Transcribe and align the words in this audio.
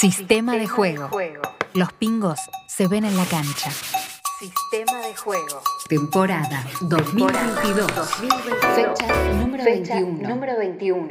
Sistema 0.00 0.56
de 0.56 0.66
juego. 0.66 1.10
Los 1.74 1.92
pingos 1.92 2.38
se 2.66 2.88
ven 2.88 3.04
en 3.04 3.14
la 3.18 3.26
cancha. 3.26 3.70
Sistema 3.70 4.98
de 5.06 5.14
juego. 5.14 5.60
Temporada 5.90 6.64
2022. 6.80 7.92
Fecha 8.74 9.34
número 9.34 9.62
Fecha 9.62 9.96
21. 9.96 10.26
número 10.26 10.56
21. 10.56 11.08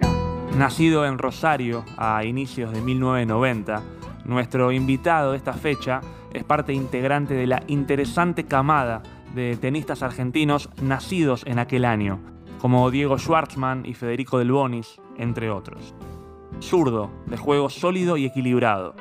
Nacido 0.57 1.05
en 1.05 1.19
Rosario 1.19 1.85
a 1.99 2.25
inicios 2.25 2.71
de 2.71 2.81
1990, 2.81 3.83
nuestro 4.25 4.71
invitado 4.71 5.33
de 5.33 5.37
esta 5.37 5.53
fecha 5.53 6.01
es 6.33 6.43
parte 6.43 6.73
integrante 6.73 7.35
de 7.35 7.45
la 7.45 7.61
interesante 7.67 8.45
camada 8.45 9.03
de 9.35 9.55
tenistas 9.55 10.01
argentinos 10.01 10.67
nacidos 10.81 11.43
en 11.45 11.59
aquel 11.59 11.85
año, 11.85 12.19
como 12.59 12.89
Diego 12.89 13.19
Schwartzman 13.19 13.85
y 13.85 13.93
Federico 13.93 14.39
Del 14.39 14.51
Bonis, 14.51 14.99
entre 15.15 15.51
otros. 15.51 15.93
Zurdo, 16.61 17.11
de 17.25 17.37
juego 17.37 17.69
sólido 17.69 18.17
y 18.17 18.25
equilibrado. 18.25 18.95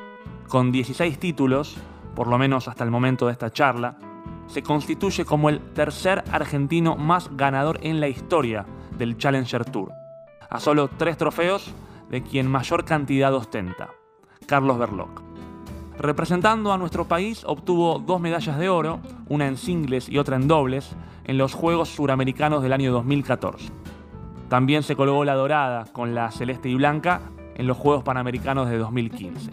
Con 0.48 0.72
16 0.72 1.18
títulos, 1.18 1.76
por 2.14 2.26
lo 2.26 2.38
menos 2.38 2.68
hasta 2.68 2.84
el 2.84 2.90
momento 2.90 3.26
de 3.26 3.32
esta 3.32 3.50
charla, 3.50 3.98
se 4.46 4.62
constituye 4.62 5.24
como 5.24 5.48
el 5.48 5.60
tercer 5.72 6.24
argentino 6.32 6.96
más 6.96 7.36
ganador 7.36 7.78
en 7.82 8.00
la 8.00 8.08
historia 8.08 8.66
del 8.96 9.18
Challenger 9.18 9.64
Tour 9.64 9.92
a 10.50 10.60
solo 10.60 10.88
tres 10.88 11.16
trofeos 11.16 11.72
de 12.10 12.22
quien 12.22 12.50
mayor 12.50 12.84
cantidad 12.84 13.34
ostenta, 13.34 13.90
Carlos 14.46 14.78
Berloc. 14.78 15.22
Representando 15.98 16.72
a 16.72 16.78
nuestro 16.78 17.06
país, 17.06 17.42
obtuvo 17.44 17.98
dos 17.98 18.20
medallas 18.20 18.58
de 18.58 18.68
oro, 18.68 19.00
una 19.28 19.46
en 19.46 19.56
singles 19.56 20.08
y 20.08 20.18
otra 20.18 20.36
en 20.36 20.48
dobles, 20.48 20.96
en 21.24 21.38
los 21.38 21.54
Juegos 21.54 21.90
Suramericanos 21.90 22.62
del 22.62 22.72
año 22.72 22.92
2014. 22.92 23.70
También 24.48 24.82
se 24.82 24.96
colgó 24.96 25.24
la 25.24 25.34
dorada 25.34 25.84
con 25.92 26.14
la 26.14 26.30
celeste 26.30 26.70
y 26.70 26.74
blanca 26.76 27.20
en 27.58 27.66
los 27.66 27.76
Juegos 27.76 28.02
Panamericanos 28.02 28.70
de 28.70 28.78
2015. 28.78 29.50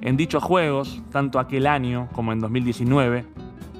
En 0.00 0.16
dichos 0.16 0.42
Juegos, 0.42 1.02
tanto 1.10 1.38
aquel 1.38 1.66
año 1.66 2.08
como 2.12 2.32
en 2.32 2.40
2019, 2.40 3.26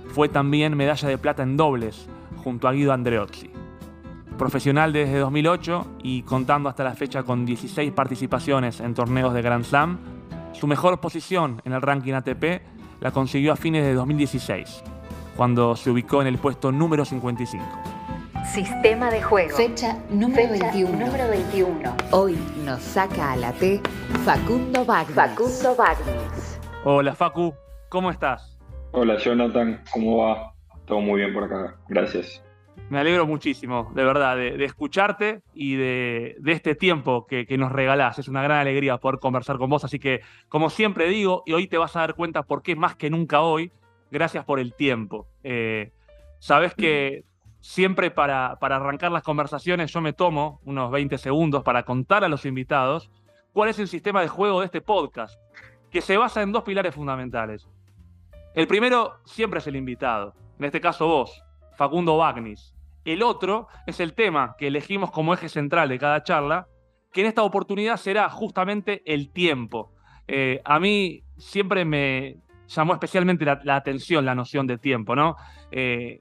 fue 0.09 0.29
también 0.29 0.77
medalla 0.77 1.09
de 1.09 1.19
plata 1.19 1.43
en 1.43 1.57
dobles 1.57 2.09
junto 2.43 2.69
a 2.69 2.73
Guido 2.73 2.93
Andreozzi 2.93 3.51
profesional 4.35 4.93
desde 4.93 5.19
2008 5.19 5.87
y 6.03 6.23
contando 6.23 6.69
hasta 6.69 6.85
la 6.85 6.95
fecha 6.95 7.23
con 7.23 7.47
16 7.47 7.93
participaciones 7.93 8.81
en 8.81 8.95
torneos 8.95 9.33
de 9.33 9.43
Grand 9.43 9.65
Slam, 9.65 9.99
su 10.53 10.67
mejor 10.67 11.01
posición 11.01 11.63
en 11.65 11.73
el 11.73 11.83
ranking 11.83 12.13
ATP 12.13 12.63
la 13.01 13.11
consiguió 13.11 13.53
a 13.53 13.57
fines 13.57 13.85
de 13.85 13.95
2016, 13.95 14.83
cuando 15.37 15.77
se 15.77 15.91
ubicó 15.91 16.21
en 16.21 16.29
el 16.29 16.39
puesto 16.39 16.73
número 16.73 17.05
55. 17.05 17.65
Sistema 18.45 19.11
de 19.11 19.23
juego. 19.23 19.57
Fecha 19.57 19.97
número 20.11 20.49
Fecha 20.53 20.71
21. 20.73 21.07
número 21.07 21.29
21. 21.29 21.97
Hoy 22.13 22.39
nos 22.65 22.81
saca 22.83 23.33
a 23.33 23.37
la 23.37 23.53
T 23.53 23.81
Facundo 24.25 24.85
Bagnis. 24.85 25.15
Facundo 25.17 25.75
Bagnis. 25.77 26.61
Hola 26.85 27.15
Facu, 27.15 27.55
¿cómo 27.89 28.11
estás? 28.11 28.59
Hola 28.93 29.17
Jonathan, 29.19 29.83
¿cómo 29.93 30.19
va? 30.19 30.55
Todo 30.85 31.01
muy 31.01 31.21
bien 31.21 31.33
por 31.33 31.45
acá, 31.45 31.77
gracias. 31.89 32.43
Me 32.91 32.99
alegro 32.99 33.27
muchísimo, 33.27 33.91
de 33.95 34.05
verdad, 34.05 34.37
de, 34.37 34.57
de 34.57 34.65
escucharte 34.65 35.43
y 35.55 35.77
de, 35.77 36.37
de 36.39 36.53
este 36.53 36.75
tiempo 36.75 37.27
que, 37.27 37.47
que 37.47 37.57
nos 37.57 37.73
regalás. 37.73 38.19
Es 38.19 38.29
una 38.29 38.43
gran 38.43 38.59
alegría 38.59 38.99
poder 38.99 39.19
conversar 39.21 39.57
con 39.57 39.71
vos. 39.71 39.85
Así 39.85 39.99
que, 39.99 40.21
como 40.49 40.69
siempre 40.71 41.09
digo, 41.09 41.43
y 41.47 41.55
hoy 41.55 41.67
te 41.67 41.79
vas 41.79 41.97
a 41.97 42.01
dar 42.01 42.15
cuenta 42.15 42.43
por 42.43 42.63
qué 42.63 42.77
más 42.77 42.95
que 42.95 43.11
nunca 43.11 43.41
hoy, 43.41 43.73
gracias 44.11 44.45
por 44.45 44.61
el 44.61 44.75
tiempo. 44.75 45.27
Eh, 45.43 45.93
Sabes 46.45 46.75
que 46.75 47.25
siempre 47.65 48.11
para, 48.11 48.59
para 48.61 48.77
arrancar 48.77 49.11
las 49.11 49.23
conversaciones 49.23 49.91
yo 49.91 50.03
me 50.03 50.13
tomo 50.13 50.61
unos 50.65 50.91
20 50.91 51.17
segundos 51.17 51.63
para 51.63 51.85
contar 51.85 52.23
a 52.23 52.29
los 52.29 52.45
invitados 52.45 53.11
cuál 53.55 53.71
es 53.71 53.79
el 53.79 53.89
sistema 53.89 54.21
de 54.21 54.29
juego 54.29 54.61
de 54.61 54.67
este 54.67 54.83
podcast, 54.83 55.41
que 55.91 56.03
se 56.03 56.19
basa 56.19 56.43
en 56.43 56.53
dos 56.53 56.63
pilares 56.63 56.95
fundamentales. 56.95 57.67
El 58.55 58.67
primero 58.67 59.15
siempre 59.25 59.61
es 59.61 59.67
el 59.67 59.77
invitado, 59.77 60.35
en 60.59 60.67
este 60.67 60.79
caso 60.79 61.07
vos, 61.07 61.43
Facundo 61.75 62.19
Bagnis. 62.19 62.75
El 63.03 63.23
otro 63.23 63.69
es 63.87 63.99
el 63.99 64.13
tema 64.13 64.57
que 64.59 64.67
elegimos 64.67 65.11
como 65.11 65.33
eje 65.33 65.49
central 65.49 65.89
de 65.89 65.99
cada 65.99 66.23
charla, 66.23 66.69
que 67.15 67.23
en 67.23 67.29
esta 67.29 67.45
oportunidad 67.45 67.97
será 67.97 68.29
justamente 68.29 69.03
el 69.07 69.31
tiempo. 69.31 69.91
Eh, 70.29 70.61
a 70.67 70.79
mí 70.79 71.23
siempre 71.39 71.87
me 71.87 72.37
llamó 72.69 72.93
especialmente 72.93 73.47
la, 73.47 73.75
atención 73.75 74.27
la 74.27 74.35
noción 74.35 74.67
de 74.67 74.77
tiempo, 74.77 75.17
¿no? 75.17 75.37
Eh, 75.71 76.21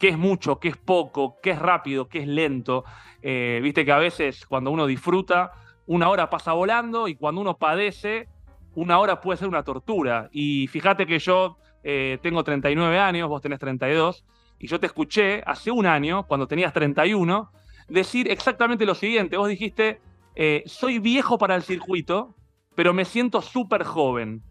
qué 0.00 0.08
es 0.08 0.18
mucho, 0.18 0.58
qué 0.58 0.68
es 0.68 0.76
poco, 0.78 1.36
qué 1.42 1.50
es 1.50 1.58
rápido, 1.58 2.08
qué 2.08 2.20
es 2.20 2.26
lento. 2.26 2.84
Eh, 3.22 3.60
Viste 3.62 3.84
que 3.84 3.92
a 3.92 3.98
veces 3.98 4.46
cuando 4.46 4.70
uno 4.70 4.86
disfruta, 4.86 5.52
una 5.86 6.08
hora 6.08 6.30
pasa 6.30 6.54
volando 6.54 7.06
y 7.06 7.14
cuando 7.14 7.42
uno 7.42 7.58
padece, 7.58 8.26
una 8.74 8.98
hora 8.98 9.20
puede 9.20 9.36
ser 9.36 9.48
una 9.48 9.62
tortura. 9.62 10.30
Y 10.32 10.66
fíjate 10.68 11.06
que 11.06 11.18
yo 11.18 11.58
eh, 11.84 12.18
tengo 12.22 12.42
39 12.42 12.98
años, 12.98 13.28
vos 13.28 13.42
tenés 13.42 13.58
32, 13.58 14.24
y 14.58 14.66
yo 14.68 14.80
te 14.80 14.86
escuché 14.86 15.42
hace 15.46 15.70
un 15.70 15.84
año, 15.84 16.26
cuando 16.26 16.46
tenías 16.46 16.72
31, 16.72 17.52
decir 17.88 18.30
exactamente 18.30 18.86
lo 18.86 18.94
siguiente. 18.94 19.36
Vos 19.36 19.48
dijiste, 19.48 20.00
eh, 20.34 20.62
soy 20.64 20.98
viejo 20.98 21.36
para 21.36 21.56
el 21.56 21.62
circuito, 21.62 22.34
pero 22.74 22.94
me 22.94 23.04
siento 23.04 23.42
súper 23.42 23.84
joven. 23.84 24.42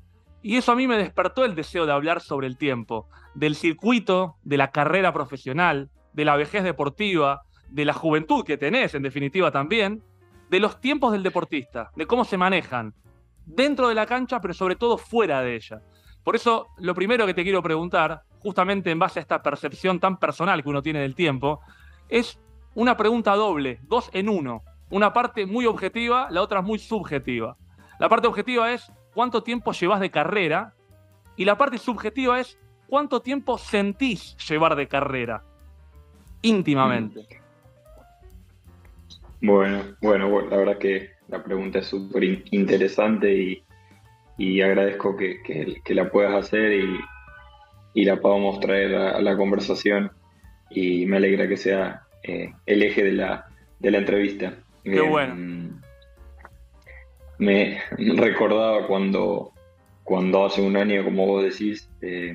Y 0.41 0.57
eso 0.57 0.71
a 0.71 0.75
mí 0.75 0.87
me 0.87 0.97
despertó 0.97 1.43
el 1.43 1.55
deseo 1.55 1.85
de 1.85 1.91
hablar 1.91 2.21
sobre 2.21 2.47
el 2.47 2.57
tiempo, 2.57 3.07
del 3.35 3.55
circuito, 3.55 4.37
de 4.43 4.57
la 4.57 4.71
carrera 4.71 5.13
profesional, 5.13 5.89
de 6.13 6.25
la 6.25 6.35
vejez 6.37 6.63
deportiva, 6.63 7.43
de 7.69 7.85
la 7.85 7.93
juventud 7.93 8.45
que 8.45 8.57
tenés, 8.57 8.95
en 8.95 9.03
definitiva 9.03 9.51
también, 9.51 10.01
de 10.49 10.59
los 10.59 10.79
tiempos 10.81 11.11
del 11.11 11.23
deportista, 11.23 11.91
de 11.95 12.07
cómo 12.07 12.25
se 12.25 12.37
manejan 12.37 12.93
dentro 13.45 13.87
de 13.87 13.95
la 13.95 14.05
cancha, 14.05 14.39
pero 14.39 14.53
sobre 14.53 14.75
todo 14.75 14.97
fuera 14.97 15.41
de 15.41 15.55
ella. 15.55 15.81
Por 16.23 16.35
eso, 16.35 16.67
lo 16.77 16.93
primero 16.93 17.25
que 17.25 17.33
te 17.33 17.43
quiero 17.43 17.63
preguntar, 17.63 18.23
justamente 18.39 18.91
en 18.91 18.99
base 18.99 19.19
a 19.19 19.21
esta 19.21 19.41
percepción 19.41 19.99
tan 19.99 20.17
personal 20.17 20.63
que 20.63 20.69
uno 20.69 20.81
tiene 20.81 20.99
del 20.99 21.15
tiempo, 21.15 21.61
es 22.07 22.39
una 22.75 22.95
pregunta 22.97 23.35
doble, 23.35 23.79
dos 23.83 24.09
en 24.13 24.29
uno. 24.29 24.63
Una 24.89 25.13
parte 25.13 25.45
muy 25.45 25.65
objetiva, 25.65 26.27
la 26.31 26.41
otra 26.41 26.61
muy 26.61 26.79
subjetiva. 26.79 27.57
La 27.99 28.09
parte 28.09 28.27
objetiva 28.27 28.71
es 28.71 28.91
cuánto 29.19 29.43
tiempo 29.43 29.73
llevas 29.73 29.99
de 29.99 30.09
carrera 30.11 30.73
y 31.35 31.43
la 31.43 31.57
parte 31.57 31.77
subjetiva 31.77 32.39
es 32.39 32.57
cuánto 32.87 33.21
tiempo 33.21 33.57
sentís 33.57 34.37
llevar 34.47 34.77
de 34.77 34.87
carrera 34.87 35.43
íntimamente. 36.41 37.27
Bueno, 39.41 39.83
bueno, 40.01 40.29
bueno, 40.29 40.49
la 40.49 40.55
verdad 40.55 40.77
que 40.77 41.09
la 41.27 41.43
pregunta 41.43 41.79
es 41.79 41.87
súper 41.87 42.23
in- 42.23 42.43
interesante 42.51 43.35
y, 43.35 43.63
y 44.37 44.61
agradezco 44.61 45.17
que, 45.17 45.43
que- 45.43 45.81
que 45.83 45.93
la 45.93 46.09
puedas 46.09 46.33
hacer 46.45 46.71
y, 46.71 46.99
y 47.95 48.05
la 48.05 48.21
podamos 48.21 48.61
traer 48.61 48.95
a, 48.95 49.17
a 49.17 49.21
la 49.21 49.35
conversación 49.35 50.13
y 50.69 51.05
me 51.07 51.17
alegra 51.17 51.45
que 51.45 51.57
sea 51.57 52.03
eh, 52.23 52.53
el 52.65 52.83
eje 52.83 53.03
de 53.03 53.11
la, 53.11 53.47
de 53.79 53.91
la 53.91 53.97
entrevista. 53.97 54.53
Qué 54.85 54.95
Eh, 54.99 55.09
bueno. 55.09 55.68
Me 57.39 57.81
recordaba 57.97 58.85
cuando, 58.87 59.51
cuando 60.03 60.45
hace 60.45 60.61
un 60.61 60.77
año, 60.77 61.03
como 61.03 61.25
vos 61.25 61.43
decís, 61.43 61.89
eh, 62.01 62.33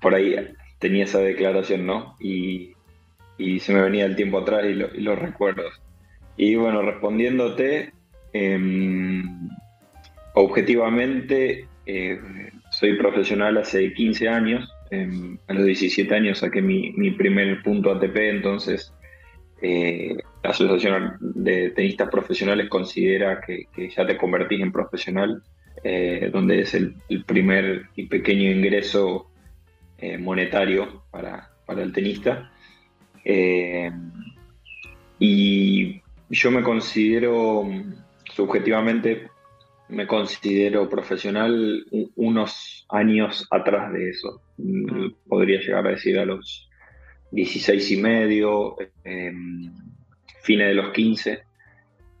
por 0.00 0.14
ahí 0.14 0.36
tenía 0.78 1.04
esa 1.04 1.18
declaración, 1.20 1.86
¿no? 1.86 2.14
Y, 2.20 2.72
y 3.38 3.58
se 3.60 3.72
me 3.74 3.82
venía 3.82 4.04
el 4.04 4.14
tiempo 4.16 4.38
atrás 4.38 4.64
y, 4.66 4.74
lo- 4.74 4.90
los 4.94 5.18
recuerdos. 5.18 5.72
Y 6.36 6.54
bueno, 6.56 6.82
respondiéndote, 6.82 7.92
em, 8.32 9.48
objetivamente, 10.34 11.66
eh, 11.86 12.20
soy 12.70 12.94
profesional 12.96 13.56
hace 13.58 13.92
15 13.94 14.28
años. 14.28 14.70
em, 14.90 15.36
a 15.48 15.52
los 15.54 15.64
17 15.66 16.14
años 16.14 16.38
saqué 16.38 16.62
mi, 16.62 16.92
mi 16.92 17.10
primer 17.10 17.60
punto 17.64 17.90
ATP, 17.90 18.28
entonces 18.30 18.92
eh, 19.62 20.16
la 20.42 20.50
Asociación 20.50 21.16
de 21.20 21.70
Tenistas 21.70 22.08
Profesionales 22.10 22.68
considera 22.68 23.40
que, 23.40 23.66
que 23.74 23.88
ya 23.88 24.06
te 24.06 24.16
convertís 24.16 24.60
en 24.60 24.72
profesional, 24.72 25.42
eh, 25.82 26.30
donde 26.32 26.60
es 26.60 26.74
el, 26.74 26.94
el 27.08 27.24
primer 27.24 27.86
y 27.96 28.06
pequeño 28.06 28.50
ingreso 28.50 29.30
eh, 29.98 30.18
monetario 30.18 31.04
para, 31.10 31.50
para 31.66 31.82
el 31.82 31.92
tenista. 31.92 32.52
Y 35.18 36.02
yo 36.30 36.50
me 36.50 36.62
considero, 36.62 37.64
subjetivamente, 38.32 39.28
me 39.88 40.06
considero 40.06 40.88
profesional 40.88 41.86
unos 42.16 42.86
años 42.88 43.46
atrás 43.50 43.92
de 43.92 44.10
eso. 44.10 44.40
Mm, 44.58 45.10
Podría 45.26 45.60
llegar 45.60 45.86
a 45.86 45.90
decir 45.90 46.18
a 46.18 46.24
los 46.24 46.65
16 47.36 47.90
y 47.92 47.96
medio, 47.98 48.76
eh, 49.04 49.30
fines 50.42 50.68
de 50.68 50.74
los 50.74 50.90
15, 50.92 51.40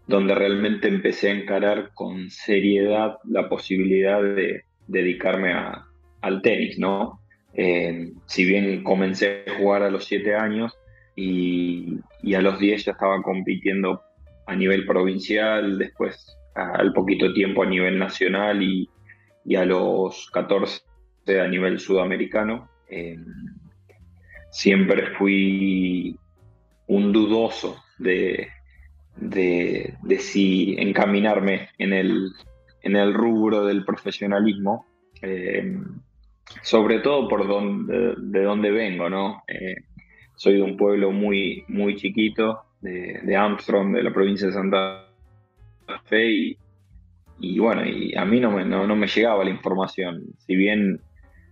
donde 0.06 0.34
realmente 0.34 0.88
empecé 0.88 1.30
a 1.30 1.34
encarar 1.34 1.90
con 1.94 2.28
seriedad 2.30 3.16
la 3.24 3.48
posibilidad 3.48 4.22
de 4.22 4.64
dedicarme 4.86 5.52
a- 5.52 5.84
al 6.20 6.42
tenis, 6.42 6.78
¿no? 6.78 7.20
Eh, 7.54 8.12
si 8.26 8.44
bien 8.44 8.84
comencé 8.84 9.44
a 9.46 9.54
jugar 9.58 9.82
a 9.82 9.90
los 9.90 10.04
7 10.04 10.34
años 10.36 10.76
y, 11.16 11.98
y 12.22 12.34
a 12.34 12.42
los 12.42 12.58
10 12.58 12.84
ya 12.84 12.92
estaba 12.92 13.22
compitiendo 13.22 14.02
a 14.46 14.54
nivel 14.54 14.84
provincial, 14.86 15.78
después 15.78 16.36
al 16.54 16.92
poquito 16.92 17.32
tiempo 17.32 17.62
a 17.62 17.66
nivel 17.66 17.98
nacional 17.98 18.62
y, 18.62 18.88
a 19.56 19.64
los 19.64 20.28
14 20.32 20.82
a 21.40 21.48
nivel 21.48 21.78
sudamericano. 21.80 22.68
Em, 22.88 23.24
siempre 24.56 25.10
fui 25.18 26.18
un 26.86 27.12
dudoso 27.12 27.76
de, 27.98 28.48
de, 29.16 30.18
si 30.18 30.76
encaminarme 30.78 31.68
en 31.76 31.92
el, 31.92 32.30
en 32.80 32.96
el 32.96 33.12
rubro 33.12 33.66
del 33.66 33.84
profesionalismo, 33.84 34.86
em, 35.20 36.00
sobre 36.62 37.00
todo 37.00 37.28
por 37.28 37.46
donde, 37.46 38.14
de 38.16 38.42
donde 38.42 38.70
vengo, 38.70 39.10
¿no? 39.10 39.42
Eh, 39.46 39.76
soy 40.36 40.54
de 40.54 40.62
un 40.62 40.78
pueblo 40.78 41.12
muy, 41.12 41.64
muy 41.68 41.96
chiquito, 41.96 42.62
de, 42.80 43.20
de 43.24 43.36
Armstrong, 43.36 43.94
de 43.94 44.02
la 44.02 44.12
provincia 44.12 44.46
de 44.46 44.54
Santa 44.54 45.06
Fe, 46.04 46.30
y, 46.30 46.58
y 47.40 47.58
bueno, 47.58 47.84
y 47.84 48.14
a 48.16 48.24
mí 48.24 48.40
no 48.40 48.52
me, 48.52 48.64
no, 48.64 48.96
me 48.96 49.06
llegaba 49.06 49.44
la 49.44 49.50
información. 49.50 50.22
Si 50.38 50.56
bien 50.56 51.02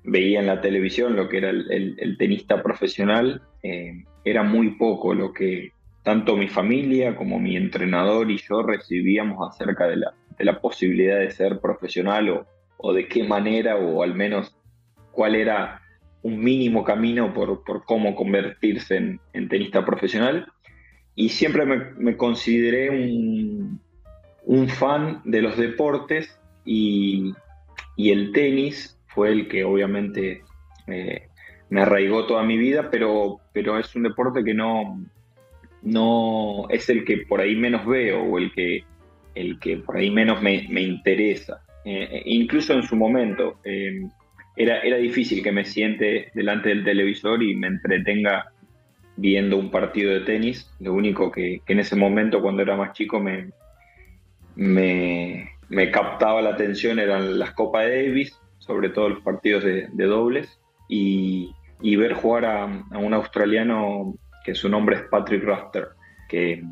veía 0.04 0.40
en 0.40 0.46
la 0.46 0.60
televisión 0.60 1.16
lo 1.16 1.28
que 1.28 1.38
era 1.38 1.50
el, 1.50 2.16
tenista 2.18 2.62
profesional, 2.62 3.42
eh, 3.62 4.04
era 4.24 4.42
muy 4.42 4.76
poco 4.76 5.14
lo 5.14 5.32
que 5.32 5.72
tanto 6.02 6.36
mi 6.36 6.48
familia 6.48 7.16
como 7.16 7.38
mi 7.38 7.56
entrenador 7.56 8.30
y 8.30 8.38
yo 8.38 8.62
recibíamos 8.62 9.48
acerca 9.50 9.86
de 9.86 9.96
la, 9.96 10.14
de 10.38 10.44
la 10.44 10.60
posibilidad 10.60 11.18
de 11.18 11.30
ser 11.30 11.60
profesional 11.60 12.28
o, 12.28 12.46
o, 12.76 12.92
de 12.92 13.08
qué 13.08 13.24
manera 13.24 13.76
o 13.76 14.02
al 14.02 14.14
menos 14.14 14.54
cuál 15.12 15.34
era 15.34 15.80
un 16.22 16.40
mínimo 16.40 16.84
camino 16.84 17.32
por, 17.32 17.64
por 17.64 17.84
cómo 17.84 18.14
convertirse 18.14 18.96
en, 18.96 19.20
en, 19.32 19.48
tenista 19.48 19.84
profesional. 19.84 20.46
Y 21.14 21.30
siempre 21.30 21.64
me, 21.64 21.92
me 21.96 22.16
consideré 22.16 22.90
un, 22.90 23.80
un 24.44 24.68
fan 24.68 25.22
de 25.24 25.42
los 25.42 25.56
deportes 25.56 26.38
y, 26.64 27.34
el 27.96 28.32
tenis 28.32 28.98
fue 29.14 29.30
el 29.30 29.48
que 29.48 29.64
obviamente 29.64 30.42
eh, 30.86 31.28
me 31.70 31.82
arraigó 31.82 32.26
toda 32.26 32.42
mi 32.42 32.56
vida, 32.56 32.90
pero, 32.90 33.40
pero 33.52 33.78
es 33.78 33.94
un 33.96 34.04
deporte 34.04 34.44
que 34.44 34.54
no, 34.54 35.04
no 35.82 36.66
es 36.70 36.88
el 36.88 37.04
que 37.04 37.18
por 37.18 37.40
ahí 37.40 37.56
menos 37.56 37.86
veo 37.86 38.22
o 38.22 38.38
el 38.38 38.52
que, 38.52 38.84
el 39.34 39.58
que 39.58 39.78
por 39.78 39.96
ahí 39.96 40.10
menos 40.10 40.42
me, 40.42 40.54
interesa. 40.82 41.62
Eh, 41.84 42.22
incluso 42.26 42.72
en 42.72 42.82
su 42.82 42.96
momento 42.96 43.58
eh, 43.64 44.02
era, 44.56 44.80
era 44.80 44.96
difícil 44.96 45.42
que 45.42 45.52
me 45.52 45.64
siente 45.64 46.30
delante 46.34 46.70
del 46.70 46.84
televisor 46.84 47.42
y 47.42 47.54
me 47.54 47.66
entretenga 47.66 48.52
viendo 49.16 49.56
un 49.56 49.70
partido 49.70 50.12
de 50.12 50.20
tenis. 50.20 50.70
Lo 50.80 50.92
único 50.94 51.30
que 51.30 51.60
en 51.66 51.78
ese 51.78 51.96
momento, 51.96 52.40
cuando 52.40 52.62
era 52.62 52.76
más 52.76 52.92
chico, 52.92 53.20
me, 53.20 53.50
me, 54.56 55.90
captaba 55.90 56.42
la 56.42 56.50
atención 56.50 56.98
eran 56.98 57.38
las 57.38 57.52
Copas 57.52 57.88
Davis, 57.88 58.38
sobre 58.66 58.88
todo 58.88 59.10
los 59.10 59.20
partidos 59.20 59.64
de, 59.64 59.88
dobles, 59.96 60.58
y, 60.88 61.52
ver 61.80 62.14
jugar 62.14 62.44
a, 62.44 62.64
un 62.98 63.14
australiano 63.14 64.14
que 64.44 64.54
su 64.54 64.68
nombre 64.68 64.96
es 64.96 65.02
Patrick 65.10 65.44
Rafter, 65.44 65.88
que, 66.28 66.62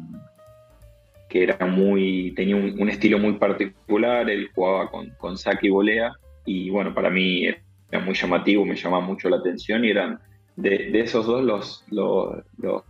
que 1.28 1.42
era 1.42 1.66
muy, 1.66 2.32
tenía 2.34 2.56
un, 2.56 2.88
estilo 2.88 3.18
muy 3.18 3.34
particular, 3.34 4.28
él 4.30 4.50
jugaba 4.54 4.90
con, 4.90 5.10
con 5.18 5.36
saque 5.36 5.66
y 5.66 5.70
volea, 5.70 6.12
y 6.44 6.70
bueno, 6.70 6.94
para 6.94 7.10
mí 7.10 7.46
era 7.46 8.00
muy 8.04 8.14
llamativo, 8.14 8.64
me 8.64 8.76
llamaba 8.76 9.04
mucho 9.04 9.28
la 9.28 9.36
atención, 9.36 9.84
y 9.84 9.90
eran 9.90 10.18
de, 10.56 10.90
esos 11.00 11.26
dos 11.26 11.42
los, 11.44 11.84
los, 11.90 12.42
los 12.58 12.82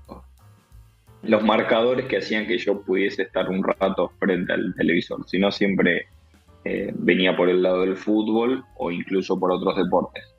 los 1.22 1.44
marcadores 1.44 2.06
que 2.06 2.18
hacían 2.18 2.46
que 2.46 2.58
yo 2.58 2.82
pudiese 2.82 3.22
estar 3.22 3.48
un 3.48 3.62
rato 3.62 4.10
frente 4.18 4.52
al 4.52 4.74
televisor, 4.74 5.24
si 5.28 5.38
no 5.38 5.52
siempre 5.52 6.08
eh, 6.64 6.92
venía 6.94 7.36
por 7.36 7.48
el 7.48 7.62
lado 7.62 7.82
del 7.82 7.96
fútbol 7.96 8.64
o 8.76 8.90
incluso 8.90 9.38
por 9.38 9.52
otros 9.52 9.76
deportes. 9.76 10.34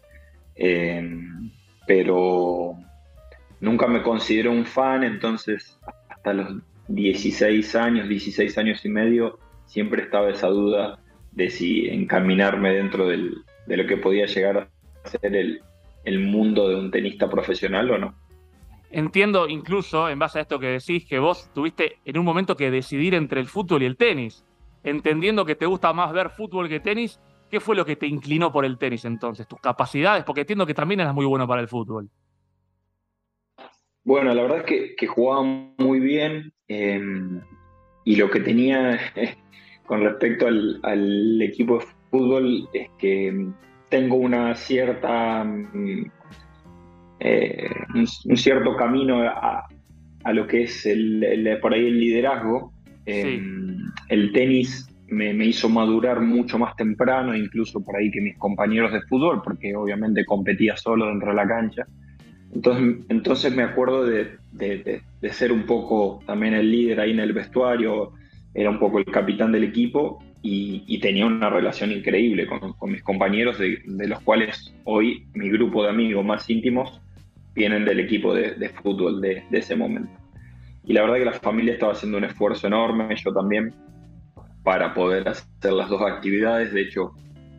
Em, 0.55 1.51
pero 1.87 2.75
nunca 3.59 3.87
me 3.87 4.01
considero 4.01 4.51
un 4.51 4.65
fan, 4.65 5.03
entonces 5.03 5.79
hasta 6.09 6.33
los 6.33 6.61
16 6.87 7.75
años, 7.75 8.07
16 8.07 8.57
años 8.57 8.85
y 8.85 8.89
medio, 8.89 9.39
siempre 9.65 10.03
estaba 10.03 10.29
esa 10.29 10.47
duda 10.47 10.99
de 11.31 11.49
si 11.49 11.87
encaminarme 11.89 12.73
dentro 12.73 13.07
de 13.07 13.17
lo 13.67 13.87
que 13.87 13.97
podía 13.97 14.25
llegar 14.25 14.69
a 15.03 15.09
ser 15.09 15.35
el 16.03 16.19
mundo 16.19 16.69
de 16.69 16.75
un 16.75 16.91
tenista 16.91 17.29
profesional 17.29 17.89
o 17.91 17.97
no. 17.97 18.23
Entiendo 18.93 19.49
incluso, 19.49 20.07
en 20.07 20.19
base 20.19 20.37
a 20.37 20.43
esto 20.43 20.59
que 20.59 20.67
decís, 20.67 21.03
que 21.05 21.17
vos 21.17 21.49
tuviste 21.51 21.97
en 22.05 22.15
un 22.19 22.23
momento 22.23 22.55
que 22.55 22.69
decidir 22.69 23.15
entre 23.15 23.41
el 23.41 23.47
fútbol 23.47 23.81
y 23.81 23.87
el 23.87 23.97
tenis. 23.97 24.45
Entendiendo 24.83 25.45
que 25.45 25.55
te 25.55 25.65
gusta 25.65 25.93
más 25.93 26.11
ver 26.11 26.29
fútbol 26.29 26.67
que 26.67 26.79
tenis, 26.79 27.19
¿qué 27.49 27.59
fue 27.59 27.75
lo 27.75 27.85
que 27.85 27.95
te 27.95 28.07
inclinó 28.07 28.51
por 28.51 28.65
el 28.65 28.77
tenis 28.77 29.05
entonces? 29.05 29.47
¿Tus 29.47 29.59
capacidades? 29.59 30.23
Porque 30.23 30.41
entiendo 30.41 30.65
que 30.65 30.73
también 30.73 30.99
eras 30.99 31.13
muy 31.13 31.25
bueno 31.25 31.47
para 31.47 31.61
el 31.61 31.67
fútbol. 31.67 32.09
Bueno, 34.03 34.33
la 34.33 34.41
verdad 34.41 34.65
es 34.67 34.95
que, 34.97 35.07
jugaba 35.07 35.43
muy 35.77 35.99
bien 35.99 36.51
em, 36.67 37.39
y 38.03 38.17
lo 38.17 38.29
que 38.29 38.41
tenía 38.41 38.99
con 39.85 40.01
respecto 40.01 40.47
al, 40.47 41.41
equipo 41.41 41.79
de 41.79 41.85
fútbol 42.11 42.69
es 42.73 42.89
que 42.97 43.47
tengo 43.89 44.17
una 44.17 44.55
cierta 44.55 45.43
mm, 45.45 46.11
eh, 47.19 47.69
un, 47.95 48.37
cierto 48.37 48.75
camino 48.75 49.21
a, 49.23 49.65
lo 50.33 50.45
que 50.45 50.63
es 50.63 50.85
el, 50.85 51.57
por 51.61 51.73
ahí 51.73 51.87
el 51.87 51.99
liderazgo. 51.99 52.73
Em, 53.05 53.62
el 54.09 54.31
tenis 54.31 54.87
me, 55.07 55.45
hizo 55.45 55.69
madurar 55.69 56.21
mucho 56.21 56.57
más 56.57 56.75
temprano, 56.75 57.35
incluso 57.35 57.83
por 57.83 57.95
ahí 57.95 58.11
que 58.11 58.21
mis 58.21 58.37
compañeros 58.37 58.91
de 58.91 59.01
fútbol, 59.01 59.41
porque 59.43 59.75
obviamente 59.75 60.25
competía 60.25 60.75
solo 60.75 61.07
dentro 61.07 61.29
de 61.29 61.35
la 61.35 61.47
cancha. 61.47 61.85
Entonces, 62.53 63.55
me 63.55 63.63
acuerdo 63.63 64.05
de, 64.05 64.37
ser 65.31 65.51
un 65.51 65.65
poco 65.65 66.19
también 66.25 66.53
el 66.53 66.71
líder 66.71 66.99
ahí 66.99 67.11
en 67.11 67.19
el 67.19 67.33
vestuario, 67.33 68.13
era 68.53 68.69
un 68.69 68.79
poco 68.79 68.99
el 68.99 69.05
capitán 69.05 69.51
del 69.51 69.63
equipo 69.63 70.23
y, 70.43 70.99
tenía 70.99 71.25
una 71.25 71.49
relación 71.49 71.91
increíble 71.91 72.47
con, 72.47 72.91
mis 72.91 73.01
compañeros, 73.01 73.57
de, 73.57 74.07
los 74.07 74.19
cuales 74.21 74.75
hoy 74.83 75.25
mi 75.33 75.49
grupo 75.49 75.83
de 75.83 75.89
amigos 75.89 76.23
más 76.23 76.49
íntimos 76.49 77.01
vienen 77.55 77.85
del 77.85 77.99
equipo 77.99 78.33
de, 78.33 78.69
fútbol 78.81 79.21
de, 79.21 79.43
ese 79.51 79.75
momento. 79.75 80.11
Y 80.85 80.93
la 80.93 81.01
verdad 81.01 81.17
que 81.17 81.25
la 81.25 81.33
familia 81.33 81.73
estaba 81.73 81.93
haciendo 81.93 82.17
un 82.17 82.25
esfuerzo 82.25 82.67
enorme, 82.67 83.15
yo 83.15 83.33
también, 83.33 83.73
para 84.63 84.93
poder 84.93 85.27
hacer 85.27 85.73
las 85.73 85.89
dos 85.89 86.01
actividades. 86.01 86.73
De 86.73 86.81
hecho, 86.81 87.11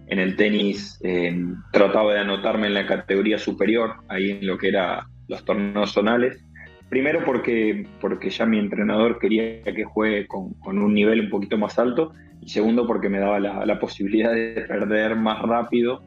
en 0.07 0.19
el 0.19 0.37
tenis 0.37 1.01
eh, 1.03 1.37
trataba 1.73 2.15
de 2.15 2.21
anotarme 2.21 2.67
en 2.67 2.75
la 2.75 2.87
categoría 2.87 3.39
superior, 3.39 3.97
ahí 4.09 4.33
en 4.33 4.47
lo 4.47 4.59
que 4.59 4.69
era 4.69 5.07
los 5.29 5.45
torneos 5.45 5.93
zonales. 5.93 6.43
Primero 6.89 7.25
porque, 7.25 7.87
porque 8.01 8.31
ya 8.31 8.47
mi 8.47 8.59
entrenador 8.59 9.19
quería 9.19 9.63
que 9.63 9.85
juegue 9.85 10.27
con, 10.27 10.55
un 10.65 10.95
nivel 10.95 11.21
un 11.21 11.31
poquito 11.31 11.59
más 11.59 11.79
alto 11.79 12.13
y 12.41 12.49
segundo 12.49 12.87
porque 12.87 13.09
me 13.09 13.19
daba 13.19 13.41
la, 13.41 13.79
posibilidad 13.79 14.33
de 14.33 14.65
perder 14.69 15.17
más 15.17 15.41
rápido 15.43 16.03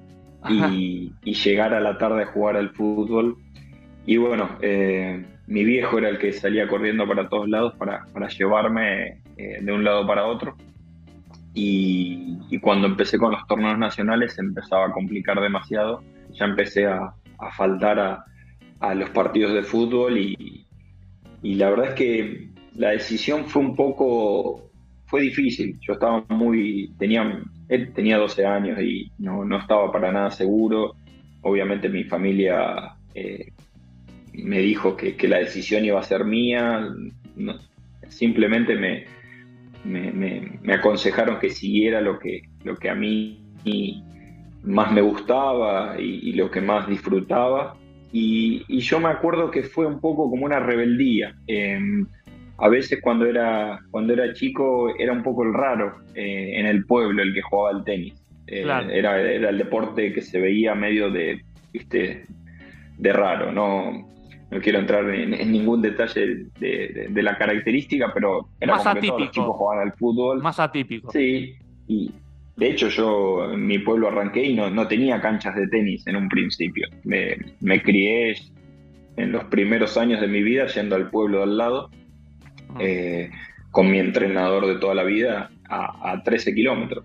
y, 0.47 1.11
y, 1.23 1.33
llegar 1.33 1.73
a 1.73 1.81
la 1.81 1.97
tarde 1.97 2.23
a 2.23 2.27
jugar 2.27 2.55
al 2.55 2.69
fútbol 2.69 3.37
y 4.07 4.15
bueno, 4.15 4.57
eh, 4.61 5.21
mi 5.47 5.65
viejo 5.65 5.97
era 5.97 6.07
el 6.07 6.17
que 6.17 6.31
salía 6.31 6.69
corriendo 6.69 7.05
para 7.05 7.27
todos 7.27 7.49
lados 7.49 7.73
para, 7.77 8.05
llevarme 8.29 9.21
eh, 9.35 9.59
de 9.61 9.71
un 9.73 9.83
lado 9.83 10.07
para 10.07 10.25
otro. 10.25 10.55
Y, 11.59 12.59
cuando 12.61 12.85
empecé 12.85 13.17
con 13.17 13.31
los 13.31 13.47
torneos 13.47 13.79
nacionales 13.79 14.37
empezaba 14.37 14.85
a 14.85 14.91
complicar 14.91 15.41
demasiado. 15.41 16.03
Ya 16.33 16.45
empecé 16.45 16.85
a, 16.85 17.15
faltar 17.55 17.99
a, 18.79 18.93
los 18.93 19.09
partidos 19.09 19.53
de 19.55 19.63
fútbol 19.63 20.19
y, 20.19 20.65
la 21.41 21.71
verdad 21.71 21.89
es 21.89 21.93
que 21.95 22.49
la 22.75 22.91
decisión 22.91 23.45
fue 23.45 23.63
un 23.63 23.75
poco, 23.75 24.69
fue 25.07 25.21
difícil. 25.21 25.79
Yo 25.81 25.93
estaba 25.93 26.23
muy, 26.29 26.93
tenía, 26.99 27.41
tenía 27.95 28.17
12 28.17 28.45
años 28.45 28.79
y 28.79 29.11
no, 29.17 29.43
no 29.43 29.57
estaba 29.57 29.91
para 29.91 30.11
nada 30.11 30.29
seguro. 30.29 30.93
Obviamente 31.41 31.89
mi 31.89 32.03
familia 32.03 32.95
eh, 33.15 33.51
me 34.33 34.59
dijo 34.59 34.95
que, 34.95 35.15
la 35.27 35.39
decisión 35.39 35.85
iba 35.85 35.99
a 35.99 36.03
ser 36.03 36.23
mía, 36.23 36.87
simplemente 38.09 38.75
me, 38.75 39.05
me, 39.83 40.59
aconsejaron 40.73 41.39
que 41.39 41.49
siguiera 41.49 42.01
lo 42.01 42.19
que, 42.19 42.41
lo 42.63 42.75
que 42.75 42.89
a 42.89 42.95
mí 42.95 43.43
más 44.63 44.91
me 44.91 45.01
gustaba 45.01 45.95
y, 45.99 46.33
lo 46.33 46.51
que 46.51 46.61
más 46.61 46.87
disfrutaba. 46.87 47.75
Y, 48.11 48.79
yo 48.79 48.99
me 48.99 49.09
acuerdo 49.09 49.51
que 49.51 49.63
fue 49.63 49.85
un 49.85 49.99
poco 49.99 50.29
como 50.29 50.45
una 50.45 50.59
rebeldía. 50.59 51.35
Em, 51.47 52.05
a 52.59 52.69
veces 52.69 52.99
cuando 53.01 53.25
era, 53.25 53.79
cuando 53.91 54.13
era 54.13 54.33
chico 54.33 54.93
era 54.97 55.13
un 55.13 55.21
poco 55.21 55.43
el 55.43 55.53
raro 55.53 55.97
eh, 56.15 56.53
en 56.55 56.65
el 56.65 56.85
pueblo 56.85 57.21
el 57.21 57.33
que 57.33 57.41
jugaba 57.41 57.77
al 57.77 57.83
tenis. 57.83 58.13
Eh, 58.47 58.61
era, 58.61 59.21
era, 59.21 59.49
el 59.49 59.57
deporte 59.57 60.13
que 60.13 60.21
se 60.21 60.39
veía 60.39 60.73
medio 60.73 61.11
de, 61.11 61.41
¿viste? 61.73 62.23
de 62.97 63.13
raro, 63.13 63.51
¿no? 63.51 64.07
No 64.49 64.61
quiero 64.61 64.79
entrar 64.79 65.09
en, 65.09 65.31
ningún 65.51 65.81
detalle 65.81 66.45
de, 66.59 67.21
la 67.21 67.37
característica, 67.37 68.11
pero 68.13 68.47
era 68.59 68.75
más 68.75 68.87
atípico. 68.87 69.17
que 69.17 69.23
los 69.23 69.31
chicos 69.31 69.55
jugaban 69.55 69.87
al 69.87 69.93
fútbol. 69.93 70.41
Más 70.41 70.59
atípico. 70.59 71.11
Sí, 71.11 71.55
y 71.87 72.11
de 72.55 72.69
hecho 72.69 72.87
yo 72.87 73.51
en 73.51 73.65
mi 73.65 73.79
pueblo 73.79 74.07
arranqué 74.07 74.45
y 74.45 74.55
no, 74.55 74.69
no 74.69 74.87
tenía 74.87 75.19
canchas 75.19 75.55
de 75.55 75.67
tenis 75.67 76.07
en 76.07 76.15
un 76.15 76.29
principio. 76.29 76.87
Me, 77.03 77.37
me, 77.59 77.81
crié 77.81 78.35
en 79.17 79.31
los 79.33 79.43
primeros 79.45 79.97
años 79.97 80.21
de 80.21 80.27
mi 80.27 80.41
vida 80.41 80.67
yendo 80.67 80.95
al 80.95 81.09
pueblo 81.09 81.39
de 81.39 81.43
al 81.43 81.57
lado, 81.57 81.89
eh, 82.79 83.29
con 83.71 83.91
mi 83.91 83.99
entrenador 83.99 84.65
de 84.65 84.75
toda 84.75 84.95
la 84.95 85.03
vida 85.03 85.51
a, 85.69 86.11
a 86.11 86.23
13 86.23 86.55
kilómetros. 86.55 87.03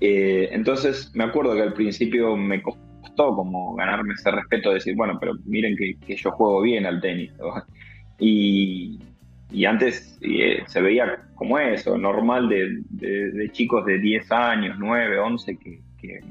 Eh, 0.00 0.48
entonces 0.52 1.10
me 1.14 1.24
acuerdo 1.24 1.54
que 1.54 1.62
al 1.62 1.72
principio 1.72 2.36
me 2.36 2.62
costó 2.62 2.85
como 3.16 3.74
ganarme 3.74 4.14
ese 4.14 4.30
respeto 4.30 4.70
de 4.70 4.76
decir, 4.76 4.94
bueno, 4.94 5.18
pero 5.18 5.34
miren 5.44 5.76
que, 5.76 5.96
yo 6.16 6.30
juego 6.32 6.60
bien 6.62 6.86
al 6.86 7.00
tenis. 7.00 7.32
Y, 8.18 9.00
antes 9.66 10.18
eh, 10.20 10.62
se 10.66 10.80
veía 10.80 11.28
como 11.34 11.58
eso, 11.58 11.96
normal 11.96 12.48
de, 12.48 13.50
chicos 13.52 13.84
de 13.86 13.98
10 13.98 14.32
años, 14.32 14.76
9, 14.78 15.18
11, 15.18 15.58
que, 15.58 15.80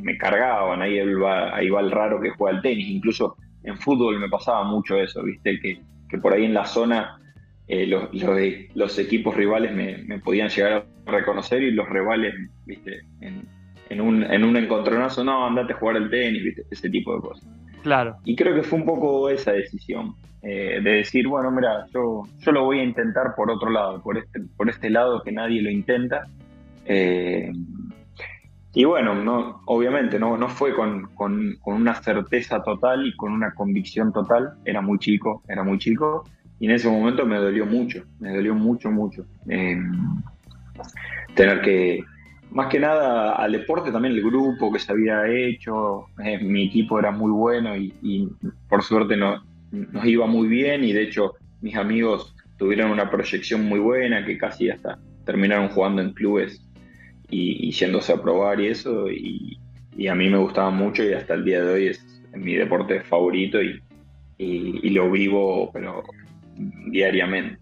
me 0.01 0.17
cargaban, 0.17 0.81
ahí 0.81 0.97
va, 1.15 1.53
ahí 1.53 1.69
va 1.69 1.81
el 1.81 1.91
raro 1.91 2.21
que 2.21 2.29
juega 2.29 2.55
al 2.55 2.61
tenis. 2.61 2.87
Incluso 2.87 3.35
en 3.63 3.77
fútbol 3.77 4.19
me 4.19 4.29
pasaba 4.29 4.63
mucho 4.63 4.97
eso, 4.97 5.21
viste, 5.23 5.59
que, 5.59 6.17
por 6.19 6.31
ahí 6.31 6.45
en 6.45 6.53
la 6.53 6.65
zona 6.65 7.19
eh, 7.67 7.85
los, 7.87 8.99
equipos 8.99 9.35
rivales 9.35 9.75
me, 9.75 9.97
me, 9.97 10.19
podían 10.19 10.47
llegar 10.47 10.85
a 11.05 11.11
reconocer 11.11 11.61
y 11.61 11.71
los 11.71 11.89
rivales, 11.89 12.33
viste, 12.65 13.01
en, 13.19 13.45
en 13.89 14.01
un, 14.01 14.23
en 14.23 14.43
un 14.43 14.57
encontronazo, 14.57 15.23
no, 15.23 15.45
andate 15.45 15.73
a 15.73 15.77
jugar 15.77 15.97
al 15.97 16.09
tenis, 16.09 16.57
ese 16.69 16.89
tipo 16.89 17.15
de 17.15 17.21
cosas. 17.21 17.47
Claro. 17.83 18.17
Y 18.25 18.35
creo 18.35 18.55
que 18.55 18.63
fue 18.63 18.79
un 18.79 18.85
poco 18.85 19.29
esa 19.29 19.51
decisión, 19.51 20.15
eh, 20.41 20.79
de 20.83 20.91
decir, 20.91 21.27
bueno, 21.27 21.51
mira, 21.51 21.85
yo, 21.93 22.23
yo 22.39 22.51
lo 22.51 22.63
voy 22.63 22.79
a 22.79 22.83
intentar 22.83 23.35
por 23.35 23.51
otro 23.51 23.69
lado, 23.69 24.01
por 24.01 24.17
este, 24.17 24.41
por 24.57 24.69
este 24.69 24.89
lado 24.89 25.21
que 25.23 25.31
nadie 25.31 25.61
lo 25.61 25.69
intenta. 25.69 26.23
Eh, 26.85 27.51
y 28.73 28.83
bueno, 28.83 29.15
no, 29.15 29.61
obviamente 29.65 30.19
no, 30.19 30.37
no 30.37 30.49
fue 30.49 30.75
con, 30.75 31.07
con, 31.13 31.57
una 31.63 31.95
certeza 31.95 32.61
total 32.61 33.07
y 33.07 33.15
con 33.15 33.31
una 33.31 33.53
convicción 33.53 34.11
total, 34.11 34.55
era 34.65 34.81
muy 34.81 34.99
chico, 34.99 35.43
era 35.47 35.63
muy 35.63 35.77
chico, 35.77 36.25
y 36.59 36.65
en 36.65 36.71
ese 36.71 36.89
momento 36.89 37.25
me 37.25 37.37
dolió 37.37 37.65
mucho, 37.65 38.03
me 38.19 38.35
dolió 38.35 38.53
mucho, 38.53 38.91
mucho. 38.91 39.25
Eh, 39.47 39.79
tener 41.35 41.61
que, 41.61 42.03
más 42.55 42.67
que 42.67 42.79
nada 42.79 43.33
al 43.33 43.51
deporte, 43.51 43.91
también 43.91 44.13
el 44.13 44.24
grupo 44.24 44.71
que 44.71 44.79
se 44.79 44.89
había 44.89 45.27
hecho, 45.27 46.05
eh, 46.24 46.39
mi 46.39 46.67
equipo 46.67 46.97
era 46.97 47.12
muy 47.12 47.29
bueno 47.29 47.75
y, 47.75 48.29
por 48.69 48.81
suerte 48.81 49.17
no, 49.17 49.43
nos 49.71 50.05
iba 50.05 50.25
muy 50.25 50.47
bien 50.47 50.85
y 50.85 50.93
de 50.93 51.03
hecho 51.03 51.33
mis 51.59 51.75
amigos 51.75 52.33
tuvieron 52.57 52.91
una 52.91 53.09
proyección 53.09 53.65
muy 53.65 53.79
buena 53.79 54.25
que 54.25 54.38
casi 54.38 54.69
hasta 54.69 54.97
terminaron 55.25 55.67
jugando 55.67 56.01
en 56.01 56.13
clubes 56.13 56.65
y, 57.29 57.71
yéndose 57.71 58.13
a 58.13 58.21
probar 58.21 58.62
y 58.62 58.67
eso 58.67 59.12
y, 59.12 59.59
a 60.07 60.15
mí 60.15 60.29
me 60.29 60.38
gustaba 60.38 60.71
mucho 60.71 61.03
y 61.03 61.12
hasta 61.12 61.33
el 61.33 61.43
día 61.43 61.62
de 61.62 61.74
hoy 61.74 61.88
es 61.88 62.05
mi 62.33 62.55
deporte 62.55 63.01
favorito 63.01 63.62
y, 63.62 63.81
y 64.38 64.89
lo 64.91 65.12
vivo 65.12 65.71
pero 65.74 66.03
diariamente. 66.88 67.59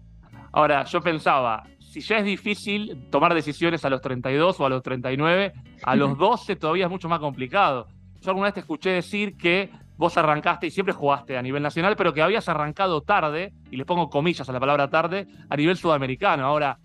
Ahora, 0.52 0.84
yo 0.84 1.00
pensaba, 1.00 1.64
si 1.94 2.00
ya 2.00 2.18
es 2.18 2.24
difícil 2.24 3.06
tomar 3.08 3.34
decisiones 3.34 3.84
a 3.84 3.88
los 3.88 4.00
32 4.00 4.58
o 4.58 4.66
a 4.66 4.68
los 4.68 4.82
39, 4.82 5.52
a 5.80 5.94
los 5.94 6.18
12 6.18 6.56
todavía 6.56 6.86
es 6.86 6.90
mucho 6.90 7.08
más 7.08 7.20
complicado. 7.20 7.86
Yo 8.20 8.30
alguna 8.30 8.48
vez 8.48 8.54
te 8.54 8.60
escuché 8.60 8.90
decir 8.90 9.36
que 9.36 9.70
vos 9.96 10.18
arrancaste 10.18 10.66
y 10.66 10.70
siempre 10.72 10.92
jugaste 10.92 11.36
a 11.36 11.42
nivel 11.42 11.62
nacional, 11.62 11.94
pero 11.94 12.12
que 12.12 12.20
habías 12.20 12.48
arrancado 12.48 13.02
tarde, 13.02 13.52
y 13.70 13.76
le 13.76 13.84
pongo 13.84 14.10
comillas 14.10 14.48
a 14.48 14.52
la 14.52 14.58
palabra 14.58 14.90
tarde, 14.90 15.28
a 15.48 15.56
nivel 15.56 15.76
sudamericano. 15.76 16.44
Ahora, 16.44 16.80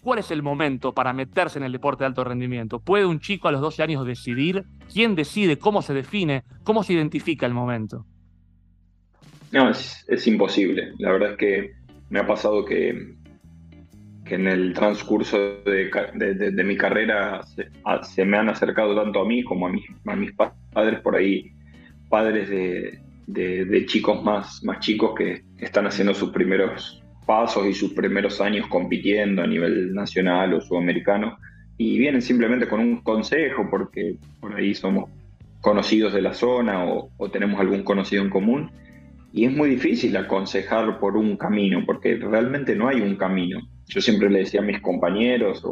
¿cuál 0.00 0.20
es 0.20 0.30
el 0.30 0.44
momento 0.44 0.92
para 0.94 1.12
meterse 1.12 1.58
en 1.58 1.64
el 1.64 1.72
deporte 1.72 2.04
de 2.04 2.06
alto 2.06 2.22
rendimiento? 2.22 2.78
¿Puede 2.78 3.04
un 3.04 3.18
chico 3.18 3.48
a 3.48 3.50
los 3.50 3.62
12 3.62 3.82
años 3.82 4.06
decidir? 4.06 4.62
¿Quién 4.92 5.16
decide? 5.16 5.58
¿Cómo 5.58 5.82
se 5.82 5.92
define? 5.92 6.44
¿Cómo 6.62 6.84
se 6.84 6.92
identifica 6.92 7.46
el 7.46 7.52
momento? 7.52 8.06
No, 9.50 9.70
es, 9.70 10.04
es 10.06 10.24
imposible. 10.28 10.92
La 10.98 11.10
verdad 11.10 11.32
es 11.32 11.36
que 11.36 11.72
me 12.10 12.20
ha 12.20 12.26
pasado 12.28 12.64
que 12.64 13.16
que 14.32 14.36
en 14.36 14.46
el 14.46 14.72
transcurso 14.72 15.36
de, 15.62 16.64
mi 16.64 16.74
carrera 16.78 17.42
se, 17.44 18.24
me 18.24 18.38
han 18.38 18.48
acercado 18.48 18.96
tanto 18.96 19.20
a 19.20 19.26
mí 19.26 19.44
como 19.44 19.66
a, 19.66 19.72
a 20.06 20.16
mis 20.16 20.32
padres 20.32 21.00
por 21.00 21.16
ahí, 21.16 21.52
padres 22.08 22.48
de, 22.48 23.84
chicos 23.84 24.24
más, 24.24 24.64
más 24.64 24.80
chicos 24.80 25.12
que 25.18 25.42
están 25.58 25.86
haciendo 25.86 26.14
sus 26.14 26.30
primeros 26.30 27.02
pasos 27.26 27.66
y 27.66 27.74
sus 27.74 27.92
primeros 27.92 28.40
años 28.40 28.66
compitiendo 28.68 29.42
a 29.42 29.46
nivel 29.46 29.92
nacional 29.92 30.54
o 30.54 30.62
sudamericano 30.62 31.36
y 31.76 31.98
vienen 31.98 32.22
simplemente 32.22 32.66
con 32.66 32.80
un 32.80 33.02
consejo 33.02 33.68
porque 33.70 34.16
por 34.40 34.54
ahí 34.54 34.74
somos 34.74 35.10
conocidos 35.60 36.14
de 36.14 36.22
la 36.22 36.32
zona 36.32 36.86
o, 36.86 37.10
o 37.18 37.30
tenemos 37.30 37.60
algún 37.60 37.82
conocido 37.82 38.22
en 38.22 38.30
común 38.30 38.70
y 39.32 39.46
es 39.46 39.52
muy 39.52 39.70
difícil 39.70 40.16
aconsejar 40.16 40.98
por 40.98 41.16
un 41.16 41.36
camino 41.36 41.84
porque 41.86 42.16
realmente 42.16 42.76
no 42.76 42.88
hay 42.88 43.00
un 43.00 43.16
camino 43.16 43.60
yo 43.92 44.00
siempre 44.00 44.30
le 44.30 44.40
decía 44.40 44.60
a 44.60 44.64
mis 44.64 44.80
compañeros 44.80 45.64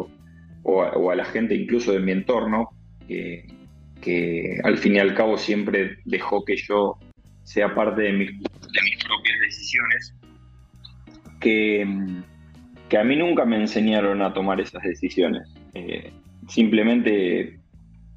o, 0.63 1.11
a, 1.11 1.15
la 1.15 1.25
gente 1.25 1.55
incluso 1.55 1.93
de 1.93 2.01
mi 2.01 2.13
entorno 2.13 2.71
que, 3.09 4.61
al 4.63 4.79
fin 4.79 4.97
y 4.97 4.99
al 4.99 5.15
cabo 5.15 5.37
siempre 5.37 5.99
dejó 6.05 6.45
que 6.45 6.57
yo 6.57 6.99
sea 7.43 7.75
parte 7.75 8.03
de 8.03 8.13
mis, 8.13 8.31
propias 8.31 9.41
decisiones, 9.41 10.15
que, 11.41 11.87
que, 12.89 12.99
a 12.99 13.05
mí 13.05 13.17
nunca 13.17 13.45
me 13.45 13.57
enseñaron 13.57 14.23
a 14.23 14.33
tomar 14.33 14.61
esas 14.61 14.83
decisiones. 14.83 15.53
Eh, 15.75 16.13
simplemente 16.49 17.60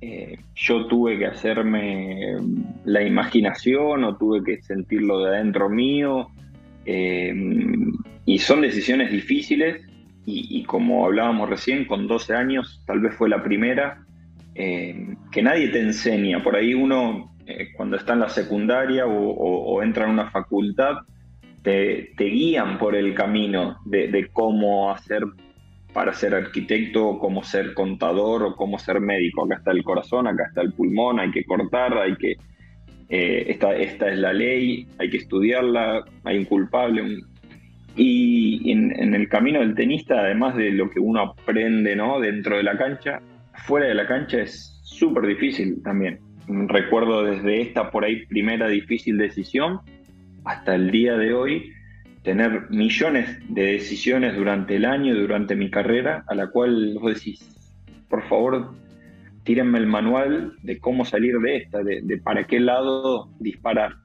eh, 0.06 0.38
yo 0.54 0.86
tuve 0.88 1.18
que 1.18 1.28
hacerme 1.28 2.36
la 2.84 3.04
imaginación 3.04 4.04
o 4.04 4.18
tuve 4.18 4.44
que 4.44 4.62
sentirlo 4.62 5.20
de 5.20 5.38
adentro 5.38 5.70
mío. 5.70 6.28
Eh, 6.86 7.34
y 8.26 8.38
son 8.40 8.60
decisiones 8.60 9.12
difíciles 9.12 9.82
y, 10.26 10.64
como 10.64 11.06
hablábamos 11.06 11.50
recién, 11.50 11.86
con 11.86 12.08
12 12.08 12.34
años 12.36 12.82
tal 12.86 13.00
vez 13.00 13.14
fue 13.16 13.30
la 13.30 13.44
primera, 13.44 14.06
eh, 14.56 15.16
que 15.32 15.42
nadie 15.42 15.70
te 15.70 15.80
enseña. 15.80 16.44
Por 16.44 16.58
ahí 16.58 16.74
uno, 16.74 17.34
cuando 17.78 17.96
está 17.96 18.12
en 18.12 18.20
la 18.20 18.30
secundaria 18.30 19.06
o, 19.06 19.82
entra 19.84 20.06
en 20.06 20.12
una 20.12 20.32
facultad, 20.32 20.98
te, 21.62 22.14
guían 22.18 22.78
por 22.78 22.96
el 22.96 23.14
camino 23.14 23.78
de, 23.86 24.30
cómo 24.34 24.92
hacer 24.92 25.24
para 25.94 26.14
ser 26.14 26.34
arquitecto, 26.34 27.20
cómo 27.20 27.44
ser 27.44 27.74
contador 27.74 28.44
o 28.44 28.56
cómo 28.56 28.80
ser 28.80 29.00
médico. 29.00 29.46
Acá 29.46 29.56
está 29.56 29.72
el 29.72 29.84
corazón, 29.84 30.28
acá 30.28 30.46
está 30.48 30.62
el 30.62 30.74
pulmón, 30.74 31.20
hay 31.20 31.32
que 31.32 31.44
cortar, 31.44 31.98
hay 31.98 32.16
que... 32.16 32.36
Eh, 33.10 33.52
esta, 33.52 33.76
esta 33.76 34.10
es 34.10 34.18
la 34.18 34.34
ley, 34.34 34.88
hay 34.98 35.10
que 35.10 35.18
estudiarla, 35.18 36.04
hay 36.24 36.38
un 36.40 36.46
culpable, 36.46 37.04
y 37.96 38.72
en, 38.72 39.14
el 39.14 39.30
camino 39.30 39.60
del 39.60 39.76
tenista, 39.76 40.22
además 40.22 40.56
de 40.56 40.72
lo 40.72 40.90
que 40.90 41.00
uno 41.00 41.22
aprende 41.22 41.96
¿no? 41.96 42.20
dentro 42.20 42.58
de 42.58 42.64
la 42.64 42.78
cancha, 42.78 43.22
fuera 43.54 43.88
de 43.88 43.94
la 43.94 44.08
cancha 44.08 44.40
es 44.40 44.80
súper 44.84 45.28
difícil 45.28 45.82
también. 45.84 46.20
Recuerdo 46.48 47.24
desde 47.24 47.62
esta 47.62 47.92
por 47.92 48.04
ahí 48.04 48.26
primera 48.26 48.68
difícil 48.68 49.18
decisión 49.18 49.80
hasta 50.44 50.76
el 50.76 50.92
día 50.92 51.16
de 51.18 51.34
hoy 51.34 51.72
tener 52.24 52.70
millones 52.70 53.38
de 53.50 53.74
decisiones 53.74 54.36
durante 54.36 54.78
el 54.78 54.86
año, 54.86 55.14
durante 55.14 55.56
mi 55.56 55.70
carrera, 55.70 56.24
a 56.28 56.36
la 56.36 56.48
cual 56.48 56.98
vos 57.00 57.14
decís, 57.14 57.48
por 58.10 58.24
favor, 58.28 58.74
tírenme 59.44 59.78
el 59.80 59.88
manual 59.88 60.54
de 60.64 60.80
cómo 60.80 61.06
salir 61.06 61.38
de 61.40 61.58
esta, 61.58 61.84
de, 61.84 62.18
para 62.24 62.46
qué 62.46 62.60
lado 62.60 63.30
disparar. 63.40 63.96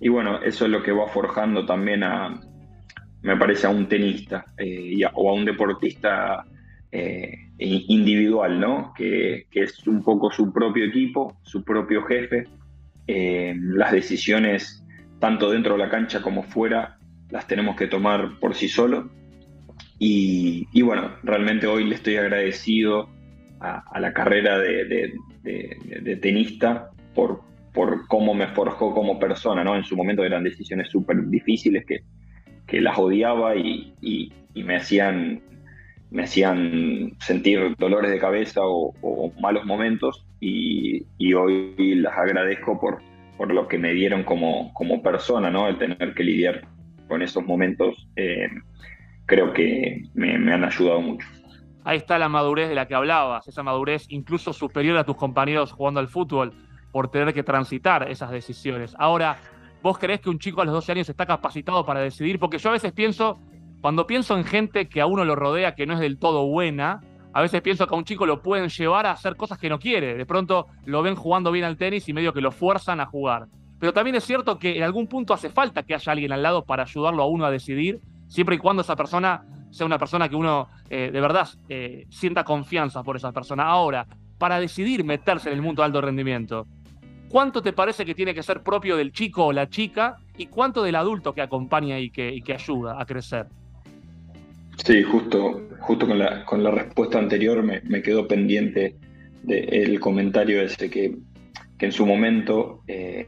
Y 0.00 0.08
bueno, 0.08 0.42
eso 0.42 0.64
es 0.64 0.70
lo 0.70 0.82
que 0.82 0.90
va 0.90 1.06
forjando 1.08 1.64
también 1.64 2.02
a, 2.02 2.40
me 3.22 3.36
parece, 3.36 3.68
a 3.68 3.70
un 3.70 3.86
tenista 3.88 4.44
eh, 4.58 5.00
o 5.14 5.30
a 5.30 5.34
un 5.34 5.44
deportista 5.44 6.44
eh, 6.90 7.48
individual, 7.58 8.58
¿no? 8.58 8.92
Que, 8.96 9.46
es 9.52 9.86
un 9.86 10.02
poco 10.02 10.32
su 10.32 10.52
propio 10.52 10.84
equipo, 10.84 11.36
su 11.42 11.62
propio 11.64 12.02
jefe. 12.02 12.44
Eh, 13.06 13.54
las 13.56 13.92
decisiones, 13.92 14.84
tanto 15.20 15.50
dentro 15.50 15.74
de 15.74 15.78
la 15.78 15.88
cancha 15.88 16.20
como 16.20 16.42
fuera, 16.42 16.98
las 17.32 17.46
tenemos 17.46 17.76
que 17.76 17.88
tomar 17.88 18.38
por 18.38 18.54
sí 18.54 18.68
solo. 18.68 19.10
Y, 19.98 20.82
bueno, 20.82 21.12
realmente 21.22 21.66
hoy 21.66 21.84
le 21.84 21.94
estoy 21.94 22.16
agradecido 22.16 23.08
a, 23.60 23.98
la 24.00 24.12
carrera 24.12 24.58
de, 24.58 25.12
tenista 26.20 26.90
por, 27.14 27.40
por 27.72 28.06
cómo 28.08 28.34
me 28.34 28.48
forjó 28.48 28.92
como 28.92 29.18
persona, 29.18 29.64
¿no? 29.64 29.76
En 29.76 29.84
su 29.84 29.96
momento 29.96 30.24
eran 30.24 30.44
decisiones 30.44 30.90
súper 30.90 31.24
difíciles 31.28 31.86
que, 31.86 32.02
que 32.66 32.80
las 32.80 32.98
odiaba 32.98 33.54
y, 33.56 34.32
me, 34.54 34.76
hacían, 34.76 35.40
me 36.10 36.24
hacían 36.24 37.12
sentir 37.20 37.76
dolores 37.78 38.10
de 38.10 38.18
cabeza 38.18 38.60
o, 38.64 39.32
malos 39.40 39.64
momentos 39.64 40.26
y, 40.40 41.04
hoy 41.32 41.94
las 41.94 42.18
agradezco 42.18 42.78
por, 42.78 43.00
por 43.38 43.54
lo 43.54 43.68
que 43.68 43.78
me 43.78 43.92
dieron 43.92 44.24
como, 44.24 44.74
como 44.74 45.00
persona, 45.00 45.48
¿no? 45.48 45.68
El 45.68 45.78
tener 45.78 46.12
que 46.14 46.24
lidiar 46.24 46.71
con 47.12 47.20
esos 47.20 47.44
momentos 47.44 48.08
eh, 48.16 48.48
creo 49.26 49.52
que 49.52 50.08
me, 50.14 50.32
han 50.32 50.64
ayudado 50.64 51.02
mucho. 51.02 51.28
Ahí 51.84 51.98
está 51.98 52.18
la 52.18 52.30
madurez 52.30 52.70
de 52.70 52.74
la 52.74 52.88
que 52.88 52.94
hablabas, 52.94 53.46
esa 53.46 53.62
madurez 53.62 54.06
incluso 54.08 54.54
superior 54.54 54.96
a 54.96 55.04
tus 55.04 55.16
compañeros 55.16 55.72
jugando 55.72 56.00
al 56.00 56.08
fútbol 56.08 56.54
por 56.90 57.10
tener 57.10 57.34
que 57.34 57.42
transitar 57.42 58.10
esas 58.10 58.30
decisiones. 58.30 58.96
Ahora, 58.98 59.36
¿vos 59.82 59.98
creés 59.98 60.22
que 60.22 60.30
un 60.30 60.38
chico 60.38 60.62
a 60.62 60.64
los 60.64 60.72
12 60.72 60.92
años 60.92 61.08
está 61.10 61.26
capacitado 61.26 61.84
para 61.84 62.00
decidir? 62.00 62.38
Porque 62.38 62.56
yo 62.56 62.70
a 62.70 62.72
veces 62.72 62.92
pienso, 62.92 63.38
cuando 63.82 64.06
pienso 64.06 64.34
en 64.38 64.44
gente 64.44 64.88
que 64.88 65.02
a 65.02 65.06
uno 65.06 65.26
lo 65.26 65.36
rodea 65.36 65.74
que 65.74 65.84
no 65.84 65.92
es 65.92 66.00
del 66.00 66.18
todo 66.18 66.46
buena, 66.46 67.02
a 67.34 67.42
veces 67.42 67.60
pienso 67.60 67.86
que 67.86 67.94
a 67.94 67.98
un 67.98 68.04
chico 68.04 68.24
lo 68.24 68.40
pueden 68.40 68.70
llevar 68.70 69.04
a 69.04 69.10
hacer 69.10 69.36
cosas 69.36 69.58
que 69.58 69.68
no 69.68 69.78
quiere. 69.78 70.14
De 70.14 70.24
pronto 70.24 70.68
lo 70.86 71.02
ven 71.02 71.14
jugando 71.14 71.52
bien 71.52 71.66
al 71.66 71.76
tenis 71.76 72.08
y 72.08 72.14
medio 72.14 72.32
que 72.32 72.40
lo 72.40 72.52
fuerzan 72.52 73.00
a 73.00 73.04
jugar. 73.04 73.48
Pero 73.82 73.92
también 73.92 74.14
es 74.14 74.22
cierto 74.22 74.60
que 74.60 74.76
en 74.76 74.84
algún 74.84 75.08
punto 75.08 75.34
hace 75.34 75.50
falta 75.50 75.82
que 75.82 75.92
haya 75.92 76.12
alguien 76.12 76.30
al 76.30 76.40
lado 76.40 76.64
para 76.64 76.84
ayudarlo 76.84 77.24
a 77.24 77.26
uno 77.26 77.46
a 77.46 77.50
decidir, 77.50 78.00
siempre 78.28 78.54
y 78.54 78.58
cuando 78.58 78.82
esa 78.82 78.94
persona 78.94 79.44
sea 79.72 79.86
una 79.86 79.98
persona 79.98 80.28
que 80.28 80.36
uno 80.36 80.68
eh, 80.88 81.10
de 81.12 81.20
verdad 81.20 81.48
eh, 81.68 82.06
sienta 82.08 82.44
confianza 82.44 83.02
por 83.02 83.16
esa 83.16 83.32
persona. 83.32 83.64
Ahora, 83.64 84.06
para 84.38 84.60
decidir 84.60 85.02
meterse 85.02 85.48
en 85.48 85.56
el 85.56 85.62
mundo 85.62 85.82
de 85.82 85.86
alto 85.86 86.00
rendimiento, 86.00 86.68
¿cuánto 87.28 87.60
te 87.60 87.72
parece 87.72 88.04
que 88.04 88.14
tiene 88.14 88.34
que 88.34 88.44
ser 88.44 88.62
propio 88.62 88.96
del 88.96 89.10
chico 89.10 89.46
o 89.46 89.52
la 89.52 89.68
chica 89.68 90.16
y 90.38 90.46
cuánto 90.46 90.84
del 90.84 90.94
adulto 90.94 91.34
que 91.34 91.42
acompaña 91.42 91.98
y 91.98 92.10
que, 92.10 92.40
ayuda 92.54 93.02
a 93.02 93.04
crecer? 93.04 93.46
Sí, 94.76 95.02
justo, 95.02 95.60
justo 95.80 96.06
con, 96.06 96.62
la, 96.62 96.70
respuesta 96.70 97.18
anterior 97.18 97.64
me, 97.64 97.80
me 97.80 98.00
quedó 98.00 98.28
pendiente 98.28 98.94
del 99.42 99.98
comentario 99.98 100.62
ese 100.62 100.88
que, 100.88 101.16
que, 101.76 101.86
en 101.86 101.92
su 101.92 102.06
momento 102.06 102.84
eh, 102.86 103.26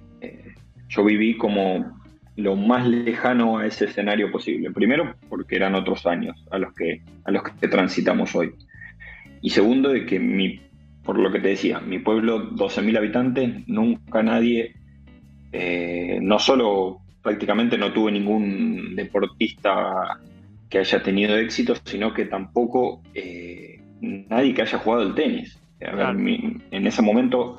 yo 0.95 1.05
viví 1.05 1.37
como 1.37 2.01
lo 2.37 2.57
más 2.57 2.87
lejano 2.87 3.59
a 3.59 3.67
ese 3.67 3.87
escenario 3.87 4.31
posible. 4.31 4.71
Primero, 4.71 5.15
porque 5.29 5.57
eran 5.57 5.75
otros 5.75 6.07
años 6.07 6.37
a 6.51 6.59
los 6.59 6.75
que, 6.75 7.03
a 7.25 7.31
los 7.31 7.43
que 7.43 7.69
transitamos 7.69 8.35
hoy. 8.35 8.53
Y 9.41 9.51
segundo, 9.51 9.91
de 9.91 10.07
que 10.07 10.19
mi, 10.19 10.61
por 11.05 11.19
lo 11.19 11.31
que 11.31 11.41
te 11.41 11.49
decía, 11.49 11.81
mi 11.81 11.99
pueblo, 11.99 12.51
12.000 12.53 12.99
habitantes, 12.99 13.69
nunca 13.69 14.23
nadie, 14.23 14.75
eh, 15.53 16.19
no 16.21 16.39
solo 16.39 17.01
prácticamente 17.23 17.79
no 17.79 17.93
tuve 17.93 18.13
ningún 18.13 18.97
deportista 18.97 20.21
que 20.69 20.79
haya 20.79 21.03
tenido 21.03 21.37
éxito, 21.37 21.75
sino 21.85 22.13
que 22.13 22.25
tampoco 22.27 23.03
eh, 23.15 23.81
nadie 24.01 24.55
que 24.55 24.63
haya 24.63 24.79
jugado 24.79 25.03
el 25.03 25.15
tenis. 25.15 25.59
en 25.81 26.87
ese 26.87 27.03
momento 27.03 27.59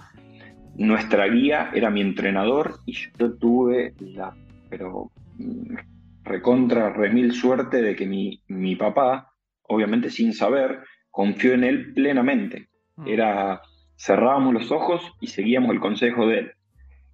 nuestra 0.78 1.28
guía 1.28 1.72
era 1.74 1.90
mi 1.90 2.02
entrenador 2.02 2.80
y 2.86 2.94
yo 3.18 3.38
tuve 3.38 3.94
la, 4.00 4.36
pero 4.70 5.12
mm, 5.38 5.76
recontra, 6.24 6.92
remil 6.92 7.34
suerte 7.34 7.82
de 7.82 7.96
que 7.96 8.06
mi, 8.06 8.42
mi 8.48 8.76
papá, 8.76 9.32
obviamente 9.64 10.10
sin 10.10 10.34
saber, 10.34 10.80
confió 11.12 11.54
en 11.54 11.64
él 11.64 11.94
plenamente. 11.94 12.70
Mm. 12.98 13.08
Era, 13.08 13.62
cerrábamos 13.98 14.54
los 14.54 14.72
ojos 14.72 15.02
y 15.22 15.28
seguíamos 15.28 15.72
el 15.72 15.80
consejo 15.80 16.28
de 16.28 16.40
él. 16.40 16.52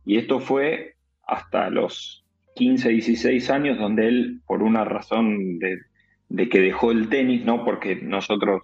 Y 0.05 0.17
esto 0.17 0.39
fue 0.39 0.95
hasta 1.27 1.69
los 1.69 2.25
15, 2.55 2.89
16 2.89 3.49
años, 3.49 3.77
donde 3.77 4.07
él, 4.07 4.41
por 4.45 4.63
una 4.63 4.83
razón 4.83 5.59
de, 5.59 5.77
de 6.29 6.49
que 6.49 6.59
dejó 6.59 6.91
el 6.91 7.09
tenis, 7.09 7.45
no 7.45 7.63
porque 7.63 7.95
nosotros 7.95 8.61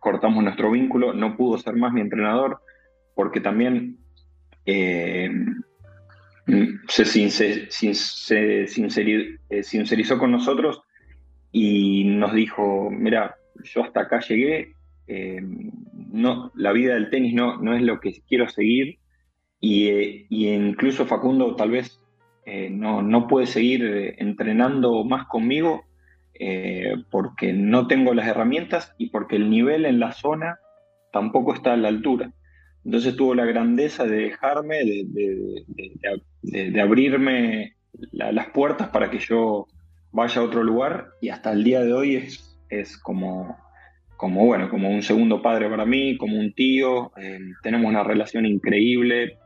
cortamos 0.00 0.42
nuestro 0.42 0.70
vínculo, 0.70 1.12
no 1.12 1.36
pudo 1.36 1.58
ser 1.58 1.76
más 1.76 1.92
mi 1.92 2.00
entrenador, 2.00 2.60
porque 3.18 3.40
también 3.40 3.98
eh, 4.64 5.28
se, 6.86 7.02
eh, 7.02 7.68
sincerizó 9.64 10.18
con 10.20 10.30
nosotros 10.30 10.82
y 11.50 12.04
nos 12.04 12.32
dijo, 12.32 12.88
mira, 12.92 13.34
yo 13.64 13.82
hasta 13.82 14.02
acá 14.02 14.20
llegué, 14.20 14.74
eh, 15.08 15.42
no, 16.12 16.52
la 16.54 16.70
vida 16.70 16.94
del 16.94 17.10
tenis 17.10 17.34
no, 17.34 17.60
no 17.60 17.74
es 17.74 17.82
lo 17.82 17.98
que 17.98 18.22
quiero 18.28 18.48
seguir 18.48 19.00
y, 19.58 20.26
incluso 20.30 21.04
Facundo 21.04 21.56
tal 21.56 21.72
vez 21.72 22.00
no, 22.70 23.02
no, 23.02 23.26
puede 23.26 23.48
seguir 23.48 24.14
entrenando 24.18 25.02
más 25.02 25.26
conmigo 25.26 25.82
porque 27.10 27.52
no 27.52 27.88
tengo 27.88 28.14
las 28.14 28.28
herramientas 28.28 28.94
y 28.96 29.10
porque 29.10 29.34
el 29.34 29.50
nivel 29.50 29.86
en 29.86 29.98
la 29.98 30.12
zona 30.12 30.60
tampoco 31.12 31.52
está 31.52 31.72
a 31.72 31.76
la 31.76 31.88
altura. 31.88 32.32
Entonces 32.88 33.16
tuvo 33.16 33.34
la 33.34 33.44
grandeza 33.44 34.06
de 34.06 34.16
dejarme, 34.16 34.78
de, 34.82 36.80
abrirme 36.80 37.74
las 38.12 38.46
puertas 38.46 38.88
para 38.88 39.10
que 39.10 39.18
yo 39.18 39.66
vaya 40.10 40.40
a 40.40 40.44
otro 40.44 40.62
lugar 40.62 41.08
y 41.20 41.28
hasta 41.28 41.52
el 41.52 41.64
día 41.64 41.82
de 41.82 41.92
hoy 41.92 42.16
es, 42.70 42.96
como, 42.96 43.58
bueno, 44.18 44.70
como 44.70 44.88
un 44.88 45.02
segundo 45.02 45.42
padre 45.42 45.68
para 45.68 45.84
mí, 45.84 46.16
como 46.16 46.40
un 46.40 46.54
tío. 46.54 47.12
Eh, 47.18 47.38
tenemos 47.62 47.90
una 47.90 48.02
relación 48.02 48.46
increíble. 48.46 49.36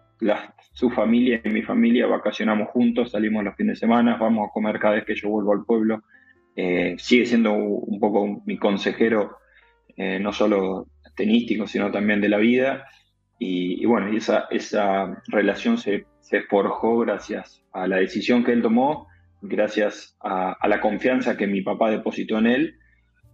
su 0.72 0.90
familia 0.90 1.40
y 1.44 1.48
mi 1.48 1.62
familia 1.62 2.07
vacacionamos 2.07 2.68
juntos, 2.68 3.11
salimos 3.11 3.42
los 3.42 3.57
fines 3.57 3.74
de 3.74 3.81
semana, 3.81 4.18
vamos 4.18 4.48
a 4.48 4.52
comer 4.52 4.78
cada 4.78 4.94
vez 4.94 5.05
que 5.05 5.16
yo 5.16 5.31
vuelvo 5.31 5.52
al 5.52 5.64
pueblo. 5.64 6.05
Eh, 6.55 6.94
sigue 6.96 7.26
siendo 7.26 7.55
un 7.55 7.98
poco 7.98 8.40
mi 8.46 8.57
consejero, 8.57 9.38
eh, 9.96 10.20
no 10.20 10.33
solo 10.33 10.87
tenístico, 11.16 11.66
sino 11.66 11.90
también 11.90 12.20
de 12.20 12.28
la 12.28 12.38
vida. 12.38 12.87
Y, 13.38 13.85
bueno, 13.87 14.16
esa, 14.16 14.47
esa 14.51 15.21
relación 15.27 15.77
se, 15.77 16.07
se, 16.21 16.42
forjó 16.42 16.99
gracias 16.99 17.64
a 17.73 17.88
la 17.88 17.97
decisión 17.97 18.45
que 18.45 18.53
él 18.53 18.62
tomó, 18.62 19.09
gracias 19.40 20.16
a, 20.21 20.57
la 20.68 20.81
confianza 20.81 21.37
que 21.37 21.49
mi 21.49 21.61
papá 21.61 21.90
depositó 21.90 22.38
en 22.38 22.47
él. 22.47 22.75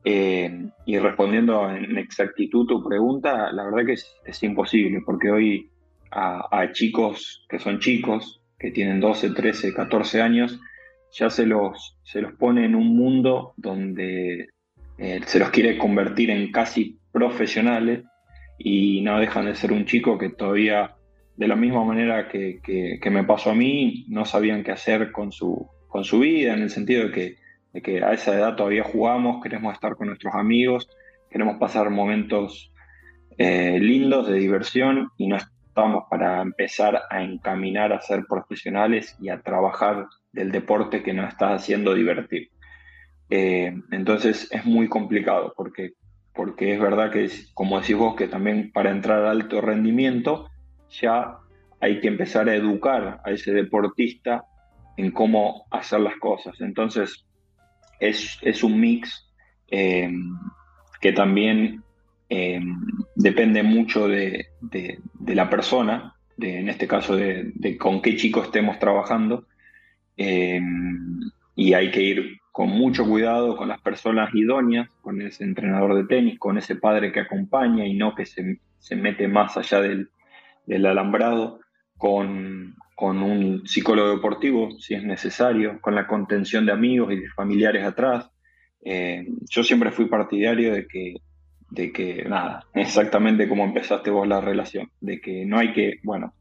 Eh, 0.05 0.71
y 0.87 0.99
respondiendo 0.99 1.69
en 1.71 1.99
exactitud 1.99 2.67
tu 2.67 2.83
pregunta, 2.83 3.53
la 3.53 3.65
verdad 3.65 3.85
que 3.85 3.93
es, 3.93 4.43
imposible, 4.43 5.03
porque 5.05 5.31
hoy 5.31 5.71
a, 6.11 6.71
chicos 6.73 7.45
que 7.49 7.59
son 7.59 7.79
chicos, 7.79 8.41
que 8.59 8.71
tienen 8.71 9.01
12, 9.01 9.31
13, 9.31 9.75
14 9.75 10.23
años, 10.23 10.59
ya 11.13 11.29
se 11.29 11.45
los, 11.45 11.99
se 12.05 12.23
los 12.23 12.33
pone 12.35 12.65
en 12.65 12.75
un 12.75 12.97
mundo 12.97 13.53
donde 13.57 14.49
eh, 14.97 15.21
se 15.27 15.39
los 15.39 15.51
quiere 15.51 15.77
convertir 15.77 16.31
en 16.31 16.51
casi 16.51 16.99
profesionales 17.13 18.05
y 18.59 19.01
no 19.03 19.18
dejan 19.21 19.47
de 19.47 19.55
ser 19.55 19.73
un 19.73 19.85
chico 19.85 20.18
que 20.18 20.31
todavía, 20.31 20.97
de 21.37 21.49
la 21.49 21.57
misma 21.57 21.85
manera 21.85 22.29
que, 22.29 22.61
me 23.11 23.25
pasó 23.25 23.51
a 23.51 23.55
mí, 23.55 24.05
no 24.09 24.25
sabían 24.25 24.64
qué 24.64 24.73
hacer 24.73 25.12
con 25.12 25.33
su, 25.33 25.68
con 25.87 26.05
su 26.05 26.21
vida, 26.21 26.55
en 26.55 26.62
el 26.62 26.71
sentido 26.71 27.09
de 27.09 27.12
que, 27.12 27.81
que 27.81 28.03
a 28.03 28.12
esa 28.12 28.35
edad 28.35 28.57
todavía 28.57 28.83
jugamos, 28.83 29.42
queremos 29.42 29.73
estar 29.73 29.94
con 29.94 30.09
nuestros 30.09 30.35
amigos, 30.35 30.88
queremos 31.31 31.59
pasar 31.59 31.90
momentos 31.90 32.73
eh, 33.37 33.79
lindos 33.81 34.27
de 34.27 34.38
diversión 34.38 35.11
y 35.16 35.29
no 35.29 35.37
estamos 35.37 36.05
para 36.11 36.42
empezar 36.42 37.03
a 37.09 37.23
encaminar 37.23 37.92
a 37.92 38.01
ser 38.01 38.25
profesionales 38.29 39.16
y 39.21 39.29
a 39.29 39.42
trabajar 39.42 40.07
del 40.33 40.51
deporte 40.51 41.05
que 41.05 41.12
nos 41.12 41.29
está 41.29 41.55
haciendo 41.55 41.94
divertir. 41.94 42.51
Eh, 43.31 43.73
entonces 43.92 44.49
es 44.51 44.64
muy 44.64 44.88
complicado 44.88 45.53
porque 45.57 45.92
porque 46.38 46.72
es 46.72 46.79
verdad 46.79 47.11
que, 47.11 47.29
como 47.53 47.81
decís 47.81 47.96
vos, 47.96 48.14
que 48.14 48.29
también 48.29 48.70
para 48.70 48.92
entrar 48.92 49.24
a 49.24 49.33
alto 49.33 49.61
rendimiento 49.61 50.48
ya 50.88 51.38
hay 51.81 52.01
que 52.01 52.07
empezar 52.07 52.48
a 52.48 52.55
educar 52.55 53.20
a 53.24 53.33
ese 53.33 53.53
deportista 53.53 54.44
en 54.96 55.11
cómo 55.11 55.66
hacer 55.72 55.98
las 55.98 56.16
cosas. 56.18 56.61
Entonces, 56.61 57.27
es, 57.98 58.62
un 58.62 58.79
mix 58.79 59.29
eh, 59.68 60.12
que 61.01 61.11
también 61.11 61.83
eh, 62.31 62.61
depende 63.16 63.64
mucho 63.64 64.07
de, 64.07 64.46
la 65.27 65.51
persona, 65.51 66.14
en 66.40 66.68
este 66.68 66.87
caso 66.87 67.16
de, 67.16 67.77
con 67.81 68.01
qué 68.01 68.14
chico 68.14 68.44
estemos 68.44 68.79
trabajando, 68.79 69.44
eh, 70.16 70.61
y 71.57 71.72
hay 71.72 71.90
que 71.90 72.01
ir 72.01 72.38
con 72.53 72.71
mucho 72.71 73.07
cuidado 73.07 73.57
con 73.57 73.69
las 73.69 73.81
personas 73.81 74.35
idóneas, 74.35 74.89
con 75.01 75.23
ese 75.23 75.45
entrenador 75.45 75.95
de 75.95 76.05
tenis, 76.05 76.39
con 76.39 76.59
ese 76.59 76.77
padre 76.77 77.13
que 77.13 77.21
acompaña 77.21 77.87
y 77.87 77.95
no 77.95 78.15
que 78.15 78.27
se, 78.27 78.59
mete 78.97 79.29
más 79.29 79.57
allá 79.57 79.81
del, 79.81 80.87
alambrado, 80.87 81.61
con, 81.97 82.75
un 83.01 83.63
psicólogo 83.67 84.11
deportivo, 84.11 84.73
si 84.79 84.95
es 84.95 85.05
necesario, 85.05 85.81
con 85.81 85.95
la 85.95 86.07
contención 86.07 86.67
de 86.67 86.73
amigos 86.73 87.13
y 87.13 87.21
de 87.21 87.29
familiares 87.29 87.85
atrás. 87.85 88.31
Eh, 88.85 89.27
yo 89.49 89.63
siempre 89.63 89.93
fui 89.93 90.07
partidario 90.07 90.73
de 90.73 90.87
que, 90.87 91.15
de 91.71 91.93
que, 91.93 92.25
nada, 92.25 92.65
exactamente 92.75 93.49
como 93.49 93.65
empezaste 93.65 94.11
vos 94.11 94.27
la 94.27 94.41
relación, 94.41 94.91
de 95.01 95.21
que 95.21 95.45
no 95.45 95.59
hay 95.59 95.73
que, 95.73 96.01
bueno, 96.03 96.35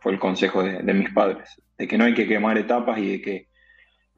fue 0.00 0.12
el 0.12 0.18
consejo 0.18 0.62
de, 0.62 0.82
de 0.82 0.94
mis 0.94 1.10
padres, 1.12 1.60
de 1.78 1.86
que 1.86 1.96
no 1.96 2.04
hay 2.04 2.14
que 2.14 2.26
quemar 2.26 2.58
etapas 2.58 2.98
y 2.98 3.08
de 3.08 3.22
que 3.22 3.49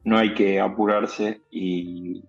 no 0.05 0.19
hay 0.19 0.35
que 0.35 0.61
apurarse 0.61 1.43
y, 1.51 2.25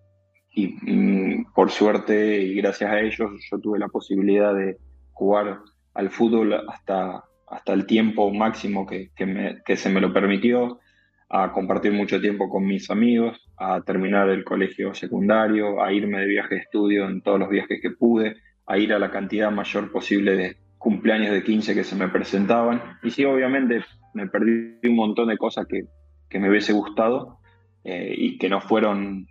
mm, 0.55 1.53
por 1.53 1.71
suerte 1.71 2.41
y 2.41 2.55
gracias 2.55 2.91
a 2.91 2.99
ellos 2.99 3.31
yo 3.49 3.59
tuve 3.59 3.79
la 3.79 3.87
posibilidad 3.87 4.53
de 4.53 4.77
jugar 5.11 5.59
al 5.93 6.09
fútbol 6.09 6.53
hasta, 6.69 7.23
hasta 7.47 7.73
el 7.73 7.85
tiempo 7.85 8.31
máximo 8.31 8.85
que, 8.85 9.11
se 9.75 9.89
me 9.89 10.01
lo 10.01 10.13
permitió, 10.13 10.79
a 11.29 11.51
compartir 11.51 11.91
mucho 11.93 12.21
tiempo 12.21 12.47
con 12.47 12.65
mis 12.65 12.91
amigos, 12.91 13.49
a 13.57 13.81
terminar 13.81 14.29
el 14.29 14.43
colegio 14.43 14.93
secundario, 14.93 15.83
a 15.83 15.91
irme 15.91 16.19
de 16.19 16.27
viaje 16.27 16.55
de 16.55 16.61
estudio 16.61 17.09
en 17.09 17.21
todos 17.21 17.39
los 17.39 17.49
viajes 17.49 17.79
que 17.81 17.89
pude, 17.89 18.35
a 18.67 18.77
ir 18.77 18.93
a 18.93 18.99
la 18.99 19.09
cantidad 19.09 19.51
mayor 19.51 19.91
posible 19.91 20.35
de 20.35 20.57
cumpleaños 20.77 21.31
de 21.31 21.43
15 21.43 21.73
que 21.73 21.83
se 21.83 21.95
me 21.95 22.07
presentaban. 22.07 22.83
Y 23.01 23.09
sí, 23.09 23.25
obviamente 23.25 23.83
me 24.13 24.27
perdí 24.27 24.77
un 24.83 24.95
montón 24.95 25.29
de 25.29 25.37
cosas 25.37 25.65
que, 25.67 25.85
que 26.29 26.39
me 26.39 26.49
hubiese 26.49 26.71
gustado 26.73 27.39
eh, 27.83 28.13
y 28.17 28.37
que 28.37 28.49
no 28.49 28.61
fueron 28.61 29.27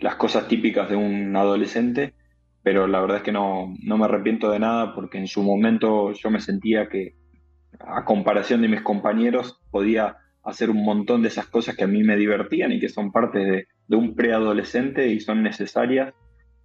las 0.00 0.16
cosas 0.16 0.48
típicas 0.48 0.88
de 0.88 0.96
un 0.96 1.34
adolescente, 1.36 2.14
pero 2.62 2.86
la 2.86 3.00
verdad 3.00 3.18
es 3.18 3.22
que 3.22 3.32
no, 3.32 3.74
no 3.82 3.98
me 3.98 4.04
arrepiento 4.04 4.50
de 4.50 4.58
nada 4.58 4.94
porque 4.94 5.18
en 5.18 5.28
su 5.28 5.42
momento 5.42 6.12
yo 6.12 6.30
me 6.30 6.40
sentía 6.40 6.88
que 6.88 7.14
a 7.80 8.04
comparación 8.04 8.62
de 8.62 8.68
mis 8.68 8.82
compañeros 8.82 9.60
podía 9.70 10.16
hacer 10.44 10.70
un 10.70 10.84
montón 10.84 11.22
de 11.22 11.28
esas 11.28 11.46
cosas 11.46 11.76
que 11.76 11.84
a 11.84 11.88
mí 11.88 12.02
me 12.02 12.16
divertían 12.16 12.72
y 12.72 12.80
que 12.80 12.88
son 12.88 13.10
parte 13.10 13.38
de, 13.38 13.68
de 13.88 13.96
un 13.96 14.14
preadolescente 14.14 15.08
y 15.08 15.20
son 15.20 15.42
necesarias 15.42 16.14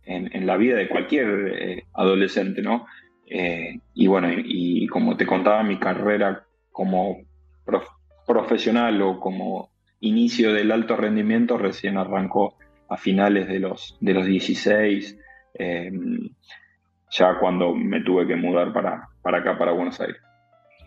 en, 0.04 0.36
en, 0.36 0.46
la 0.46 0.58
vida 0.58 0.76
de 0.78 0.88
cualquier 0.88 1.54
eh, 1.54 1.84
adolescente, 1.94 2.62
¿no? 2.62 2.86
Eh, 3.34 3.80
y 3.94 4.08
bueno, 4.08 4.28
y, 4.32 4.88
como 4.88 5.16
te 5.16 5.26
contaba, 5.26 5.64
mi 5.64 5.80
carrera 5.80 6.44
como 6.72 7.18
profesional 8.28 9.02
o 9.02 9.20
como 9.20 9.71
inicio 10.02 10.54
del 10.54 10.72
alto 10.72 10.96
rendimiento 10.96 11.58
recién 11.58 11.98
arrancó 11.98 12.58
a 12.90 12.98
finales 12.98 13.48
de 13.48 13.60
los, 13.60 13.98
de 14.02 14.14
los 14.14 14.26
16, 14.26 15.18
eh, 15.54 15.92
ya 17.10 17.40
cuando 17.40 17.74
me 17.74 18.02
tuve 18.02 18.28
que 18.28 18.36
mudar 18.36 18.74
para, 18.74 19.08
para 19.22 19.40
acá, 19.40 19.58
para 19.58 19.72
Buenos 19.72 20.00
Aires. 20.02 20.22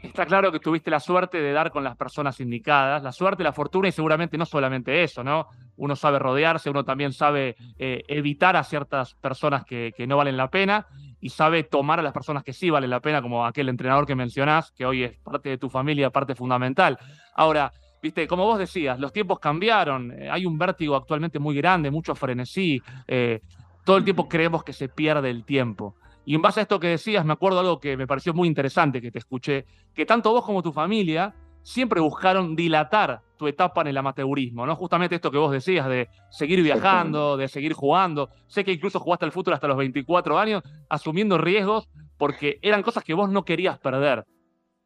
Está 0.03 0.27
claro 0.27 0.53
que 0.53 0.61
tuviste 0.61 0.91
la 0.91 1.01
suerte 1.01 1.41
de 1.41 1.53
dar 1.53 1.71
con 1.71 1.83
las 1.83 1.97
personas 1.97 2.39
indicadas, 2.39 3.03
la 3.03 3.13
suerte, 3.13 3.43
la 3.43 3.55
fortuna 3.55 3.89
y 3.89 3.93
seguramente 3.93 4.37
no 4.37 4.45
solamente 4.45 5.03
eso, 5.03 5.25
¿no? 5.25 5.49
Uno 5.77 5.97
sabe 5.97 6.19
rodearse, 6.19 6.69
uno 6.69 6.85
también 6.85 7.15
sabe 7.15 7.57
eh, 7.79 8.03
evitar 8.09 8.55
a 8.55 8.65
ciertas 8.65 9.15
personas 9.15 9.65
que, 9.65 9.95
que, 9.97 10.07
no 10.07 10.19
valen 10.19 10.37
la 10.37 10.51
pena 10.51 10.87
y 11.21 11.31
sabe 11.31 11.63
tomar 11.63 12.01
a 12.01 12.03
las 12.03 12.13
personas 12.13 12.45
que 12.45 12.53
sí 12.53 12.69
valen 12.69 12.91
la 12.91 13.01
pena, 13.01 13.23
como 13.23 13.47
aquel 13.47 13.71
entrenador 13.71 14.07
que 14.07 14.15
mencionás, 14.15 14.73
que 14.73 14.85
hoy 14.85 15.05
es 15.05 15.17
parte 15.21 15.49
de 15.49 15.59
tu 15.59 15.71
familia, 15.71 16.11
parte 16.11 16.35
fundamental. 16.35 16.99
Ahora, 17.35 17.73
viste, 18.05 18.29
como 18.29 18.45
vos 18.45 18.59
decías, 18.59 19.01
los 19.01 19.15
tiempos 19.15 19.39
cambiaron, 19.39 20.13
eh, 20.13 20.29
hay 20.31 20.45
un 20.45 20.59
vértigo 20.59 20.95
actualmente 20.95 21.39
muy 21.39 21.57
grande, 21.57 21.91
mucho 21.91 22.15
frenesí, 22.15 22.83
eh, 23.09 23.41
todo 23.83 23.97
el 23.97 24.05
tiempo 24.05 24.29
creemos 24.29 24.63
que 24.63 24.75
se 24.75 24.91
pierde 24.91 25.31
el 25.31 25.45
tiempo. 25.45 25.95
Y 26.27 26.35
en 26.35 26.43
base 26.43 26.61
a 26.61 26.65
esto 26.65 26.79
que 26.79 26.89
decías, 26.89 27.25
me 27.25 27.33
acuerdo 27.33 27.61
algo 27.61 27.81
que 27.81 27.97
me 27.97 28.07
pareció 28.07 28.35
muy 28.35 28.47
interesante 28.47 29.01
que 29.01 29.11
te 29.11 29.19
escuché, 29.19 29.65
que 29.95 30.05
tanto 30.05 30.33
vos 30.33 30.45
como 30.45 30.63
tu 30.63 30.71
familia 30.71 31.35
siempre 31.63 31.99
buscaron 31.99 32.55
dilatar 32.55 33.23
tu 33.39 33.49
etapa 33.49 33.81
en 33.81 33.87
el 33.87 33.97
amateurismo, 33.97 34.67
¿no? 34.67 34.77
Justamente 34.77 35.15
esto 35.15 35.31
que 35.31 35.39
vos 35.39 35.51
decías, 35.51 35.89
de 35.89 36.09
seguir 36.31 36.63
viajando, 36.63 37.39
de 37.39 37.49
seguir 37.49 37.73
jugando. 37.73 38.29
Sé 38.47 38.65
que 38.65 38.73
incluso 38.73 39.01
jugaste 39.01 39.25
al 39.25 39.33
fútbol 39.33 39.55
hasta 39.55 39.69
los 39.69 39.79
24 39.79 40.39
años, 40.39 40.63
asumiendo 40.91 41.39
riesgos, 41.39 41.89
porque 42.19 42.59
eran 42.61 42.83
cosas 42.83 43.03
que 43.03 43.15
vos 43.15 43.31
no 43.31 43.47
querías 43.47 43.79
perder. 43.79 44.27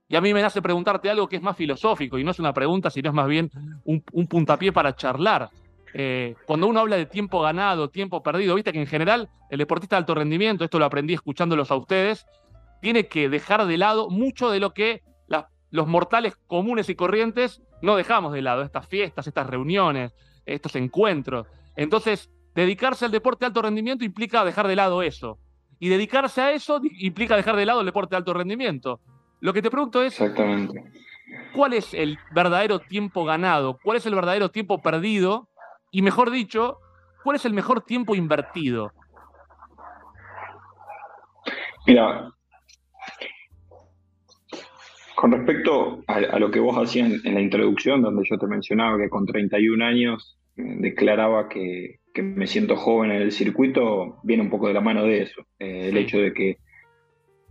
Y 0.08 0.16
a 0.16 0.20
mí 0.20 0.32
me 0.32 0.42
hace 0.42 0.62
preguntarte 0.62 1.10
algo 1.10 1.28
que 1.28 1.36
es 1.36 1.42
más 1.42 1.56
filosófico 1.56 2.18
y 2.18 2.24
no 2.24 2.30
es 2.30 2.38
una 2.38 2.54
pregunta, 2.54 2.90
sino 2.90 3.10
es 3.10 3.14
más 3.14 3.28
bien 3.28 3.50
un, 3.84 4.02
un 4.12 4.26
puntapié 4.26 4.72
para 4.72 4.96
charlar. 4.96 5.50
Eh, 5.94 6.34
cuando 6.46 6.66
uno 6.66 6.80
habla 6.80 6.96
de 6.96 7.06
tiempo 7.06 7.40
ganado, 7.42 7.90
tiempo 7.90 8.22
perdido, 8.22 8.54
viste 8.54 8.72
que 8.72 8.80
en 8.80 8.86
general 8.86 9.28
el 9.50 9.58
deportista 9.58 9.96
de 9.96 9.98
alto 9.98 10.14
rendimiento, 10.14 10.64
esto 10.64 10.78
lo 10.78 10.86
aprendí 10.86 11.14
escuchándolos 11.14 11.70
a 11.70 11.76
ustedes, 11.76 12.26
tiene 12.80 13.06
que 13.08 13.28
dejar 13.28 13.66
de 13.66 13.76
lado 13.76 14.08
mucho 14.08 14.50
de 14.50 14.60
lo 14.60 14.72
que 14.72 15.02
los 15.70 15.86
mortales 15.86 16.34
comunes 16.46 16.88
y 16.88 16.94
corrientes 16.94 17.62
no 17.82 17.96
dejamos 17.96 18.32
de 18.32 18.42
lado, 18.42 18.62
estas 18.62 18.86
fiestas, 18.86 19.26
estas 19.26 19.46
reuniones, 19.46 20.14
estos 20.46 20.74
encuentros. 20.76 21.46
Entonces, 21.76 22.30
dedicarse 22.54 23.04
al 23.04 23.10
deporte 23.10 23.40
de 23.40 23.48
alto 23.48 23.62
rendimiento 23.62 24.04
implica 24.04 24.44
dejar 24.44 24.66
de 24.66 24.76
lado 24.76 25.02
eso. 25.02 25.38
Y 25.78 25.90
dedicarse 25.90 26.40
a 26.40 26.52
eso 26.52 26.80
implica 26.98 27.36
dejar 27.36 27.56
de 27.56 27.66
lado 27.66 27.80
el 27.80 27.86
deporte 27.86 28.10
de 28.10 28.16
alto 28.16 28.34
rendimiento. 28.34 29.00
Lo 29.40 29.52
que 29.52 29.62
te 29.62 29.70
pregunto 29.70 30.02
es, 30.02 30.20
Exactamente. 30.20 30.84
¿cuál 31.54 31.74
es 31.74 31.94
el 31.94 32.18
verdadero 32.32 32.80
tiempo 32.80 33.24
ganado? 33.24 33.78
¿Cuál 33.82 33.98
es 33.98 34.06
el 34.06 34.14
verdadero 34.14 34.50
tiempo 34.50 34.82
perdido? 34.82 35.48
Y 35.90 36.02
mejor 36.02 36.30
dicho, 36.30 36.78
¿cuál 37.22 37.36
es 37.36 37.44
el 37.44 37.54
mejor 37.54 37.82
tiempo 37.82 38.14
invertido? 38.14 38.92
Mira, 41.86 42.30
con 45.14 45.32
respecto 45.32 46.04
a, 46.06 46.14
a, 46.14 46.38
lo 46.38 46.50
que 46.50 46.60
vos 46.60 46.76
hacías 46.76 47.10
en, 47.10 47.20
en, 47.24 47.34
la 47.34 47.40
introducción, 47.40 48.02
donde 48.02 48.22
yo 48.28 48.38
te 48.38 48.46
mencionaba 48.46 48.98
que 48.98 49.08
con 49.08 49.26
31 49.26 49.84
años 49.84 50.38
eh, 50.56 50.62
declaraba 50.78 51.48
que, 51.48 51.96
que, 52.14 52.22
me 52.22 52.46
siento 52.46 52.76
joven 52.76 53.10
en 53.10 53.22
el 53.22 53.32
circuito, 53.32 54.20
viene 54.22 54.42
un 54.42 54.50
poco 54.50 54.68
de 54.68 54.74
la 54.74 54.80
mano 54.80 55.04
de 55.04 55.22
eso. 55.22 55.42
Eh, 55.58 55.88
el 55.88 55.96
hecho 55.96 56.18
de 56.18 56.32
que 56.32 56.58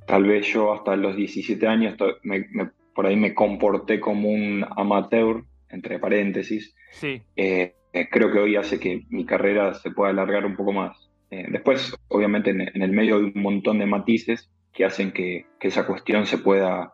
tal 0.08 0.24
vez 0.24 0.48
yo 0.48 0.74
hasta 0.74 0.96
los 0.96 1.16
17 1.16 1.68
años 1.68 1.96
me, 2.24 2.48
me, 2.52 2.72
por 2.96 3.06
ahí 3.06 3.16
me 3.16 3.36
comporté 3.36 4.00
como 4.00 4.30
un 4.30 4.66
amateur, 4.76 5.44
entre 5.70 6.00
paréntesis. 6.00 6.74
Sí. 6.92 7.22
Eh, 7.36 7.74
creo 8.10 8.32
que 8.32 8.40
hoy 8.40 8.56
hace 8.56 8.80
que 8.80 9.04
mi 9.10 9.26
carrera 9.26 9.74
se 9.76 9.92
pueda 9.92 10.10
alargar 10.10 10.46
un 10.46 10.56
poco 10.56 10.72
más. 10.72 10.98
Eh, 11.30 11.46
después, 11.50 11.94
obviamente, 12.08 12.52
en, 12.52 12.62
en, 12.62 12.82
el 12.82 12.92
medio 12.92 13.18
hay 13.18 13.24
un 13.36 13.42
montón 13.42 13.80
de 13.80 13.86
matices 13.86 14.50
que 14.74 14.86
hacen 14.86 15.12
que, 15.12 15.46
que 15.60 15.68
esa 15.68 15.86
cuestión 15.86 16.26
se 16.26 16.38
pueda 16.38 16.94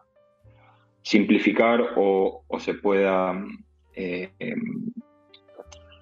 simplificar 1.04 1.94
o, 1.98 2.44
o 2.48 2.60
se 2.60 2.74
pueda 2.74 3.46
eh, 3.96 4.32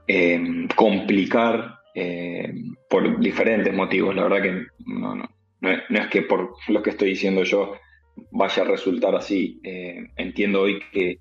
eh, 0.08 0.68
complicar 0.76 1.80
por 2.90 3.20
diferentes 3.20 3.74
motivos. 3.74 4.16
La 4.16 4.24
verdad 4.24 4.42
que 4.42 4.66
no, 4.86 5.16
no, 5.16 5.30
no, 5.62 5.72
es, 5.72 6.08
que 6.10 6.24
por 6.24 6.56
lo 6.68 6.84
que 6.84 6.92
estoy 6.92 7.10
diciendo 7.10 7.44
yo 7.44 7.76
vaya 8.32 8.64
a 8.64 8.68
resultar 8.68 9.16
así. 9.16 9.60
entiendo 10.18 10.62
hoy 10.62 10.80
que, 10.92 11.20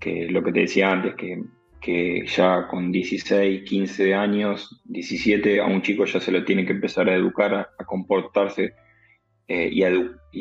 que 0.00 0.28
lo 0.28 0.42
que 0.42 0.52
te 0.52 0.60
decía 0.60 0.90
antes, 0.90 1.14
que 1.14 1.40
que 1.86 2.26
ya 2.26 2.66
con 2.66 2.90
16, 2.90 3.62
15 3.62 4.12
años, 4.12 4.82
17, 4.86 5.60
a 5.60 5.66
un 5.66 5.82
chico 5.82 6.04
ya 6.04 6.18
se 6.18 6.32
lo 6.32 6.44
tiene 6.44 6.66
que 6.66 6.72
empezar 6.72 7.08
a 7.08 7.14
educar, 7.14 7.54
a, 7.54 7.84
comportarse 7.84 8.74
eh, 9.46 9.70
y, 9.70 9.84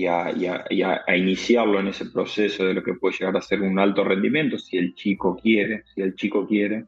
a, 0.07 0.25
a, 0.25 1.03
a, 1.05 1.15
iniciarlo 1.15 1.79
en 1.79 1.89
ese 1.89 2.07
proceso 2.07 2.65
de 2.65 2.73
lo 2.73 2.83
que 2.83 2.95
puede 2.95 3.17
llegar 3.19 3.37
a 3.37 3.41
ser 3.41 3.61
un 3.61 3.77
alto 3.77 4.03
rendimiento, 4.03 4.57
si 4.57 4.77
el 4.77 4.95
chico 4.95 5.37
quiere, 5.39 5.83
si 5.93 6.01
el 6.01 6.15
chico 6.15 6.47
quiere. 6.47 6.85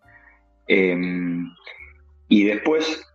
Eh, 0.67 0.97
y 2.29 2.43
después, 2.43 3.06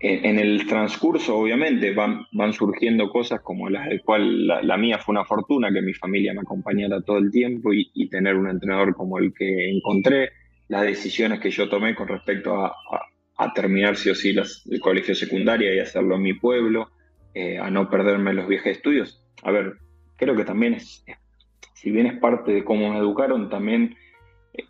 en, 0.00 0.38
el 0.38 0.66
transcurso, 0.66 1.36
obviamente, 1.36 1.92
van, 1.92 2.52
surgiendo 2.52 3.10
cosas 3.10 3.40
como 3.40 3.68
las 3.68 3.88
de 3.88 4.00
cual 4.00 4.46
la, 4.46 4.62
la, 4.62 4.76
mía 4.76 4.98
fue 4.98 5.12
una 5.12 5.24
fortuna, 5.24 5.72
que 5.72 5.82
mi 5.82 5.92
familia 5.92 6.32
me 6.34 6.42
acompañara 6.42 7.00
todo 7.02 7.18
el 7.18 7.30
tiempo 7.30 7.72
y, 7.72 8.08
tener 8.08 8.36
un 8.36 8.48
entrenador 8.48 8.94
como 8.94 9.18
el 9.18 9.34
que 9.34 9.70
encontré 9.70 10.30
las 10.68 10.82
decisiones 10.82 11.40
que 11.40 11.50
yo 11.50 11.68
tomé 11.68 11.94
con 11.94 12.08
respecto 12.08 12.56
a, 12.56 12.74
terminar 13.54 13.96
sí 13.96 14.10
o 14.10 14.14
sí 14.14 14.34
el 14.70 14.80
colegio 14.80 15.14
secundario 15.14 15.72
y 15.72 15.78
hacerlo 15.78 16.16
en 16.16 16.22
mi 16.22 16.34
pueblo, 16.34 16.90
eh, 17.34 17.58
a 17.58 17.70
no 17.70 17.88
perderme 17.88 18.34
los 18.34 18.48
viajes 18.48 18.64
de 18.64 18.70
estudios. 18.72 19.24
A 19.42 19.52
ver, 19.52 19.74
creo 20.16 20.34
que 20.34 20.44
también 20.44 20.74
es, 20.74 21.04
si 21.74 21.90
bien 21.90 22.06
es 22.06 22.18
parte 22.18 22.52
de 22.52 22.64
cómo 22.64 22.92
me 22.92 22.98
educaron, 22.98 23.48
también 23.48 23.96
eh, 24.54 24.64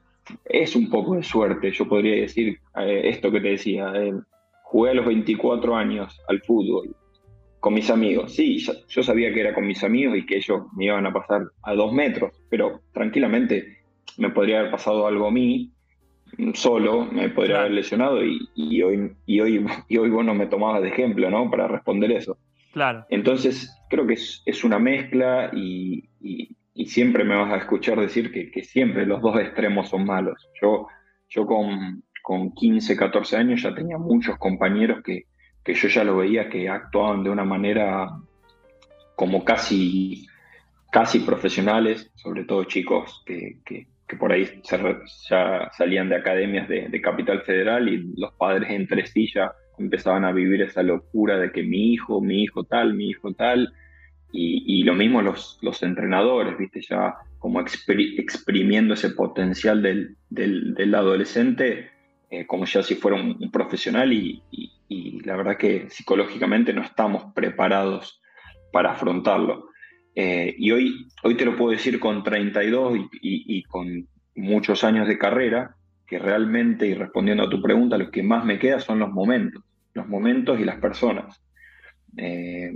es 0.45 0.77
un 0.77 0.91
poco 0.91 1.17
de 1.17 1.23
suerte. 1.23 1.71
Yo 1.71 1.89
podría 1.89 2.17
decir 2.17 2.59
eh, 2.79 3.03
esto 3.05 3.31
que 3.31 3.41
te 3.41 3.49
decía, 3.49 3.93
jugué 4.71 4.91
a 4.91 4.95
los 4.95 5.07
24 5.07 5.75
años 5.75 6.21
al 6.29 6.43
fútbol 6.43 6.95
con 7.61 7.75
mis 7.75 7.91
amigos. 7.91 8.35
Sí, 8.35 8.59
yo 8.89 9.03
sabía 9.03 9.33
que 9.33 9.41
era 9.41 9.55
con 9.55 9.67
mis 9.67 9.83
amigos 9.83 10.19
y 10.19 10.27
que 10.27 10.37
ellos 10.37 10.63
me 10.77 10.85
iban 10.85 11.07
a 11.07 11.13
pasar 11.13 11.43
a 11.63 11.75
dos 11.75 11.93
metros, 11.93 12.33
pero 12.51 12.83
tranquilamente 12.93 13.79
me 14.19 14.31
podría 14.31 14.61
haber 14.61 14.71
pasado 14.71 15.07
algo 15.07 15.27
a 15.27 15.31
mí 15.31 15.73
solo, 16.53 17.07
me 17.07 17.31
podría 17.31 17.55
claro. 17.55 17.61
haber 17.61 17.73
lesionado 17.73 18.25
y, 18.25 18.39
y, 18.55 18.83
hoy, 18.83 19.11
y, 19.25 19.41
hoy, 19.41 19.67
y 19.89 19.97
hoy 19.97 20.11
vos 20.11 20.25
no 20.25 20.35
me 20.35 20.47
tomabas 20.47 20.83
de 20.83 20.89
ejemplo, 20.89 21.31
¿no? 21.31 21.51
Para 21.51 21.67
responder 21.67 22.13
eso. 22.13 22.37
Claro. 22.73 23.07
Entonces, 23.09 23.75
creo 23.89 24.07
que 24.07 24.15
es, 24.15 24.43
es 24.45 24.65
una 24.65 24.79
mezcla 24.79 25.51
y, 25.55 26.11
y, 26.21 26.55
y, 26.75 26.87
siempre 26.87 27.25
me 27.25 27.35
vas 27.35 27.51
a 27.53 27.57
escuchar 27.57 27.99
decir 27.99 28.31
que, 28.31 28.51
que, 28.51 28.63
siempre 28.63 29.07
los 29.07 29.23
dos 29.23 29.41
extremos 29.41 29.89
son 29.89 30.05
malos. 30.05 30.51
Yo, 30.61 30.87
yo 31.31 31.47
con, 31.47 32.03
con 32.29 32.53
15, 32.53 32.95
14 32.95 33.39
años 33.39 33.63
ya 33.63 33.75
tenía 33.75 33.97
muchos 33.97 34.37
compañeros 34.37 35.03
que, 35.03 35.25
que 35.65 35.73
yo 35.73 35.89
ya 35.89 36.05
lo 36.05 36.19
veía 36.19 36.51
que 36.51 36.69
actuaban 36.69 37.25
de 37.25 37.31
una 37.31 37.43
manera 37.43 38.07
como 39.17 39.47
casi, 39.47 40.27
casi 40.93 41.21
profesionales, 41.21 42.11
sobre 42.17 42.45
todo 42.45 42.65
chicos 42.65 43.23
que, 43.25 43.61
que 43.65 43.87
que 44.07 44.17
por 44.17 44.31
ahí 44.33 44.61
ya 45.31 45.71
salían 45.73 46.09
de 46.09 46.17
academias 46.17 46.67
de, 46.67 46.89
de, 46.89 47.01
Capital 47.01 47.43
Federal 47.43 47.89
y 47.91 48.11
los 48.17 48.33
padres 48.35 48.71
entre 48.71 49.07
sí 49.07 49.31
ya 49.35 49.53
empezaban 49.79 50.25
a 50.25 50.33
vivir 50.33 50.63
esa 50.63 50.83
locura 50.83 51.39
de 51.39 51.53
que 51.53 51.63
mi 51.63 51.93
hijo, 51.93 52.23
mi 52.23 52.43
hijo 52.43 52.65
tal, 52.65 52.95
mi 52.95 53.11
hijo 53.11 53.35
tal, 53.35 53.73
y, 54.33 54.81
y 54.81 54.83
lo 54.83 54.95
mismo 54.95 55.21
los, 55.21 55.59
los 55.61 55.83
entrenadores, 55.83 56.57
¿viste? 56.57 56.81
Ya 56.81 57.17
como 57.39 57.61
exprimiendo 57.61 58.95
ese 58.95 59.11
potencial 59.11 59.83
del, 59.83 60.17
del, 60.31 60.95
adolescente 60.95 61.91
eh, 62.31 62.47
como 62.47 62.65
ya 62.65 62.83
si 62.83 62.95
fuera 62.95 63.17
un, 63.17 63.51
profesional 63.51 64.13
y, 64.13 64.43
la 65.25 65.37
verdad 65.37 65.59
que 65.59 65.91
psicológicamente 65.91 66.73
no 66.73 66.83
estamos 66.83 67.33
preparados 67.35 68.23
para 68.73 68.93
afrontarlo. 68.93 69.69
Eh, 70.15 70.55
y 70.57 70.71
hoy, 70.71 71.07
hoy 71.23 71.37
te 71.37 71.45
lo 71.45 71.57
puedo 71.57 71.73
decir 71.73 72.01
con 72.01 72.23
32 72.23 72.99
y, 73.21 73.63
con 73.65 74.09
muchos 74.35 74.85
años 74.85 75.07
de 75.07 75.19
carrera, 75.19 75.77
que 76.07 76.19
realmente, 76.19 76.87
y 76.87 76.95
respondiendo 76.95 77.45
a 77.45 77.51
tu 77.51 77.61
pregunta, 77.61 77.99
lo 77.99 78.11
que 78.11 78.23
más 78.23 78.45
me 78.45 78.59
queda 78.59 78.81
son 78.81 78.99
los 79.01 79.11
momentos, 79.11 79.63
los 79.93 80.09
momentos 80.09 80.59
y 80.59 80.65
las 80.65 80.81
personas. 80.81 81.43
Eh, 82.17 82.73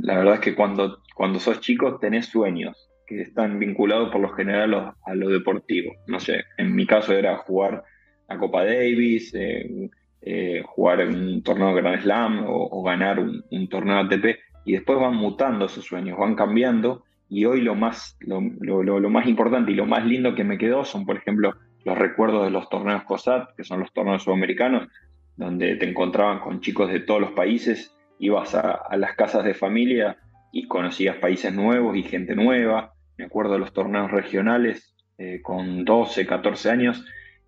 la 0.00 0.18
verdad 0.18 0.34
es 0.34 0.40
que 0.40 0.54
cuando, 0.54 1.02
cuando 1.14 1.38
sos 1.38 1.60
chico 1.60 1.98
tenés 1.98 2.26
sueños, 2.26 2.88
que 3.06 3.22
están 3.22 3.58
vinculados 3.58 4.10
por 4.10 4.20
lo 4.20 4.30
general 4.30 4.94
a 5.04 5.14
lo, 5.14 5.28
deportivo. 5.28 5.94
No 6.06 6.18
sé, 6.20 6.44
en 6.58 6.74
mi 6.74 6.86
caso 6.86 7.14
era 7.14 7.36
jugar 7.38 7.84
a 8.28 8.38
Copa 8.38 8.64
Davis, 8.64 9.32
eh, 9.34 9.90
eh, 10.22 10.62
jugar 10.64 11.06
un 11.06 11.42
torneo 11.42 11.74
Grand 11.74 12.02
Slam 12.02 12.44
o, 12.46 12.82
ganar 12.82 13.20
un, 13.20 13.68
torneo 13.68 13.98
ATP 13.98 14.38
y 14.64 14.72
después 14.72 14.98
van 14.98 15.14
mutando 15.14 15.66
esos 15.66 15.84
sueños, 15.84 16.18
van 16.18 16.34
cambiando 16.34 17.04
y 17.28 17.44
hoy 17.44 17.60
lo 17.60 17.74
más, 17.74 18.16
lo, 18.20 18.40
más 18.40 19.26
importante 19.26 19.72
y 19.72 19.74
lo 19.74 19.86
más 19.86 20.04
lindo 20.04 20.34
que 20.34 20.44
me 20.44 20.58
quedó 20.58 20.84
son, 20.84 21.06
por 21.06 21.16
ejemplo, 21.16 21.54
los 21.84 21.98
recuerdos 21.98 22.44
de 22.44 22.50
los 22.50 22.68
torneos 22.68 23.04
COSAT, 23.04 23.54
que 23.56 23.64
son 23.64 23.80
los 23.80 23.92
torneos 23.92 24.22
sudamericanos, 24.22 24.88
donde 25.36 25.76
te 25.76 25.88
encontraban 25.88 26.40
con 26.40 26.60
chicos 26.60 26.90
de 26.90 27.00
todos 27.00 27.20
los 27.20 27.32
países, 27.32 27.94
ibas 28.18 28.54
a, 28.54 28.72
a 28.72 28.96
las 28.96 29.14
casas 29.14 29.44
de 29.44 29.54
familia 29.54 30.16
y 30.52 30.66
conocías 30.66 31.16
países 31.16 31.52
nuevos 31.52 31.96
y 31.96 32.02
gente 32.02 32.34
nueva, 32.34 32.94
me 33.16 33.24
acuerdo 33.24 33.54
de 33.54 33.58
los 33.58 33.72
torneos 33.72 34.10
regionales 34.10 34.94
eh, 35.18 35.40
con 35.42 35.84
12, 35.84 36.26
14 36.26 36.70
años, 36.70 37.04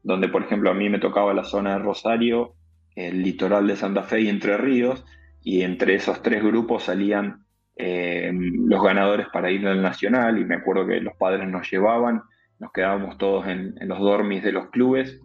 donde 0.09 0.29
por 0.29 0.43
ejemplo 0.43 0.71
a 0.71 0.75
mí 0.75 0.89
me 0.89 0.99
tocaba 0.99 1.35
la 1.35 1.45
zona 1.45 1.75
de 1.75 1.81
Rosario, 1.81 2.55
el 2.97 3.23
litoral 3.23 3.67
de 3.67 3.77
Santa 3.77 4.03
Fe 4.05 4.23
y 4.23 4.31
Entre 4.31 4.57
Ríos, 4.57 5.05
y 5.43 5.61
entre 5.61 5.95
esos 5.97 6.23
tres 6.23 6.43
grupos 6.43 6.85
salían 6.85 7.45
eh, 7.77 8.33
los 8.33 8.83
ganadores 8.83 9.27
para 9.31 9.51
ir 9.51 9.69
al 9.69 9.83
nacional, 9.83 10.39
y 10.39 10.47
me 10.47 10.55
acuerdo 10.55 10.87
que 10.87 11.03
los 11.03 11.15
padres 11.17 11.47
nos 11.47 11.71
llevaban, 11.71 12.23
nos 12.59 12.73
quedábamos 12.73 13.19
todos 13.19 13.47
en, 13.49 13.75
en 13.79 13.87
los 13.87 13.99
dormis 13.99 14.43
de 14.43 14.53
los 14.53 14.71
clubes, 14.71 15.21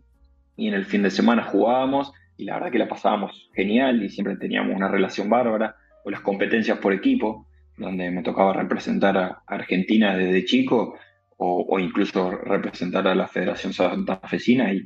y 0.58 0.68
en 0.68 0.74
el 0.74 0.84
fin 0.84 1.02
de 1.04 1.12
semana 1.12 1.44
jugábamos, 1.44 2.12
y 2.36 2.44
la 2.44 2.56
verdad 2.56 2.72
que 2.72 2.80
la 2.80 2.90
pasábamos 2.90 3.50
genial, 3.56 4.04
y 4.04 4.10
siempre 4.10 4.36
teníamos 4.36 4.76
una 4.76 4.90
relación 4.90 5.30
bárbara, 5.30 5.78
o 6.04 6.12
las 6.12 6.20
competencias 6.20 6.78
por 6.80 6.92
equipo, 6.92 7.48
donde 7.78 8.12
me 8.12 8.22
tocaba 8.22 8.52
representar 8.52 9.18
a 9.18 9.44
Argentina 9.48 10.18
desde 10.18 10.44
chico 10.44 10.98
o, 11.46 11.80
incluso 11.80 12.32
representar 12.32 13.08
a 13.08 13.16
la 13.16 13.28
Federación 13.28 13.74
Santafesina 13.74 14.74
y, 14.74 14.86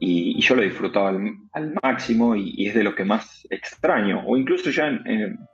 y, 0.00 0.40
yo 0.40 0.54
lo 0.54 0.62
disfrutaba 0.62 1.10
al, 1.52 1.74
máximo 1.82 2.34
y, 2.34 2.66
es 2.66 2.74
de 2.74 2.84
lo 2.84 2.94
que 2.94 3.04
más 3.04 3.46
extraño, 3.50 4.22
o 4.26 4.36
incluso 4.36 4.70
ya 4.70 4.90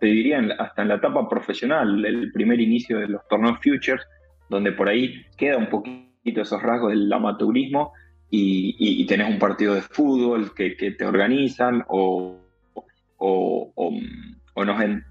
te 0.00 0.06
diría 0.06 0.40
hasta 0.58 0.82
en 0.82 0.88
la 0.88 0.96
etapa 0.96 1.28
profesional, 1.28 2.04
el 2.04 2.30
primer 2.32 2.60
inicio 2.60 3.00
de 3.00 3.08
los 3.08 3.26
torneos 3.28 3.58
Futures, 3.62 4.06
donde 4.48 4.72
por 4.72 4.88
ahí 4.88 5.24
queda 5.36 5.56
un 5.56 5.68
poquito 5.68 6.42
esos 6.42 6.62
rasgos 6.62 6.90
del 6.90 7.12
amateurismo 7.12 7.92
y, 8.30 9.06
tenés 9.06 9.28
un 9.28 9.38
partido 9.38 9.74
de 9.74 9.82
fútbol 9.82 10.54
que, 10.54 10.70
te 10.76 11.04
organizan 11.04 11.84
o, 11.88 12.38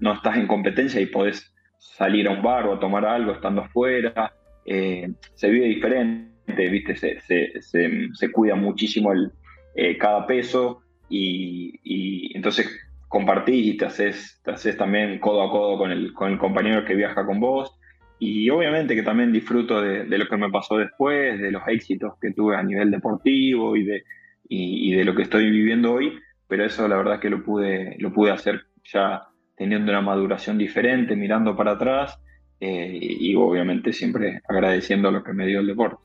no, 0.00 0.12
estás 0.14 0.36
en 0.36 0.46
competencia 0.46 1.00
y 1.00 1.06
podés 1.06 1.52
salir 1.78 2.28
a 2.28 2.32
un 2.32 2.42
bar 2.42 2.66
o 2.66 2.78
tomar 2.78 3.04
algo 3.04 3.32
estando 3.32 3.62
afuera, 3.62 4.32
eh, 4.64 5.12
se 5.34 5.50
vive 5.50 5.66
diferente, 5.66 6.68
¿viste? 6.70 6.96
Se, 6.96 8.32
cuida 8.32 8.54
muchísimo 8.54 9.12
el, 9.12 9.30
eh, 9.74 9.98
cada 9.98 10.26
peso 10.26 10.82
y, 11.08 12.32
entonces 12.34 12.68
compartís 13.08 13.66
y 13.66 13.76
te 13.76 13.86
haces, 13.86 14.40
haces 14.44 14.76
también 14.76 15.18
codo 15.18 15.42
a 15.42 15.50
codo 15.50 15.78
con 15.78 15.92
el, 15.92 16.12
con 16.12 16.32
el 16.32 16.38
compañero 16.38 16.84
que 16.84 16.94
viaja 16.94 17.24
con 17.24 17.40
vos. 17.40 17.78
Y 18.18 18.48
obviamente 18.50 18.94
que 18.94 19.02
también 19.02 19.32
disfruto 19.32 19.82
de, 19.82 20.06
lo 20.06 20.28
que 20.28 20.36
me 20.36 20.50
pasó 20.50 20.78
después, 20.78 21.40
de 21.40 21.50
los 21.50 21.62
éxitos 21.66 22.14
que 22.20 22.32
tuve 22.32 22.56
a 22.56 22.62
nivel 22.62 22.90
deportivo 22.90 23.76
y 23.76 23.84
de, 23.84 24.04
y, 24.48 24.94
de 24.94 25.04
lo 25.04 25.14
que 25.14 25.22
estoy 25.22 25.50
viviendo 25.50 25.92
hoy, 25.92 26.18
pero 26.48 26.64
eso 26.64 26.86
la 26.88 26.96
verdad 26.96 27.20
que 27.20 27.30
lo 27.30 27.44
pude, 27.44 27.96
lo 27.98 28.12
pude 28.12 28.30
hacer 28.30 28.62
ya 28.84 29.22
teniendo 29.56 29.92
una 29.92 30.00
maduración 30.00 30.58
diferente, 30.58 31.16
mirando 31.16 31.56
para 31.56 31.72
atrás 31.72 32.18
eh, 32.60 32.98
y 33.00 33.34
obviamente 33.34 33.92
siempre 33.92 34.40
agradeciendo 34.48 35.10
lo 35.10 35.22
que 35.22 35.32
me 35.32 35.46
dio 35.46 35.60
el 35.60 35.66
deporte. 35.66 36.02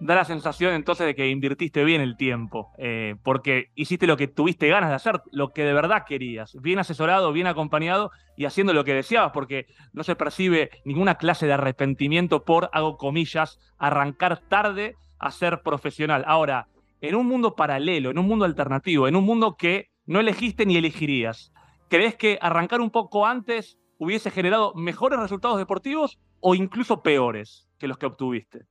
Da 0.00 0.16
la 0.16 0.24
sensación 0.24 0.74
entonces 0.74 1.06
de 1.06 1.14
que 1.14 1.28
invirtiste 1.28 1.84
bien 1.84 2.00
el 2.00 2.16
tiempo, 2.16 2.72
eh, 2.76 3.14
porque 3.22 3.70
hiciste 3.76 4.08
lo 4.08 4.16
que 4.16 4.26
tuviste 4.26 4.66
ganas 4.68 4.90
de 4.90 4.96
hacer, 4.96 5.20
lo 5.30 5.50
que 5.50 5.62
de 5.62 5.72
verdad 5.72 6.04
querías, 6.04 6.56
bien 6.60 6.80
asesorado, 6.80 7.32
bien 7.32 7.46
acompañado 7.46 8.10
y 8.36 8.46
haciendo 8.46 8.72
lo 8.72 8.82
que 8.82 8.94
deseabas, 8.94 9.30
porque 9.32 9.66
no 9.92 10.02
se 10.02 10.16
percibe 10.16 10.70
ninguna 10.84 11.14
clase 11.14 11.46
de 11.46 11.52
arrepentimiento 11.52 12.44
por, 12.44 12.68
hago 12.72 12.96
comillas, 12.96 13.60
arrancar 13.78 14.40
tarde 14.48 14.96
a 15.20 15.30
ser 15.30 15.62
profesional. 15.62 16.24
Ahora, 16.26 16.66
en 17.00 17.14
un 17.14 17.28
mundo 17.28 17.54
paralelo, 17.54 18.10
en 18.10 18.18
un 18.18 18.26
mundo 18.26 18.44
alternativo, 18.44 19.06
en 19.06 19.14
un 19.14 19.24
mundo 19.24 19.56
que 19.56 19.90
no 20.06 20.18
elegiste 20.18 20.66
ni 20.66 20.76
elegirías, 20.76 21.52
¿Crees 21.92 22.16
que 22.16 22.38
arrancar 22.40 22.80
un 22.80 22.88
poco 22.88 23.26
antes 23.26 23.78
hubiese 24.02 24.32
generado 24.32 24.74
mejores 24.74 25.20
resultados 25.20 25.58
deportivos 25.58 26.18
o 26.40 26.56
incluso 26.56 27.04
peores 27.04 27.68
que 27.78 27.86
los 27.86 27.98
que 27.98 28.06
obtuviste? 28.06 28.66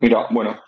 Mira, 0.00 0.26
bueno, 0.30 0.58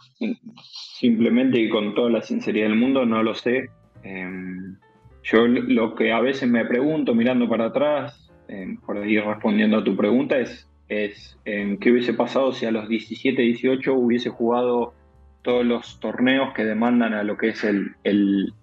simplemente 1.01 1.59
y 1.59 1.69
con 1.69 1.97
toda 1.97 2.11
la 2.11 2.23
sinceridad 2.23 2.69
del 2.69 2.77
mundo 2.77 3.05
no 3.05 3.25
lo 3.25 3.35
sé. 3.35 3.71
Em, 4.05 4.77
yo 5.25 5.49
lo 5.49 5.97
que 5.97 6.13
a 6.13 6.21
veces 6.21 6.49
me 6.49 6.65
pregunto 6.65 7.13
mirando 7.13 7.49
para 7.49 7.67
atrás, 7.67 8.31
em, 8.47 8.77
por 8.77 9.05
ir 9.05 9.25
respondiendo 9.25 9.79
a 9.79 9.85
tu 9.85 9.97
pregunta, 9.97 10.37
es, 10.39 11.41
em, 11.45 11.77
qué 11.79 11.91
hubiese 11.91 12.15
pasado 12.15 12.53
si 12.53 12.67
a 12.67 12.71
los 12.71 12.89
17, 12.89 13.43
18 13.43 13.95
hubiese 13.95 14.31
jugado 14.31 14.95
todos 15.43 15.67
los 15.67 15.99
torneos 15.99 16.55
que 16.55 16.65
demandan 16.65 17.15
a 17.15 17.25
lo 17.25 17.37
que 17.37 17.49
es 17.49 17.65
el 17.65 18.55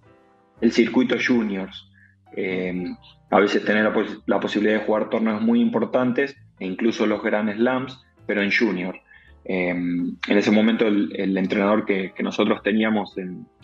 circuito 0.72 1.18
juniors. 1.20 1.88
Eh, 2.36 2.96
a 3.30 3.39
veces 3.39 3.63
tener 3.63 3.92
la, 4.26 4.39
posibilidad 4.39 4.80
de 4.80 4.86
jugar 4.86 5.10
torneos 5.10 5.42
muy 5.42 5.62
importantes 5.62 6.36
e 6.60 6.65
incluso 6.65 7.06
los 7.06 7.22
Grand 7.22 7.52
Slams, 7.54 8.04
pero 8.26 8.42
en 8.42 8.52
junior. 8.52 9.00
Eh, 9.46 9.70
en 9.70 10.18
ese 10.28 10.52
momento 10.52 10.88
el, 10.88 11.38
entrenador 11.38 11.86
que, 11.86 12.13
nosotros 12.20 12.62
teníamos 12.63 13.15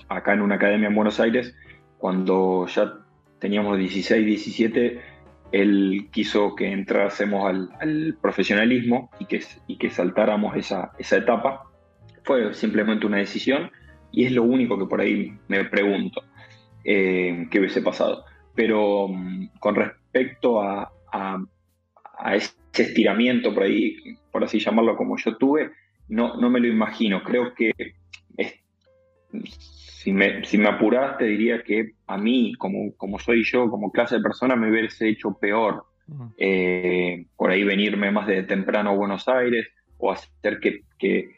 acá 0.08 0.34
en 0.34 0.42
una 0.42 0.56
academia 0.56 0.88
en 0.88 0.96
Buenos 0.96 1.20
Aires, 1.20 1.56
cuando 1.98 2.68
ya 2.68 2.94
teníamos 3.40 3.78
16, 3.78 4.26
17, 4.26 5.02
él 5.52 6.08
quiso 6.12 6.56
que 6.56 6.72
entrásemos 6.72 7.50
al, 7.50 8.18
profesionalismo 8.22 9.10
y 9.20 9.26
que, 9.78 9.90
saltáramos 9.90 10.56
esa, 10.56 10.92
esa 11.00 11.18
etapa. 11.18 11.64
Fue 12.24 12.54
simplemente 12.54 13.06
una 13.06 13.18
decisión 13.18 13.72
y 14.12 14.26
es 14.26 14.32
lo 14.32 14.44
único 14.44 14.78
que 14.80 14.86
por 14.86 15.02
ahí 15.02 15.34
me 15.48 15.66
pregunto 15.66 16.24
eh, 16.84 17.48
que 17.50 17.60
hubiese 17.60 17.82
pasado. 17.82 18.26
Pero 18.56 19.08
mm, 19.08 19.50
con 19.60 19.76
respecto 19.76 20.62
a, 20.62 20.92
ese 22.34 22.54
estiramiento, 22.74 23.54
por 23.54 23.64
ahí, 23.64 23.98
por 24.32 24.44
así 24.44 24.60
llamarlo 24.60 24.96
como 24.98 25.18
yo 25.18 25.38
tuve, 25.38 25.72
no, 26.10 26.36
no 26.38 26.50
me 26.50 26.60
lo 26.60 26.68
imagino. 26.68 27.24
Creo 27.24 27.54
que 27.54 27.72
si, 29.44 30.14
me, 30.14 30.44
si 30.46 30.58
me 30.58 30.70
apuras, 30.70 31.18
te 31.18 31.26
diría 31.26 31.64
que 31.64 31.94
a 32.08 32.18
mí, 32.18 32.54
como, 32.58 32.94
como 32.96 33.20
soy 33.20 33.44
yo, 33.44 33.70
como 33.70 33.92
clase 33.92 34.16
de 34.16 34.22
persona, 34.22 34.56
me 34.56 34.70
hubiese 34.70 35.10
hecho 35.10 35.38
peor. 35.40 35.86
Eh, 36.38 37.26
por 37.36 37.50
ahí 37.50 37.64
venirme 37.64 38.12
más 38.12 38.28
de 38.28 38.44
temprano 38.44 38.92
a 38.92 38.96
Buenos 38.96 39.28
Aires 39.28 39.68
o 39.98 40.12
hacer 40.12 40.60
que, 40.60 41.32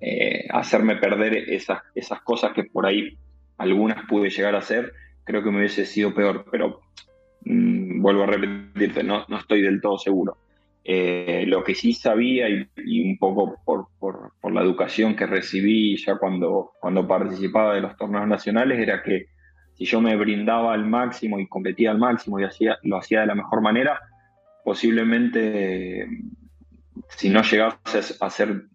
eh, 0.00 0.46
hacerme 0.50 0.96
perder 0.96 1.50
esas, 1.50 1.80
esas 1.94 2.20
cosas 2.20 2.52
que 2.52 2.64
por 2.64 2.86
ahí 2.86 3.16
algunas 3.56 4.04
pude 4.06 4.28
llegar 4.28 4.54
a 4.54 4.58
hacer, 4.58 4.92
creo 5.26 5.42
que 5.42 5.50
me 5.50 5.58
hubiese 5.58 5.84
sido 5.84 6.14
peor, 6.14 6.46
pero 6.50 6.80
mm, 7.44 8.00
vuelvo 8.00 8.22
a 8.22 8.26
repetirte, 8.26 9.02
no, 9.02 9.26
no 9.28 9.38
estoy 9.38 9.60
del 9.60 9.80
todo 9.80 9.98
seguro. 9.98 10.38
Eh, 10.84 11.44
lo 11.48 11.64
que 11.64 11.74
sí 11.74 11.92
sabía 11.92 12.48
y, 12.48 13.00
un 13.02 13.18
poco 13.18 13.56
por, 13.64 13.88
por, 13.98 14.32
la 14.52 14.62
educación 14.62 15.16
que 15.16 15.26
recibí 15.26 15.96
ya 15.96 16.16
cuando, 16.16 16.70
cuando 16.80 17.08
participaba 17.08 17.74
de 17.74 17.80
los 17.80 17.96
torneos 17.96 18.28
nacionales 18.28 18.78
era 18.78 19.02
que 19.02 19.26
si 19.74 19.84
yo 19.84 20.00
me 20.00 20.16
brindaba 20.16 20.72
al 20.72 20.86
máximo 20.86 21.40
y 21.40 21.48
competía 21.48 21.90
al 21.90 21.98
máximo 21.98 22.38
y 22.38 22.44
hacía, 22.44 22.78
lo 22.84 22.98
hacía 22.98 23.22
de 23.22 23.26
la 23.26 23.34
mejor 23.34 23.60
manera, 23.60 24.00
posiblemente 24.64 26.06
si 27.08 27.30
no 27.30 27.42
llegase 27.42 28.14
a 28.20 28.30
ser 28.30 28.66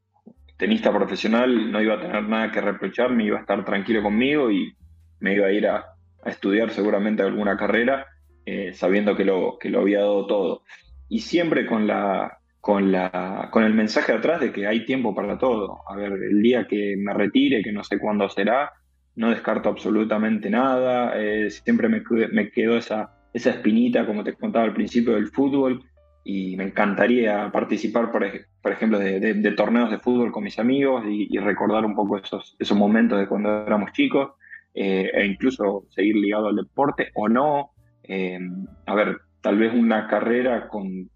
tenista 0.58 0.94
profesional 0.94 1.72
no 1.72 1.82
iba 1.82 1.96
a 1.96 2.02
tener 2.02 2.24
nada 2.24 2.52
que 2.52 2.62
reprocharme, 2.62 3.24
iba 3.24 3.38
a 3.38 3.42
estar 3.42 3.64
tranquilo 3.64 4.04
conmigo 4.04 4.52
y 4.52 4.76
me 5.20 5.34
iba 5.34 5.48
a 5.48 5.52
ir 5.52 5.66
a, 5.66 5.86
estudiar 6.30 6.72
seguramente 6.72 7.24
alguna 7.24 7.58
carrera, 7.58 8.08
eh, 8.46 8.74
sabiendo 8.74 9.16
que 9.16 9.26
lo, 9.26 9.58
que 9.60 9.70
lo 9.70 9.82
había 9.82 10.00
dado 10.00 10.28
todo. 10.28 10.64
Y 11.10 11.20
siempre 11.20 11.66
con 11.66 11.88
la, 11.88 12.40
con, 12.60 12.92
la, 12.92 13.50
con 13.52 13.64
el 13.64 13.74
mensaje 13.74 14.14
atrás 14.14 14.40
de 14.40 14.52
que 14.52 14.68
hay 14.68 14.86
tiempo 14.86 15.14
para 15.16 15.38
todo. 15.38 15.80
A 15.90 15.96
ver, 15.96 16.12
el 16.12 16.42
día 16.42 16.68
que 16.68 16.96
me 16.98 17.14
retire, 17.14 17.64
que 17.64 17.72
no 17.72 17.84
sé 17.84 18.00
cuándo 18.00 18.30
será, 18.30 18.72
no 19.16 19.30
descarto 19.30 19.70
absolutamente 19.70 20.50
nada. 20.50 21.14
Eh, 21.16 21.50
siempre 21.50 21.90
me, 21.90 22.02
me 22.32 22.52
quedó 22.52 22.78
esa, 22.78 23.14
esa 23.34 23.50
espinita, 23.52 24.06
como 24.06 24.24
te 24.24 24.34
contaba 24.34 24.66
al 24.66 24.74
principio, 24.74 25.16
del 25.16 25.28
fútbol. 25.28 25.84
Y 26.24 26.56
me 26.56 26.66
encantaría 26.66 27.52
participar, 27.52 28.12
por, 28.12 28.24
por 28.62 28.72
ejemplo, 28.72 29.00
de, 29.00 29.54
torneos 29.58 29.90
de 29.90 29.98
fútbol 29.98 30.32
con 30.32 30.44
mis 30.44 30.60
amigos 30.60 31.04
y, 31.08 31.36
recordar 31.40 31.84
un 31.84 31.96
poco 31.96 32.18
esos, 32.18 32.56
esos 32.60 32.78
momentos 32.78 33.20
de 33.20 33.28
cuando 33.28 33.66
éramos 33.66 33.92
chicos. 33.92 34.34
Eh, 34.74 35.12
e 35.14 35.26
incluso 35.26 35.86
seguir 35.90 36.16
ligado 36.16 36.48
al 36.48 36.56
deporte 36.56 37.10
o 37.14 37.28
no. 37.28 37.72
Eh, 38.04 38.40
a 38.86 38.96
ver, 38.96 39.18
tal 39.42 39.58
vez 39.58 39.74
una 39.74 40.08
carrera 40.08 40.68
con 40.68 41.10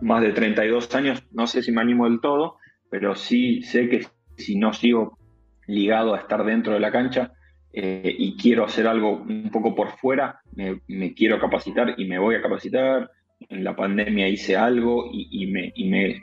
más 0.00 0.22
de 0.22 0.32
32 0.32 0.94
años, 0.94 1.24
no 1.32 1.46
sé 1.46 1.62
si 1.62 1.72
me 1.72 1.80
animo 1.80 2.08
del 2.08 2.20
todo, 2.20 2.56
pero 2.90 3.14
sí 3.14 3.62
sé 3.62 3.88
que 3.88 4.06
si 4.36 4.56
no 4.56 4.72
sigo 4.72 5.18
ligado 5.66 6.14
a 6.14 6.18
estar 6.18 6.44
dentro 6.44 6.74
de 6.74 6.80
la 6.80 6.90
cancha 6.90 7.32
eh, 7.72 8.14
y 8.18 8.36
quiero 8.36 8.64
hacer 8.64 8.86
algo 8.86 9.22
un 9.22 9.50
poco 9.50 9.74
por 9.74 9.92
fuera, 9.92 10.40
me, 10.88 11.14
quiero 11.14 11.40
capacitar 11.40 11.94
y 11.96 12.04
me 12.06 12.18
voy 12.18 12.34
a 12.34 12.42
capacitar. 12.42 13.10
En 13.48 13.64
la 13.64 13.74
pandemia 13.74 14.28
hice 14.28 14.56
algo 14.56 15.10
y, 15.10 15.46
me, 15.46 15.72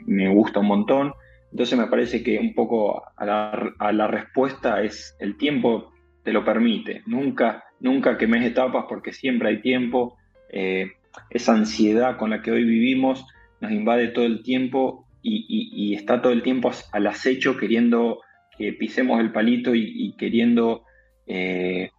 me, 0.06 0.28
gusta 0.32 0.60
un 0.60 0.68
montón. 0.68 1.12
Entonces 1.50 1.78
me 1.78 1.86
parece 1.86 2.22
que 2.22 2.38
un 2.38 2.54
poco 2.54 3.02
a 3.16 3.26
la, 3.26 3.74
a 3.78 3.92
la, 3.92 4.06
respuesta 4.06 4.82
es 4.82 5.16
el 5.18 5.36
tiempo 5.36 5.92
te 6.22 6.32
lo 6.32 6.44
permite. 6.44 7.02
Nunca, 7.06 7.64
nunca 7.80 8.18
quemes 8.18 8.44
etapas 8.44 8.84
porque 8.88 9.12
siempre 9.12 9.48
hay 9.48 9.60
tiempo. 9.60 10.16
Eh, 10.50 10.92
esa 11.30 11.54
ansiedad 11.54 12.16
con 12.16 12.30
la 12.30 12.42
que 12.42 12.50
hoy 12.50 12.64
vivimos 12.64 13.26
nos 13.60 13.72
invade 13.72 14.08
todo 14.08 14.24
el 14.24 14.42
tiempo 14.42 15.06
y, 15.22 15.94
está 15.94 16.22
todo 16.22 16.32
el 16.32 16.42
tiempo 16.42 16.70
al 16.92 17.06
acecho 17.06 17.56
queriendo 17.56 18.20
que 18.56 18.72
pisemos 18.72 19.20
el 19.20 19.32
palito 19.32 19.74
y, 19.74 20.14
queriendo 20.16 20.84
eh, 21.26 21.90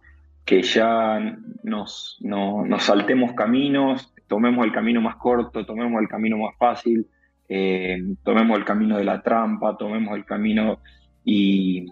que 0.44 0.62
ya 0.62 1.36
nos, 1.62 2.18
nos, 2.20 2.82
saltemos 2.82 3.32
caminos, 3.34 4.12
tomemos 4.26 4.64
el 4.64 4.72
camino 4.72 5.00
más 5.00 5.16
corto, 5.16 5.64
tomemos 5.64 6.02
el 6.02 6.08
camino 6.08 6.36
más 6.38 6.56
fácil, 6.58 7.06
eh, 7.48 8.02
tomemos 8.24 8.58
el 8.58 8.64
camino 8.64 8.98
de 8.98 9.04
la 9.04 9.22
trampa, 9.22 9.76
tomemos 9.76 10.16
el 10.16 10.24
camino 10.24 10.80
y, 11.24 11.86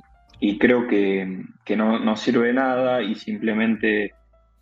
creo 0.59 0.87
que, 0.87 1.44
no, 1.76 2.16
sirve 2.16 2.48
de 2.48 2.55
nada 2.55 3.03
y 3.03 3.14
simplemente 3.14 4.12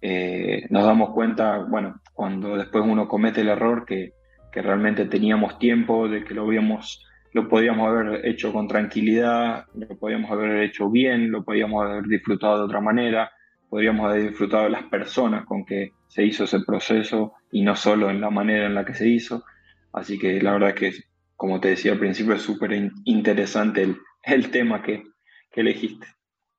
eh, 0.01 0.67
nos 0.71 0.85
damos 0.85 1.11
cuenta, 1.11 1.59
bueno, 1.59 2.01
cuando 2.13 2.57
después 2.57 2.85
uno 2.87 3.09
comete 3.09 3.43
el 3.43 3.49
error 3.49 3.85
que, 3.87 4.13
que 4.53 4.63
realmente 4.63 5.07
teníamos 5.07 5.59
tiempo, 5.59 6.09
de 6.09 6.25
que 6.25 6.35
lo 6.35 6.43
habíamos, 6.43 7.07
lo 7.33 7.49
podíamos 7.49 7.89
haber 7.89 8.27
hecho 8.27 8.53
con 8.53 8.67
tranquilidad, 8.67 9.67
lo 9.75 9.97
podíamos 9.99 10.31
haber 10.31 10.63
hecho 10.63 10.91
bien, 10.91 11.31
lo 11.31 11.45
podíamos 11.45 11.85
haber 11.85 12.05
disfrutado 12.05 12.59
de 12.59 12.65
otra 12.65 12.81
manera, 12.81 13.31
podríamos 13.69 14.11
haber 14.11 14.29
disfrutado 14.31 14.65
de 14.65 14.71
las 14.71 14.85
personas 14.85 15.45
con 15.45 15.65
que 15.65 15.93
se 16.09 16.25
hizo 16.25 16.45
ese 16.45 16.61
proceso 16.61 17.35
y 17.53 17.63
no 17.63 17.77
solo 17.77 18.11
en 18.11 18.21
la 18.21 18.31
manera 18.31 18.67
en 18.67 18.75
la 18.75 18.85
que 18.85 18.95
se 18.95 19.09
hizo. 19.09 19.45
Así 19.93 20.19
que 20.19 20.41
la 20.41 20.53
verdad 20.53 20.71
es 20.71 20.75
que, 20.75 20.93
como 21.37 21.61
te 21.61 21.69
decía 21.69 21.93
al 21.93 21.99
principio, 21.99 22.35
es 22.35 22.43
súper 22.43 22.73
interesante 23.05 23.83
el, 23.83 23.99
el, 24.23 24.51
tema 24.51 24.83
que, 24.83 25.05
que, 25.51 25.61
elegiste. 25.61 26.07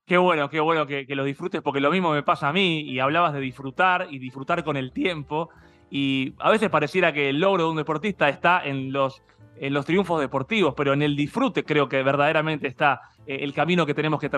Qué 0.06 0.16
bueno, 0.16 0.50
qué 0.50 0.60
bueno 0.60 0.86
que, 0.86 1.06
que 1.06 1.14
lo 1.14 1.24
disfrutes, 1.24 1.62
porque 1.62 1.80
lo 1.80 1.90
mismo 1.90 2.12
me 2.12 2.22
pasa 2.22 2.48
a 2.48 2.52
mí, 2.52 2.80
y 2.80 2.98
hablabas 2.98 3.32
de 3.32 3.40
disfrutar 3.40 4.08
y 4.10 4.18
disfrutar 4.18 4.64
con 4.64 4.76
el 4.76 4.92
tiempo. 4.92 5.50
Y 5.90 6.34
a 6.38 6.50
veces 6.50 6.70
pareciera 6.70 7.12
que 7.12 7.28
el 7.28 7.40
logro 7.40 7.64
de 7.64 7.70
un 7.70 7.76
deportista 7.76 8.28
está 8.28 8.64
en 8.64 8.92
los, 8.92 9.22
en 9.56 9.74
los 9.74 9.84
triunfos 9.84 10.20
deportivos, 10.20 10.74
pero 10.76 10.92
en 10.92 11.02
el 11.02 11.16
disfrute 11.16 11.64
creo 11.64 11.88
que 11.88 12.02
verdaderamente 12.02 12.66
está 12.66 13.02
eh, 13.26 13.38
el 13.42 13.52
camino 13.52 13.84
que 13.84 13.94
tenemos 13.94 14.20
que, 14.20 14.30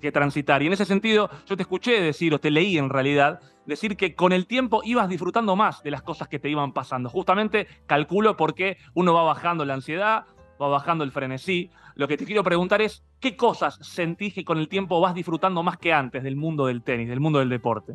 que, 0.00 0.12
transitar. 0.12 0.62
Y 0.62 0.66
en 0.66 0.72
ese 0.72 0.84
sentido, 0.84 1.28
yo 1.46 1.56
te 1.56 1.62
escuché 1.62 2.00
decir, 2.00 2.32
o 2.32 2.38
te 2.38 2.50
leí 2.50 2.78
en 2.78 2.88
realidad, 2.88 3.40
decir 3.66 3.96
que 3.96 4.14
con 4.14 4.32
el 4.32 4.46
tiempo 4.46 4.80
ibas 4.84 5.08
disfrutando 5.08 5.56
más 5.56 5.82
de 5.82 5.90
las 5.90 6.02
cosas 6.02 6.28
que 6.28 6.38
te 6.38 6.48
iban 6.48 6.72
pasando. 6.72 7.10
Justamente 7.10 7.66
calculo 7.86 8.36
por 8.36 8.54
qué 8.54 8.78
uno 8.94 9.12
va 9.12 9.24
bajando 9.24 9.64
la 9.64 9.74
ansiedad, 9.74 10.24
va 10.60 10.68
bajando 10.68 11.04
el 11.04 11.12
frenesí. 11.12 11.70
Lo 11.94 12.08
que 12.08 12.16
te 12.16 12.24
quiero 12.24 12.44
preguntar 12.44 12.82
es, 12.82 13.04
¿qué 13.20 13.36
cosas 13.36 13.78
sentís 13.82 14.34
que 14.34 14.44
con 14.44 14.58
el 14.58 14.68
tiempo 14.68 15.00
vas 15.00 15.14
disfrutando 15.14 15.62
más 15.62 15.78
que 15.78 15.92
antes 15.92 16.22
del 16.22 16.36
mundo 16.36 16.66
del 16.66 16.82
tenis, 16.82 17.08
del 17.08 17.20
mundo 17.20 17.38
del 17.38 17.48
deporte? 17.48 17.94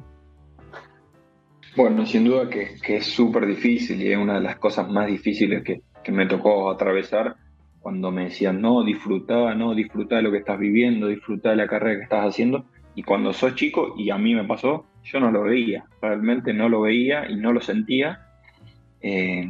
Bueno, 1.76 2.06
sin 2.06 2.26
duda 2.26 2.50
que, 2.50 2.78
es 2.88 3.06
súper 3.06 3.48
difícil 3.48 4.00
y 4.02 4.12
es 4.12 4.18
una 4.18 4.36
de 4.36 4.42
las 4.42 4.58
cosas 4.58 4.88
más 4.90 5.08
difíciles 5.08 5.64
que, 5.64 5.82
me 6.12 6.28
tocó 6.28 6.70
atravesar 6.70 7.38
cuando 7.80 8.12
me 8.12 8.26
decían, 8.26 8.62
no, 8.62 8.84
disfruta, 8.84 9.56
no, 9.56 9.74
disfruta 9.74 10.18
de 10.18 10.22
lo 10.22 10.32
que 10.32 10.38
estás 10.40 10.60
viviendo, 10.60 11.08
disfruta 11.08 11.50
de 11.50 11.56
la 11.56 11.68
carrera 11.68 11.98
que 11.98 12.04
estás 12.04 12.28
haciendo. 12.28 12.66
Y 12.94 13.04
cuando 13.04 13.34
sos 13.34 13.56
chico, 13.56 13.96
y 13.98 14.12
a 14.12 14.18
mí 14.18 14.36
me 14.36 14.44
pasó, 14.44 14.86
yo 15.04 15.20
no 15.20 15.32
lo 15.32 15.44
veía, 15.44 15.86
realmente 16.02 16.54
no 16.54 16.70
lo 16.70 16.82
veía 16.82 17.30
y 17.30 17.38
no 17.38 17.52
lo 17.52 17.62
sentía. 17.62 18.28
Eh, 19.04 19.46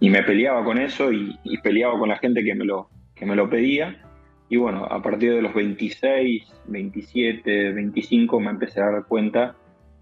y 0.00 0.10
me 0.10 0.22
peleaba 0.24 0.64
con 0.64 0.76
eso 0.78 1.12
y, 1.12 1.38
peleaba 1.62 1.98
con 1.98 2.08
la 2.08 2.18
gente 2.18 2.44
que 2.44 2.54
me, 2.54 2.64
lo, 2.64 2.90
que 3.14 3.24
me 3.24 3.36
lo 3.36 3.48
pedía. 3.48 4.02
Y 4.50 4.56
bueno, 4.56 4.84
a 4.84 5.00
partir 5.00 5.32
de 5.32 5.42
los 5.42 5.54
26, 5.54 6.42
27, 6.66 7.72
25 7.72 8.40
me 8.40 8.50
empecé 8.50 8.80
a 8.80 8.90
dar 8.90 9.04
cuenta 9.06 9.56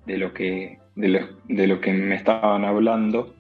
de 0.07 0.19
lo 0.19 0.33
que, 0.33 0.79
de 0.95 1.67
lo, 1.67 1.81
que 1.81 1.93
me 1.93 2.15
estaban 2.15 2.65
hablando. 2.65 3.35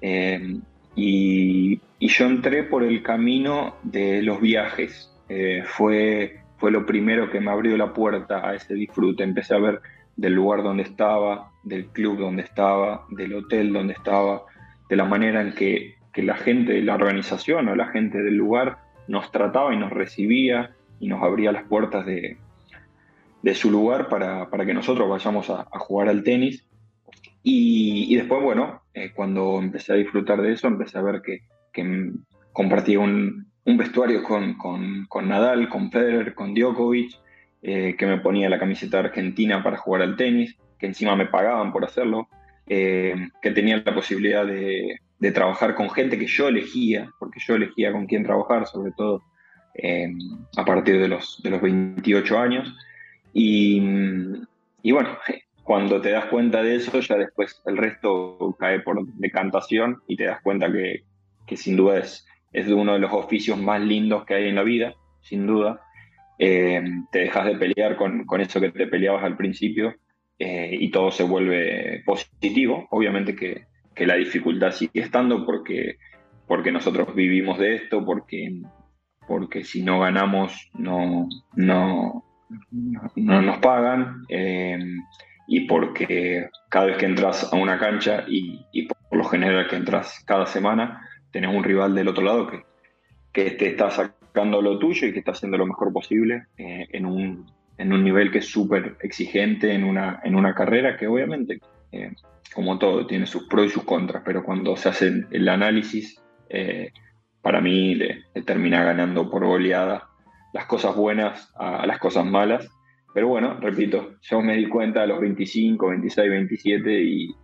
Eh, 0.00 0.58
y, 0.96 1.80
yo 2.00 2.26
entré 2.26 2.62
por 2.64 2.82
el 2.82 3.02
camino 3.02 3.76
de 3.82 4.22
los 4.22 4.40
viajes. 4.40 5.12
Eh, 5.28 5.62
fue, 5.64 6.40
fue 6.56 6.70
lo 6.70 6.86
primero 6.86 7.30
que 7.30 7.40
me 7.40 7.50
abrió 7.50 7.76
la 7.76 7.92
puerta 7.92 8.48
a 8.48 8.54
ese 8.54 8.74
disfrute. 8.74 9.22
Empecé 9.22 9.54
a 9.54 9.58
ver 9.58 9.80
del 10.16 10.34
lugar 10.34 10.62
donde 10.62 10.82
estaba, 10.84 11.52
del 11.62 11.86
club 11.86 12.18
donde 12.18 12.42
estaba, 12.42 13.06
del 13.10 13.34
hotel 13.34 13.72
donde 13.72 13.92
estaba, 13.92 14.42
de 14.88 14.96
la 14.96 15.04
manera 15.04 15.42
en 15.42 15.52
que, 15.52 15.96
que 16.12 16.22
la 16.22 16.36
gente 16.36 16.72
de 16.72 16.82
la 16.82 16.94
organización 16.94 17.68
o 17.68 17.76
la 17.76 17.88
gente 17.88 18.22
del 18.22 18.36
lugar 18.36 18.78
nos 19.06 19.30
trataba 19.30 19.74
y 19.74 19.76
nos 19.76 19.90
recibía 19.90 20.74
y 21.00 21.08
nos 21.08 21.22
abría 21.22 21.52
las 21.52 21.64
puertas 21.64 22.06
de, 22.06 22.36
de 23.42 23.54
su 23.54 23.70
lugar 23.70 24.08
para, 24.08 24.50
para, 24.50 24.66
que 24.66 24.74
nosotros 24.74 25.08
vayamos 25.08 25.50
a, 25.50 25.64
jugar 25.78 26.08
al 26.08 26.22
tenis. 26.22 26.64
Y, 27.42 28.14
después, 28.16 28.42
bueno, 28.42 28.82
eh, 28.92 29.12
cuando 29.14 29.58
empecé 29.58 29.92
a 29.92 29.96
disfrutar 29.96 30.42
de 30.42 30.52
eso, 30.52 30.66
empecé 30.66 30.98
a 30.98 31.02
ver 31.02 31.22
que, 31.22 31.42
que 31.72 32.10
compartía 32.52 33.00
un, 33.00 33.46
un 33.64 33.76
vestuario 33.76 34.22
con, 34.22 34.54
con, 34.54 35.06
con, 35.08 35.28
Nadal, 35.28 35.68
con 35.68 35.90
Federer, 35.90 36.34
con 36.34 36.52
Djokovic, 36.54 37.12
eh, 37.62 37.96
que 37.98 38.06
me 38.06 38.18
ponía 38.18 38.48
la 38.48 38.58
camiseta 38.58 38.98
argentina 38.98 39.62
para 39.62 39.78
jugar 39.78 40.02
al 40.02 40.16
tenis, 40.16 40.56
que 40.78 40.86
encima 40.86 41.16
me 41.16 41.26
pagaban 41.26 41.72
por 41.72 41.84
hacerlo, 41.84 42.28
eh, 42.68 43.28
que 43.40 43.50
tenía 43.50 43.82
la 43.84 43.94
posibilidad 43.94 44.46
de, 44.46 44.98
trabajar 45.34 45.74
con 45.74 45.90
gente 45.90 46.18
que 46.18 46.26
yo 46.26 46.48
elegía, 46.48 47.10
porque 47.18 47.40
yo 47.44 47.56
elegía 47.56 47.92
con 47.92 48.06
quién 48.06 48.24
trabajar, 48.24 48.66
sobre 48.66 48.92
todo 48.92 49.22
a 50.56 50.64
partir 50.64 51.00
de 51.00 51.08
los, 51.08 51.40
de 51.42 51.50
los 51.50 51.62
28 51.62 52.38
años. 52.38 52.74
Y, 53.32 53.80
y, 54.82 54.92
bueno, 54.92 55.16
cuando 55.62 56.00
te 56.00 56.10
das 56.10 56.26
cuenta 56.26 56.62
de 56.62 56.76
eso, 56.76 56.98
ya 57.00 57.16
después 57.16 57.60
el 57.66 57.76
resto 57.76 58.56
cae 58.58 58.80
por 58.80 59.06
decantación 59.14 60.00
y 60.06 60.16
te 60.16 60.24
das 60.24 60.40
cuenta 60.42 60.70
que, 60.72 61.02
que 61.46 61.56
sin 61.56 61.76
duda 61.76 61.98
es, 61.98 62.26
es 62.52 62.68
uno 62.68 62.94
de 62.94 62.98
los 62.98 63.12
oficios 63.12 63.58
más 63.58 63.80
lindos 63.80 64.24
que 64.24 64.34
hay 64.34 64.48
en 64.48 64.54
la 64.54 64.62
vida, 64.62 64.94
sin 65.20 65.46
duda. 65.46 65.80
Eh, 66.38 66.82
te 67.10 67.18
dejas 67.20 67.46
de 67.46 67.56
pelear 67.56 67.96
con, 67.96 68.24
con, 68.24 68.40
eso 68.40 68.60
que 68.60 68.70
te 68.70 68.86
peleabas 68.86 69.24
al 69.24 69.36
principio 69.36 69.94
eh, 70.38 70.70
y 70.72 70.90
todo 70.90 71.10
se 71.10 71.24
vuelve 71.24 72.02
positivo. 72.04 72.86
Obviamente 72.90 73.34
que, 73.34 73.66
la 74.06 74.14
dificultad 74.14 74.70
sigue 74.70 75.00
estando 75.00 75.44
porque, 75.44 75.96
porque 76.46 76.70
nosotros 76.70 77.16
vivimos 77.16 77.58
de 77.58 77.74
esto, 77.74 78.04
porque, 78.04 78.62
porque 79.26 79.64
si 79.64 79.82
no 79.82 79.98
ganamos 79.98 80.70
no, 80.74 81.28
no, 81.56 82.24
no 83.16 83.42
nos 83.42 83.58
pagan 83.58 84.22
eh, 84.28 84.78
y 85.48 85.66
porque 85.66 86.48
cada 86.68 86.86
vez 86.86 86.98
que 86.98 87.06
entras 87.06 87.52
a 87.52 87.56
una 87.56 87.78
cancha 87.78 88.24
y, 88.28 88.86
por 88.86 89.18
lo 89.18 89.24
general 89.24 89.66
que 89.66 89.74
entras 89.74 90.22
cada 90.24 90.46
semana, 90.46 91.08
tenés 91.32 91.52
un 91.52 91.64
rival 91.64 91.94
del 91.96 92.06
otro 92.06 92.22
lado 92.22 92.46
que, 92.46 92.62
que 93.32 93.50
te 93.52 93.66
está 93.66 93.90
sacando 93.90 94.62
lo 94.62 94.78
tuyo 94.78 95.08
y 95.08 95.12
que 95.12 95.18
está 95.18 95.32
haciendo 95.32 95.58
lo 95.58 95.66
mejor 95.66 95.92
posible 95.92 96.44
eh, 96.56 96.86
en, 96.92 97.06
un, 97.06 97.50
en, 97.78 97.92
un, 97.92 98.04
nivel 98.04 98.30
que 98.30 98.38
es 98.38 98.46
súper 98.46 98.96
exigente 99.00 99.72
en 99.72 99.84
una, 99.84 100.20
en 100.24 100.34
una 100.34 100.54
carrera 100.54 100.96
que 100.96 101.06
obviamente, 101.06 101.60
eh, 101.92 102.12
como 102.54 102.78
todo, 102.78 103.06
tiene 103.06 103.26
sus 103.26 103.48
pros 103.48 103.66
y 103.66 103.70
sus 103.70 103.84
contras, 103.84 104.22
pero 104.24 104.44
cuando 104.44 104.76
se 104.76 104.88
hace 104.88 105.24
el 105.30 105.48
análisis, 105.48 106.20
para 107.42 107.60
mí 107.60 107.94
le 107.94 108.24
termina 108.46 108.82
ganando 108.82 109.30
por 109.30 109.44
goleada 109.44 110.08
las 110.52 110.66
cosas 110.66 110.96
buenas 110.96 111.52
a, 111.56 111.86
las 111.86 111.98
cosas 111.98 112.24
malas. 112.24 112.68
Pero 113.14 113.28
bueno, 113.28 113.58
repito, 113.60 114.14
yo 114.22 114.40
me 114.40 114.56
di 114.56 114.66
cuenta 114.68 115.02
a 115.02 115.06
los 115.06 115.20
25, 115.20 115.88
26, 115.88 116.30
27 116.30 117.02
y, 117.02 117.34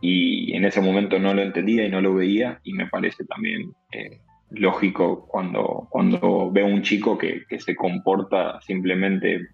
y 0.00 0.56
en 0.56 0.64
ese 0.64 0.80
momento 0.80 1.18
no 1.18 1.34
lo 1.34 1.42
entendía 1.42 1.86
y 1.86 1.90
no 1.90 2.00
lo 2.00 2.14
veía 2.14 2.60
y 2.64 2.72
me 2.72 2.86
parece 2.86 3.24
también 3.24 3.72
eh, 3.92 4.20
lógico 4.50 5.26
cuando, 5.28 5.86
cuando 5.90 6.50
veo 6.50 6.66
un 6.66 6.82
chico 6.82 7.18
que, 7.18 7.44
se 7.58 7.76
comporta 7.76 8.60
simplemente 8.62 9.46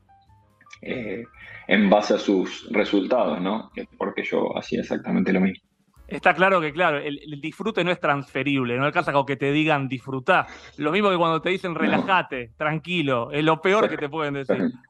eh, 0.83 1.25
en 1.69 1.91
base 1.91 2.15
a 2.15 2.19
sus 2.19 2.69
resultados, 2.71 3.41
¿no? 3.41 3.71
Porque 3.99 4.23
yo 4.23 4.57
hacía 4.57 4.81
exactamente 4.81 5.33
lo 5.33 5.41
mismo. 5.41 5.67
Está 6.09 6.35
claro 6.35 6.61
que, 6.61 6.73
claro, 6.73 6.99
el, 6.99 7.19
disfrute 7.41 7.83
no 7.83 7.91
es 7.91 7.99
transferible, 7.99 8.77
no 8.77 8.85
alcanza 8.85 9.13
con 9.13 9.27
que 9.27 9.37
te 9.37 9.51
digan 9.51 9.89
disfrutá. 9.89 10.47
Lo 10.77 10.93
mismo 10.93 11.11
que 11.11 11.17
cuando 11.17 11.41
te 11.41 11.51
dicen 11.51 11.75
relájate, 11.75 12.53
tranquilo, 12.57 13.33
es 13.33 13.43
lo 13.43 13.61
peor 13.61 13.89
que 13.89 13.97
te 13.97 14.09
pueden 14.09 14.35
decir. 14.35 14.71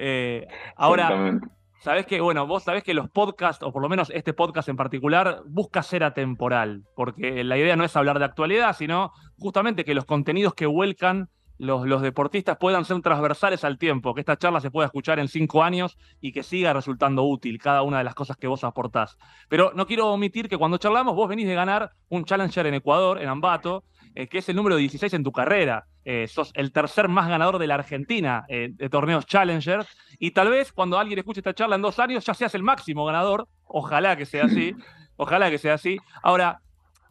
Eh, 0.00 0.46
ahora, 0.76 1.40
sabes 1.80 2.06
que, 2.06 2.20
bueno, 2.20 2.46
vos 2.46 2.62
sabés 2.62 2.84
que 2.84 2.94
los 2.94 3.10
podcasts, 3.10 3.64
o 3.64 3.72
por 3.72 3.82
lo 3.82 3.88
menos 3.88 4.12
este 4.14 4.32
podcast 4.32 4.68
en 4.68 4.76
particular, 4.76 5.42
busca 5.44 5.82
ser 5.82 6.04
atemporal, 6.04 6.84
porque 6.94 7.42
la 7.42 7.58
idea 7.58 7.74
no 7.74 7.82
es 7.82 7.96
hablar 7.96 8.20
de 8.20 8.26
actualidad, 8.26 8.76
sino 8.76 9.10
justamente 9.38 9.84
que 9.84 9.94
los 9.94 10.04
contenidos 10.04 10.54
que 10.54 10.66
vuelcan 10.66 11.30
los, 11.58 12.02
deportistas 12.02 12.56
puedan 12.56 12.84
ser 12.84 13.00
transversales 13.02 13.64
al 13.64 13.78
tiempo, 13.78 14.14
que 14.14 14.20
esta 14.20 14.36
charla 14.36 14.60
se 14.60 14.70
pueda 14.70 14.86
escuchar 14.86 15.18
en 15.18 15.28
cinco 15.28 15.62
años 15.62 15.98
y 16.20 16.32
que 16.32 16.42
siga 16.42 16.72
resultando 16.72 17.24
útil 17.24 17.60
cada 17.60 17.82
una 17.82 17.98
de 17.98 18.04
las 18.04 18.14
cosas 18.14 18.36
que 18.36 18.46
vos 18.46 18.64
aportás. 18.64 19.18
Pero 19.48 19.72
no 19.74 19.86
quiero 19.86 20.08
omitir 20.08 20.48
que 20.48 20.56
cuando 20.56 20.78
charlamos 20.78 21.14
vos 21.14 21.28
venís 21.28 21.46
de 21.46 21.54
ganar 21.54 21.92
un 22.08 22.24
Challenger 22.24 22.66
en 22.66 22.74
Ecuador, 22.74 23.20
en 23.20 23.28
Ambato, 23.28 23.84
eh, 24.14 24.28
que 24.28 24.38
es 24.38 24.48
el 24.48 24.56
número 24.56 24.76
16 24.76 25.12
en 25.14 25.24
tu 25.24 25.32
carrera. 25.32 25.86
Eh, 26.04 26.26
sos 26.26 26.52
el 26.54 26.72
tercer 26.72 27.08
más 27.08 27.28
ganador 27.28 27.58
de 27.58 27.66
la 27.66 27.74
Argentina 27.74 28.44
eh, 28.48 28.70
de 28.72 28.88
torneos 28.88 29.26
Challenger. 29.26 29.84
Y 30.18 30.30
tal 30.30 30.48
vez 30.48 30.72
cuando 30.72 30.98
alguien 30.98 31.18
escuche 31.18 31.40
esta 31.40 31.54
charla 31.54 31.76
en 31.76 31.82
dos 31.82 31.98
años 31.98 32.24
ya 32.24 32.34
seas 32.34 32.54
el 32.54 32.62
máximo 32.62 33.04
ganador. 33.04 33.48
Ojalá 33.64 34.16
que 34.16 34.26
sea 34.26 34.44
así. 34.44 34.74
Ojalá 35.16 35.50
que 35.50 35.58
sea 35.58 35.74
así. 35.74 35.98
Ahora, 36.22 36.60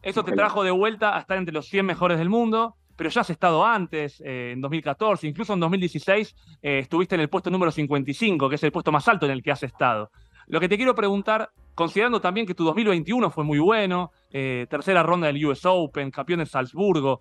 eso 0.02 0.24
te 0.24 0.32
trajo 0.32 0.64
de 0.64 0.70
vuelta 0.70 1.16
a 1.16 1.20
estar 1.20 1.36
entre 1.36 1.52
los 1.52 1.66
100 1.68 1.84
mejores 1.84 2.18
del 2.18 2.28
mundo 2.28 2.76
pero 2.98 3.10
ya 3.10 3.20
has 3.20 3.30
estado 3.30 3.64
antes, 3.64 4.20
eh, 4.22 4.50
en 4.54 4.60
2014, 4.60 5.28
incluso 5.28 5.52
en 5.54 5.60
2016 5.60 6.34
eh, 6.60 6.80
estuviste 6.80 7.14
en 7.14 7.20
el 7.20 7.28
puesto 7.28 7.48
número 7.48 7.70
55, 7.70 8.48
que 8.48 8.56
es 8.56 8.62
el 8.64 8.72
puesto 8.72 8.90
más 8.90 9.06
alto 9.06 9.24
en 9.24 9.30
el 9.30 9.40
que 9.40 9.52
has 9.52 9.62
estado. 9.62 10.10
Lo 10.48 10.58
que 10.58 10.68
te 10.68 10.76
quiero 10.76 10.96
preguntar, 10.96 11.50
considerando 11.76 12.20
también 12.20 12.44
que 12.44 12.54
tu 12.54 12.64
2021 12.64 13.30
fue 13.30 13.44
muy 13.44 13.60
bueno, 13.60 14.10
eh, 14.32 14.66
tercera 14.68 15.04
ronda 15.04 15.28
del 15.28 15.46
US 15.46 15.64
Open, 15.64 16.10
campeón 16.10 16.40
de 16.40 16.46
Salzburgo, 16.46 17.20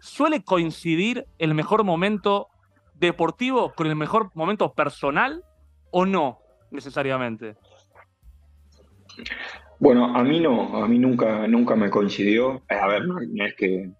¿suele 0.00 0.44
coincidir 0.44 1.24
el 1.38 1.54
mejor 1.54 1.84
momento 1.84 2.48
deportivo 2.94 3.72
con 3.74 3.86
el 3.86 3.96
mejor 3.96 4.30
momento 4.34 4.74
personal 4.74 5.42
o 5.90 6.04
no 6.04 6.40
necesariamente? 6.70 7.56
Bueno, 9.78 10.14
a 10.14 10.22
mí 10.22 10.38
no, 10.38 10.84
a 10.84 10.86
mí 10.86 10.98
nunca, 10.98 11.46
nunca 11.48 11.76
me 11.76 11.88
coincidió. 11.88 12.60
A 12.68 12.86
ver, 12.88 13.06
no 13.06 13.46
es 13.46 13.54
que 13.54 13.90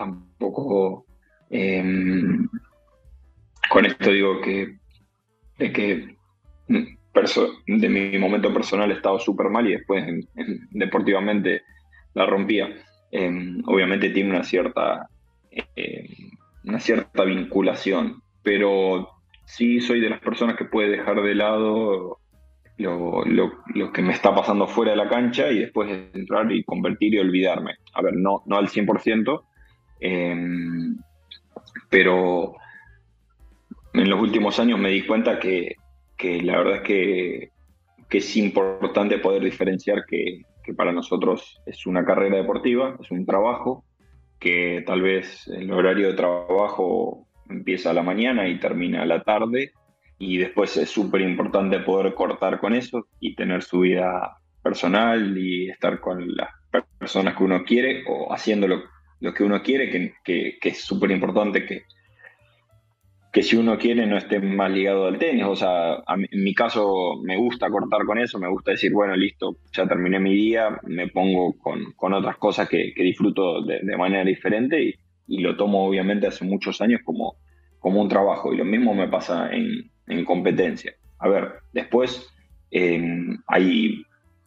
tampoco 0.00 1.04
em, 1.50 2.48
con 3.68 3.84
esto 3.84 4.10
digo 4.10 4.40
que 4.40 4.78
de 5.58 5.72
que 5.72 6.16
de 7.66 7.88
mi 7.88 8.18
momento 8.18 8.52
personal 8.54 8.90
he 8.90 8.94
estado 8.94 9.18
súper 9.18 9.50
mal 9.50 9.68
y 9.68 9.72
después 9.72 10.04
deportivamente 10.70 11.62
la 12.14 12.24
rompía. 12.24 12.68
Em, 13.10 13.60
obviamente 13.66 14.10
tiene 14.10 14.30
una 14.30 14.44
cierta, 14.44 15.08
em, 15.76 16.06
una 16.64 16.80
cierta 16.80 17.24
vinculación, 17.24 18.22
pero 18.42 19.10
sí 19.44 19.80
soy 19.80 20.00
de 20.00 20.08
las 20.08 20.20
personas 20.20 20.56
que 20.56 20.64
puede 20.64 20.96
dejar 20.96 21.20
de 21.20 21.34
lado 21.34 22.18
lo, 22.78 23.24
lo, 23.26 23.92
que 23.92 24.00
me 24.00 24.12
está 24.12 24.34
pasando 24.34 24.66
fuera 24.66 24.92
de 24.92 24.96
la 24.96 25.10
cancha 25.10 25.50
y 25.50 25.58
después 25.58 25.90
entrar 26.14 26.50
y 26.50 26.64
convertir 26.64 27.12
y 27.14 27.18
olvidarme. 27.18 27.74
A 27.92 28.00
ver, 28.00 28.14
no, 28.16 28.42
no 28.46 28.56
al 28.56 28.68
100%, 28.68 29.42
Em, 30.00 30.96
pero 31.88 32.54
en 33.92 34.08
los 34.08 34.20
últimos 34.20 34.58
años 34.58 34.78
me 34.78 34.90
di 34.90 35.06
cuenta 35.06 35.38
que, 35.38 35.76
la 36.42 36.58
verdad 36.58 36.76
es 36.76 36.82
que, 36.82 37.50
es 38.10 38.36
importante 38.36 39.18
poder 39.18 39.42
diferenciar 39.42 40.04
que, 40.06 40.42
para 40.76 40.92
nosotros 40.92 41.60
es 41.66 41.84
una 41.86 42.04
carrera 42.04 42.36
deportiva, 42.36 42.96
es 43.00 43.10
un 43.10 43.26
trabajo, 43.26 43.84
que 44.38 44.82
tal 44.86 45.02
vez 45.02 45.48
el 45.48 45.70
horario 45.72 46.08
de 46.08 46.14
trabajo 46.14 47.26
empieza 47.48 47.90
a 47.90 47.94
la 47.94 48.02
mañana 48.02 48.46
y 48.48 48.60
termina 48.60 49.02
a 49.02 49.06
la 49.06 49.22
tarde, 49.22 49.72
y 50.18 50.38
después 50.38 50.76
es 50.76 50.88
súper 50.88 51.22
importante 51.22 51.80
poder 51.80 52.14
cortar 52.14 52.60
con 52.60 52.74
eso 52.74 53.06
y 53.18 53.34
tener 53.34 53.62
su 53.62 53.80
vida 53.80 54.36
personal 54.62 55.36
y 55.36 55.70
estar 55.70 55.98
con 55.98 56.36
las 56.36 56.50
personas 56.98 57.36
que 57.36 57.44
uno 57.44 57.64
quiere 57.64 58.04
o 58.06 58.32
haciéndolo 58.32 58.76
lo 58.76 58.82
que 59.20 59.44
uno 59.44 59.62
quiere, 59.62 59.90
que, 60.24 60.58
es 60.62 60.80
súper 60.80 61.10
importante 61.10 61.66
que, 61.66 61.82
que 63.32 63.42
si 63.42 63.56
uno 63.56 63.78
quiere 63.78 64.06
no 64.06 64.16
esté 64.16 64.40
más 64.40 64.70
ligado 64.70 65.06
al 65.06 65.18
tenis. 65.18 65.44
O 65.44 65.54
sea, 65.54 66.02
en 66.08 66.42
mi 66.42 66.54
caso 66.54 67.20
me 67.22 67.36
gusta 67.36 67.70
cortar 67.70 68.04
con 68.06 68.18
eso, 68.18 68.38
me 68.38 68.48
gusta 68.48 68.72
decir, 68.72 68.92
bueno, 68.92 69.14
listo, 69.14 69.56
ya 69.72 69.86
terminé 69.86 70.18
mi 70.18 70.34
día, 70.34 70.80
me 70.84 71.08
pongo 71.08 71.54
con, 71.58 72.14
otras 72.14 72.36
cosas 72.38 72.68
que, 72.68 72.92
disfruto 72.96 73.62
de, 73.62 73.96
manera 73.96 74.24
diferente 74.24 74.82
y, 74.82 74.94
lo 75.28 75.56
tomo 75.56 75.86
obviamente 75.86 76.26
hace 76.26 76.44
muchos 76.44 76.80
años 76.80 77.02
como, 77.04 77.36
como 77.78 78.00
un 78.00 78.08
trabajo. 78.08 78.52
Y 78.52 78.56
lo 78.56 78.64
mismo 78.64 78.94
me 78.94 79.06
pasa 79.08 79.50
en, 79.52 80.24
competencia. 80.24 80.92
A 81.20 81.28
ver, 81.28 81.52
después 81.72 82.28
eh, 82.72 83.00
hay 83.46 84.02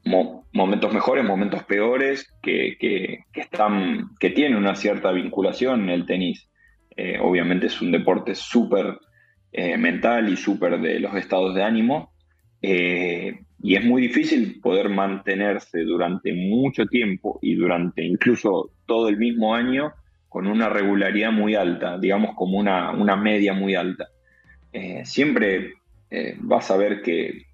momentos 0.06 0.94
mejores, 0.94 1.24
momentos 1.24 1.64
peores, 1.64 2.32
que, 2.42 3.26
están, 3.34 4.10
que 4.20 4.30
tienen 4.32 4.58
una 4.58 4.76
cierta 4.76 5.12
vinculación 5.12 5.84
en 5.84 5.90
el 5.90 6.06
tenis. 6.06 6.50
Eh, 6.96 7.18
obviamente 7.20 7.68
es 7.68 7.82
un 7.82 7.92
deporte 7.92 8.36
súper 8.36 9.00
eh, 9.52 9.78
mental 9.78 10.30
y 10.30 10.38
súper 10.38 10.80
de 10.80 11.00
los 11.00 11.16
estados 11.16 11.56
de 11.56 11.64
ánimo. 11.64 12.14
Eh, 12.62 13.40
y 13.62 13.76
es 13.76 13.86
muy 13.86 14.02
difícil 14.02 14.60
poder 14.62 14.90
mantenerse 14.90 15.82
durante 15.84 16.34
mucho 16.34 16.86
tiempo 16.86 17.40
y 17.42 17.56
durante 17.56 18.04
incluso 18.04 18.72
todo 18.86 19.08
el 19.08 19.18
mismo 19.18 19.56
año 19.56 19.94
con 20.28 20.48
una 20.48 20.68
regularidad 20.68 21.32
muy 21.32 21.56
alta, 21.56 21.98
digamos 21.98 22.36
como 22.36 22.58
una, 22.58 22.92
una 22.92 23.16
media 23.16 23.54
muy 23.54 23.76
alta. 23.76 24.08
siempre 25.04 25.74
vas 26.40 26.72
a 26.72 26.78
ver 26.78 27.02
que, 27.04 27.46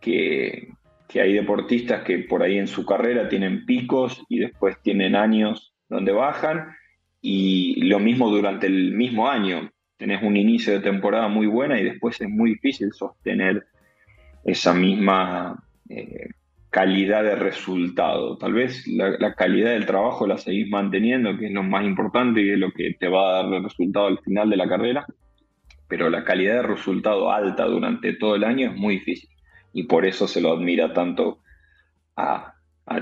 que, 0.00 0.68
que 1.08 1.22
hay 1.22 1.32
deportistas 1.32 2.02
que 2.02 2.18
por 2.18 2.42
ahí 2.42 2.58
en 2.58 2.68
su 2.68 2.84
carrera 2.84 3.28
tienen 3.28 3.64
picos 3.64 4.22
y 4.28 4.38
después 4.38 4.76
tienen 4.82 5.16
años 5.16 5.72
donde 5.88 6.12
bajan 6.12 6.76
y 7.22 7.82
lo 7.86 7.98
mismo 7.98 8.28
durante 8.28 8.66
el 8.66 8.92
mismo 8.92 9.28
año. 9.28 9.70
Tenés 9.96 10.22
un 10.22 10.36
inicio 10.36 10.74
de 10.74 10.80
temporada 10.80 11.28
muy 11.28 11.46
buena 11.46 11.80
y 11.80 11.84
después 11.84 12.20
es 12.20 12.28
muy 12.28 12.50
difícil 12.50 12.92
sostener 12.92 13.66
esa 14.44 14.74
misma 14.74 15.64
eh, 15.88 16.28
calidad 16.68 17.24
de 17.24 17.36
resultado. 17.36 18.36
Tal 18.36 18.52
vez 18.52 18.86
la, 18.86 19.34
calidad 19.34 19.70
del 19.70 19.86
trabajo 19.86 20.26
la 20.26 20.36
seguís 20.36 20.68
manteniendo, 20.68 21.36
que 21.38 21.46
es 21.46 21.52
lo 21.52 21.62
más 21.62 21.84
importante 21.84 22.42
y 22.42 22.50
es 22.50 22.58
lo 22.58 22.70
que 22.70 22.94
te 23.00 23.08
va 23.08 23.30
a 23.30 23.42
dar 23.42 23.54
el 23.54 23.64
resultado 23.64 24.06
al 24.06 24.18
final 24.18 24.50
de 24.50 24.56
la 24.58 24.68
carrera, 24.68 25.06
pero 25.88 26.10
la 26.10 26.22
calidad 26.22 26.56
de 26.56 26.68
resultado 26.68 27.32
alta 27.32 27.64
durante 27.64 28.12
todo 28.12 28.36
el 28.36 28.44
año 28.44 28.70
es 28.70 28.76
muy 28.76 28.96
difícil 28.98 29.30
y 29.78 29.84
por 29.84 30.04
eso 30.04 30.26
se 30.26 30.40
lo 30.40 30.52
admira 30.52 30.92
tanto 30.92 31.38
a, 32.16 32.54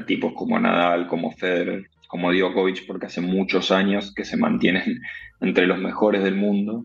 tipos 0.06 0.34
como 0.34 0.58
Nadal, 0.60 1.06
como 1.06 1.30
Federer, 1.32 1.86
como 2.06 2.32
Djokovic, 2.32 2.86
porque 2.86 3.06
hace 3.06 3.22
muchos 3.22 3.70
años 3.70 4.12
que 4.14 4.26
se 4.26 4.36
mantienen 4.36 5.00
entre 5.40 5.66
los 5.66 5.78
mejores 5.78 6.22
del 6.22 6.34
mundo 6.34 6.84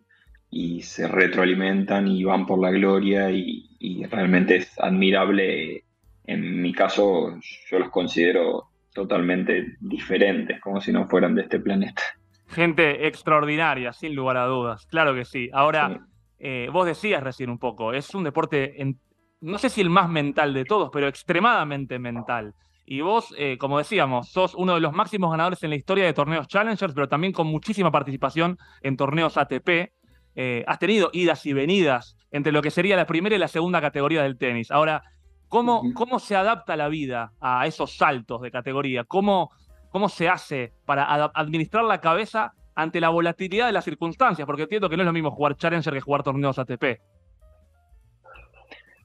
y 0.49 0.81
se 0.83 1.09
retroalimentan 1.09 2.07
y 2.07 2.23
van 2.23 2.45
por 2.45 2.59
la 2.59 2.71
gloria 2.71 3.31
y, 3.31 3.67
realmente 4.09 4.57
es 4.57 4.79
admirable. 4.79 5.83
En 6.25 6.61
mi 6.61 6.71
caso, 6.71 7.37
yo 7.69 7.79
los 7.79 7.89
considero 7.89 8.69
totalmente 8.93 9.75
diferentes, 9.81 10.61
como 10.61 10.79
si 10.79 10.93
no 10.93 11.07
fueran 11.09 11.35
de 11.35 11.41
este 11.41 11.59
planeta. 11.59 12.01
Gente 12.47 13.07
extraordinaria, 13.07 13.91
sin 13.91 14.15
lugar 14.15 14.37
a 14.37 14.45
dudas, 14.45 14.85
claro 14.85 15.13
que 15.13 15.25
sí. 15.25 15.49
Ahora, 15.51 16.07
eh, 16.39 16.69
vos 16.71 16.85
decías 16.85 17.23
recién 17.23 17.49
un 17.49 17.59
poco, 17.59 17.93
es 17.93 18.13
un 18.15 18.23
deporte 18.23 18.81
en, 18.81 18.99
no 19.41 19.57
sé 19.57 19.69
si 19.69 19.81
el 19.81 19.89
más 19.89 20.09
mental 20.09 20.53
de 20.53 20.65
todos, 20.65 20.89
pero 20.93 21.07
extremadamente 21.07 21.99
mental. 21.99 22.53
Y 22.85 23.01
vos, 23.01 23.33
eh, 23.37 23.57
como 23.57 23.77
decíamos, 23.77 24.29
sos 24.29 24.53
uno 24.55 24.75
de 24.75 24.81
los 24.81 24.93
máximos 24.93 25.31
ganadores 25.31 25.63
en 25.63 25.71
la 25.71 25.75
historia 25.75 26.05
de 26.05 26.13
torneos 26.13 26.47
Challengers, 26.47 26.93
pero 26.93 27.07
también 27.07 27.33
con 27.33 27.47
muchísima 27.47 27.91
participación 27.91 28.57
en 28.81 28.97
torneos 28.97 29.37
ATP. 29.37 29.93
Eh, 30.35 30.63
has 30.67 30.79
tenido 30.79 31.09
idas 31.13 31.45
y 31.45 31.53
venidas 31.53 32.15
entre 32.31 32.51
lo 32.51 32.61
que 32.61 32.71
sería 32.71 32.95
la 32.95 33.05
primera 33.05 33.35
y 33.35 33.39
la 33.39 33.47
segunda 33.47 33.81
categoría 33.81 34.23
del 34.23 34.37
tenis. 34.37 34.71
Ahora, 34.71 35.03
¿cómo, 35.47 35.83
cómo 35.93 36.19
se 36.19 36.35
adapta 36.35 36.75
la 36.75 36.87
vida 36.87 37.33
a 37.39 37.65
esos 37.65 37.97
saltos 37.97 38.41
de 38.41 38.51
categoría? 38.51 39.03
¿Cómo, 39.05 39.51
cómo 39.89 40.07
se 40.07 40.29
hace 40.29 40.73
para 40.85 41.31
administrar 41.33 41.83
la 41.83 41.99
cabeza 41.99 42.53
ante 42.75 43.01
la 43.01 43.09
volatilidad 43.09 43.65
de 43.65 43.73
las 43.73 43.85
circunstancias? 43.85 44.45
Porque 44.45 44.63
entiendo 44.63 44.89
que 44.89 44.97
no 44.97 45.03
es 45.03 45.07
lo 45.07 45.13
mismo 45.13 45.31
jugar 45.31 45.55
Challenger 45.55 45.93
que 45.93 46.01
jugar 46.01 46.23
torneos 46.23 46.59
ATP. 46.59 46.99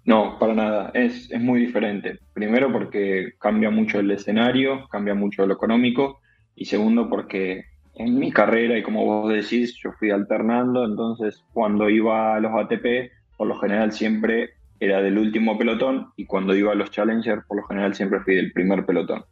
No, 0.06 0.38
para 0.38 0.54
nada. 0.54 0.90
Es, 0.94 1.28
muy 1.38 1.60
diferente. 1.60 2.20
Primero 2.32 2.72
porque 2.72 3.34
cambia 3.40 3.70
mucho 3.70 3.98
el 3.98 4.10
escenario, 4.12 4.86
cambia 4.88 5.14
mucho 5.14 5.44
lo 5.46 5.54
económico 5.54 6.20
y 6.54 6.64
segundo 6.66 7.10
porque 7.10 7.64
en 7.96 8.16
mi 8.16 8.30
carrera 8.30 8.78
y 8.78 8.84
como 8.84 9.04
vos 9.04 9.32
decís, 9.32 9.76
yo 9.82 9.90
fui 9.98 10.10
alternando, 10.10 10.84
entonces 10.84 11.44
cuando 11.52 11.90
iba 11.90 12.36
a 12.36 12.40
los 12.40 12.52
ATP, 12.54 13.10
por 13.36 13.48
lo 13.48 13.58
general 13.58 13.90
siempre 13.90 14.50
era 14.78 15.02
del 15.02 15.18
último 15.18 15.58
pelotón 15.58 16.12
y 16.16 16.24
cuando 16.24 16.54
iba 16.54 16.70
a 16.70 16.76
los 16.76 16.92
Challengers, 16.92 17.44
por 17.46 17.56
lo 17.56 17.66
general 17.66 17.94
siempre 17.96 18.20
fui 18.20 18.36
del 18.36 18.52
primer 18.52 18.86
pelotón. 18.86 19.24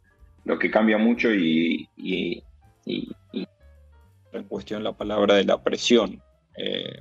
Lo 0.45 0.59
que 0.59 0.73
cambia 0.73 0.99
mucho 0.99 1.33
y, 1.33 1.89
en 2.85 4.45
cuestión 4.49 4.83
la 4.83 4.93
palabra 4.93 5.37
de 5.37 5.45
la 5.45 5.63
presión. 5.63 6.21
Eh, 6.57 6.99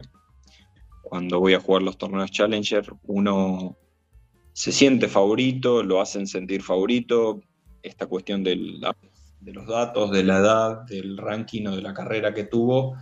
cuando 1.04 1.40
voy 1.40 1.54
a 1.54 1.60
jugar 1.60 1.84
los 1.84 1.98
torneos 1.98 2.32
Challenger, 2.32 2.92
uno 3.06 3.76
se 4.54 4.72
siente 4.72 5.08
favorito, 5.08 5.84
lo 5.84 6.02
hacen 6.02 6.26
sentir 6.26 6.64
favorito. 6.64 7.42
Esta 7.84 8.08
cuestión 8.08 8.44
de, 8.44 8.56
los 8.56 9.68
datos, 9.68 10.12
de 10.12 10.24
la 10.24 10.40
edad, 10.40 10.82
del 10.84 11.18
ranking 11.18 11.68
o 11.68 11.76
de 11.76 11.82
la 11.82 11.94
carrera 11.94 12.34
que 12.34 12.46
tuvo, 12.46 12.96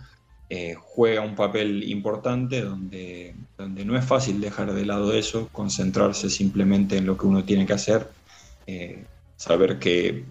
eh, 0.50 0.74
juega 0.74 1.22
un 1.22 1.36
papel 1.36 1.84
importante 1.84 2.60
donde, 2.60 3.36
donde 3.56 3.84
no 3.84 3.96
es 3.96 4.04
fácil 4.04 4.40
dejar 4.40 4.74
de 4.74 4.84
lado 4.84 5.14
eso, 5.14 5.48
concentrarse 5.52 6.28
simplemente 6.28 6.96
en 6.96 7.06
lo 7.06 7.16
que 7.16 7.26
uno 7.26 7.44
tiene 7.44 7.64
que 7.64 7.74
hacer, 7.74 8.10
eh, 8.66 9.04
saber 9.36 9.78
que, 9.78 10.24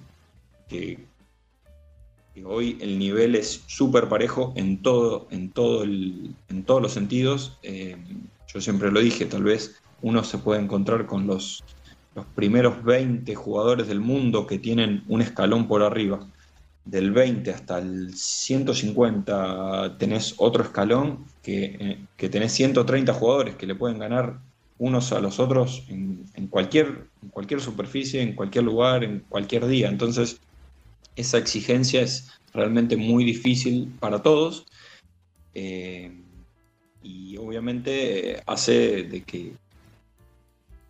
hoy 2.45 2.77
el 2.81 2.97
nivel 2.97 3.35
es 3.35 3.63
súper 3.67 4.07
parejo 4.07 4.53
en, 4.55 4.81
todo, 4.81 5.27
en, 5.31 5.51
todo 5.51 5.83
en 5.83 6.63
todos 6.65 6.81
los 6.81 6.93
sentidos. 6.93 7.57
Eh, 7.63 7.97
yo 8.47 8.61
siempre 8.61 8.91
lo 8.91 8.99
dije, 8.99 9.25
tal 9.25 9.43
vez 9.43 9.81
uno 10.01 10.23
se 10.23 10.37
puede 10.37 10.61
encontrar 10.61 11.05
con 11.05 11.27
los, 11.27 11.63
los 12.15 12.25
primeros 12.35 12.83
20 12.83 13.33
jugadores 13.35 13.87
del 13.87 13.99
mundo 13.99 14.47
que 14.47 14.59
tienen 14.59 15.03
un 15.07 15.21
escalón 15.21 15.67
por 15.67 15.83
arriba. 15.83 16.27
Del 16.85 17.11
20 17.11 17.51
hasta 17.51 17.77
el 17.77 18.15
150 18.15 19.97
tenés 19.99 20.33
otro 20.37 20.63
escalón 20.63 21.25
que, 21.43 21.99
que 22.17 22.29
tenés 22.29 22.53
130 22.53 23.13
jugadores 23.13 23.55
que 23.55 23.67
le 23.67 23.75
pueden 23.75 23.99
ganar 23.99 24.39
unos 24.81 25.11
a 25.11 25.19
los 25.19 25.39
otros 25.39 25.83
en, 25.89 26.47
cualquier, 26.49 27.05
en 27.21 27.29
cualquier 27.29 27.61
superficie, 27.61 28.19
en 28.19 28.33
cualquier 28.33 28.63
lugar, 28.63 29.03
en 29.03 29.19
cualquier 29.29 29.67
día. 29.67 29.87
Entonces, 29.87 30.41
esa 31.15 31.37
exigencia 31.37 32.01
es 32.01 32.29
realmente 32.53 32.97
muy 32.97 33.23
difícil 33.23 33.93
para 33.99 34.21
todos 34.21 34.65
eh, 35.53 36.11
y 37.03 37.37
obviamente 37.37 38.41
hace 38.45 39.03
de 39.03 39.23
que 39.23 39.53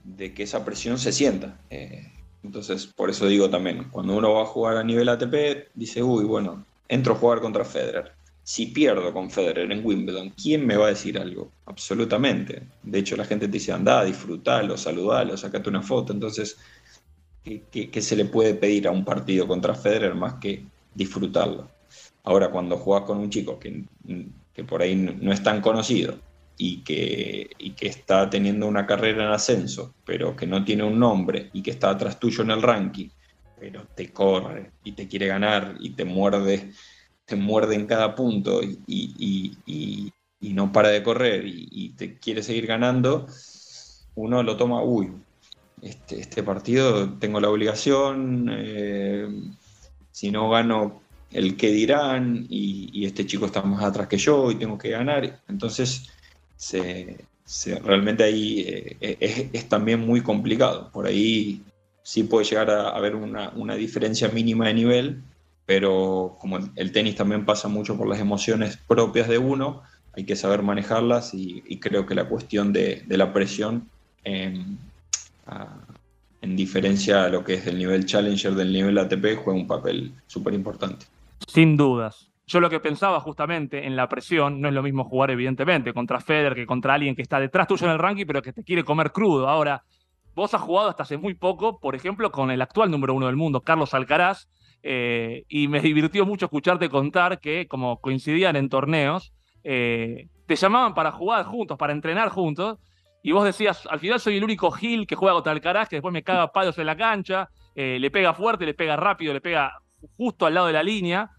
de 0.03 0.33
que 0.33 0.43
esa 0.43 0.65
presión 0.65 0.97
se 0.97 1.11
sienta. 1.11 1.59
Eh, 1.69 2.11
entonces, 2.43 2.87
por 2.87 3.09
eso 3.09 3.27
digo 3.27 3.49
también, 3.49 3.85
cuando 3.91 4.15
uno 4.15 4.33
va 4.33 4.43
a 4.43 4.45
jugar 4.45 4.77
a 4.77 4.83
nivel 4.83 5.09
ATP, 5.09 5.69
dice, 5.75 6.01
uy, 6.01 6.23
bueno, 6.23 6.65
entro 6.89 7.13
a 7.13 7.17
jugar 7.17 7.39
contra 7.39 7.65
Federer. 7.65 8.13
Si 8.43 8.65
pierdo 8.67 9.13
con 9.13 9.29
Federer 9.29 9.71
en 9.71 9.85
Wimbledon, 9.85 10.31
¿quién 10.31 10.65
me 10.65 10.75
va 10.75 10.87
a 10.87 10.89
decir 10.89 11.19
algo? 11.19 11.51
Absolutamente. 11.67 12.63
De 12.81 12.99
hecho, 12.99 13.15
la 13.15 13.25
gente 13.25 13.47
te 13.47 13.53
dice, 13.53 13.71
anda, 13.71 14.03
disfrutalo, 14.03 14.75
saludalo, 14.75 15.37
sacate 15.37 15.69
una 15.69 15.83
foto. 15.83 16.11
Entonces, 16.11 16.57
¿qué, 17.43 18.01
se 18.01 18.15
le 18.15 18.25
puede 18.25 18.55
pedir 18.55 18.87
a 18.87 18.91
un 18.91 19.05
partido 19.05 19.47
contra 19.47 19.75
Federer 19.75 20.15
más 20.15 20.35
que 20.35 20.65
disfrutarlo? 20.93 21.69
Ahora, 22.23 22.49
cuando 22.51 22.77
juegas 22.77 23.05
con 23.07 23.17
un 23.17 23.29
chico 23.29 23.59
que, 23.59 23.83
que 24.53 24.63
por 24.63 24.81
ahí 24.81 24.95
no 24.95 25.31
es 25.31 25.41
tan 25.41 25.61
conocido, 25.61 26.19
y 26.63 26.83
que, 26.83 27.49
que 27.75 27.87
está 27.87 28.29
teniendo 28.29 28.67
una 28.67 28.85
carrera 28.85 29.25
en 29.25 29.31
ascenso, 29.31 29.95
pero 30.05 30.35
que 30.35 30.45
no 30.45 30.63
tiene 30.63 30.83
un 30.83 30.99
nombre 30.99 31.49
y 31.53 31.63
que 31.63 31.71
está 31.71 31.89
atrás 31.89 32.19
tuyo 32.19 32.43
en 32.43 32.51
el 32.51 32.61
ranking, 32.61 33.09
pero 33.59 33.87
te 33.95 34.13
corre 34.13 34.69
y 34.83 34.91
te 34.91 35.07
quiere 35.07 35.25
ganar 35.25 35.77
y 35.79 35.95
te 35.95 36.05
muerde, 36.05 36.71
te 37.25 37.35
muerde 37.35 37.73
en 37.73 37.87
cada 37.87 38.13
punto 38.13 38.61
y, 38.61 40.11
no 40.39 40.71
para 40.71 40.89
de 40.89 41.01
correr 41.01 41.45
y, 41.47 41.95
te 41.97 42.19
quiere 42.19 42.43
seguir 42.43 42.67
ganando, 42.67 43.25
uno 44.13 44.43
lo 44.43 44.55
toma, 44.55 44.83
uy, 44.83 45.11
este, 45.81 46.19
este 46.19 46.43
partido 46.43 47.13
tengo 47.13 47.39
la 47.39 47.49
obligación, 47.49 48.49
eh, 48.51 49.27
si 50.11 50.31
no 50.31 50.49
gano 50.49 51.01
el 51.31 51.55
que 51.55 51.71
dirán 51.71 52.45
y, 52.49 53.05
este 53.05 53.25
chico 53.25 53.45
está 53.45 53.61
más 53.61 53.83
atrás 53.83 54.07
que 54.07 54.17
yo 54.17 54.51
y 54.51 54.55
tengo 54.55 54.77
que 54.77 54.89
ganar. 54.89 55.41
Entonces 55.47 56.09
se, 56.55 57.25
realmente 57.83 58.23
ahí 58.23 58.63
eh, 59.01 59.49
es, 59.53 59.69
también 59.69 60.05
muy 60.05 60.21
complicado. 60.21 60.91
Por 60.91 61.07
ahí 61.07 61.63
sí 62.03 62.23
puede 62.23 62.45
llegar 62.45 62.69
a 62.69 62.89
haber 62.89 63.15
una, 63.15 63.75
diferencia 63.75 64.27
mínima 64.29 64.67
de 64.67 64.73
nivel, 64.73 65.23
pero 65.65 66.35
como 66.39 66.59
el, 66.75 66.91
tenis 66.91 67.15
también 67.15 67.45
pasa 67.45 67.67
mucho 67.67 67.97
por 67.97 68.07
las 68.07 68.19
emociones 68.19 68.77
propias 68.87 69.27
de 69.27 69.37
uno, 69.37 69.81
hay 70.13 70.25
que 70.25 70.35
saber 70.35 70.61
manejarlas 70.61 71.33
y, 71.33 71.79
creo 71.79 72.05
que 72.05 72.15
la 72.15 72.27
cuestión 72.27 72.73
de, 72.73 73.03
la 73.07 73.33
presión, 73.33 73.87
en 76.41 76.55
diferencia 76.55 77.25
a 77.25 77.29
lo 77.29 77.43
que 77.43 77.55
es 77.55 77.67
el 77.67 77.77
nivel 77.77 78.05
Challenger 78.05 78.53
del 78.53 78.73
nivel 78.73 78.97
ATP, 78.97 79.37
juega 79.43 79.59
un 79.59 79.67
papel 79.67 80.13
súper 80.27 80.53
importante. 80.53 81.05
Sin 81.47 81.77
dudas. 81.77 82.31
Yo 82.47 82.59
lo 82.59 82.69
que 82.69 82.79
pensaba 82.79 83.19
justamente 83.21 83.85
en 83.85 83.95
la 83.95 84.09
presión, 84.09 84.59
no 84.59 84.67
es 84.67 84.73
lo 84.73 84.83
mismo 84.83 85.05
jugar 85.05 85.31
evidentemente 85.31 85.93
contra 85.93 86.19
Federer 86.19 86.53
que 86.53 86.65
contra 86.65 86.95
alguien 86.95 87.15
que 87.15 87.21
está 87.21 87.39
detrás 87.39 87.67
tuyo 87.67 87.85
en 87.85 87.93
el 87.93 87.99
ranking, 87.99 88.25
pero 88.25 88.41
que 88.41 88.51
te 88.51 88.63
quiere 88.63 88.83
comer 88.83 89.11
crudo. 89.11 89.47
Ahora, 89.47 89.83
vos 90.35 90.53
has 90.53 90.61
jugado 90.61 90.89
hasta 90.89 91.03
hace 91.03 91.17
muy 91.17 91.33
poco, 91.33 91.79
por 91.79 91.95
ejemplo, 91.95 92.31
con 92.31 92.51
el 92.51 92.61
actual 92.61 92.91
número 92.91 93.13
uno 93.13 93.27
del 93.27 93.35
mundo, 93.35 93.61
Carlos 93.61 93.93
Alcaraz, 93.93 94.49
eh, 94.83 95.45
y 95.47 95.67
me 95.67 95.79
divirtió 95.79 96.25
mucho 96.25 96.45
escucharte 96.45 96.89
contar 96.89 97.39
que, 97.39 97.67
como 97.67 98.01
coincidían 98.01 98.55
en 98.55 98.67
torneos, 98.67 99.33
eh, 99.63 100.27
te 100.47 100.55
llamaban 100.55 100.93
para 100.93 101.11
jugar 101.11 101.45
juntos, 101.45 101.77
para 101.77 101.93
entrenar 101.93 102.29
juntos, 102.29 102.79
y 103.23 103.31
vos 103.31 103.43
decías, 103.43 103.87
al 103.87 103.99
final 103.99 104.19
soy 104.19 104.37
el 104.37 104.43
único 104.43 104.71
Gil 104.71 105.05
que 105.05 105.15
juega 105.15 105.35
contra 105.35 105.51
Alcaraz, 105.51 105.89
que 105.89 105.97
después 105.97 106.13
me 106.13 106.23
caga 106.23 106.51
palos 106.51 106.77
en 106.77 106.85
la 106.85 106.95
cancha, 106.95 107.49
eh, 107.75 107.97
le 107.99 108.11
pega 108.11 108.33
fuerte, 108.33 108.65
le 108.65 108.73
pega 108.73 108.95
rápido, 108.95 109.33
le 109.33 109.41
pega 109.41 109.79
justo 110.17 110.45
al 110.45 110.53
lado 110.53 110.67
de 110.67 110.73
la 110.73 110.83
línea. 110.83 111.29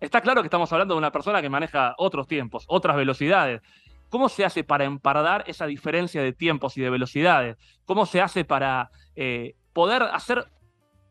Está 0.00 0.20
claro 0.20 0.42
que 0.42 0.46
estamos 0.46 0.72
hablando 0.72 0.94
de 0.94 0.98
una 0.98 1.10
persona 1.10 1.40
que 1.40 1.48
maneja 1.48 1.94
otros 1.98 2.26
tiempos, 2.26 2.64
otras 2.68 2.96
velocidades. 2.96 3.62
¿Cómo 4.08 4.28
se 4.28 4.44
hace 4.44 4.62
para 4.62 4.84
empardar 4.84 5.44
esa 5.46 5.66
diferencia 5.66 6.22
de 6.22 6.32
tiempos 6.32 6.76
y 6.76 6.82
de 6.82 6.90
velocidades? 6.90 7.56
¿Cómo 7.86 8.06
se 8.06 8.20
hace 8.20 8.44
para 8.44 8.90
eh, 9.16 9.54
poder 9.72 10.02
hacer 10.02 10.44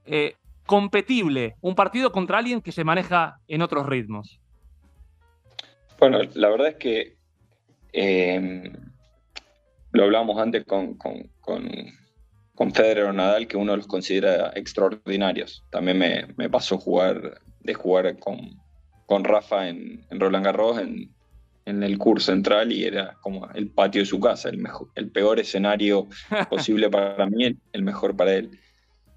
eh, 0.06 0.36
competible 0.66 1.56
un 1.62 1.76
partido 1.76 2.12
contra 2.12 2.38
alguien 2.38 2.62
que 2.62 2.72
se 2.72 2.84
maneja 2.84 3.40
en 3.48 3.62
otros 3.62 3.86
ritmos? 3.86 4.40
Bueno, 6.00 6.20
la 6.36 6.50
verdad 6.50 6.68
es 6.70 6.76
que 6.76 7.18
eh, 7.92 8.72
lo 9.96 10.04
hablábamos 10.04 10.38
antes 10.40 10.66
con, 10.66 10.96
con, 10.96 11.30
con, 11.42 12.74
Federer 12.74 13.06
o 13.06 13.14
Nadal, 13.14 13.48
que 13.48 13.58
uno 13.58 13.76
los 13.76 13.88
considera 13.88 14.52
extraordinarios. 14.56 15.64
También 15.72 15.98
me, 15.98 16.28
me 16.36 16.50
pasó 16.50 16.78
jugar, 16.78 17.42
de 17.62 17.74
jugar 17.74 18.18
con, 18.20 18.60
con 19.06 19.24
Rafa 19.24 19.70
en, 19.70 20.06
Roland 20.12 20.46
Garros 20.46 20.80
en, 20.80 21.14
el 21.66 21.98
curso 21.98 22.32
central 22.32 22.72
y 22.72 22.84
era 22.84 23.18
como 23.22 23.50
el 23.56 23.70
patio 23.70 24.02
de 24.02 24.06
su 24.06 24.20
casa, 24.20 24.50
el, 24.50 24.60
mejor, 24.60 24.90
el 24.94 25.10
peor 25.10 25.40
escenario 25.40 26.08
posible 26.50 26.90
para 26.92 27.26
mí, 27.26 27.58
el 27.74 27.84
mejor 27.84 28.16
para 28.16 28.36
él. 28.36 28.52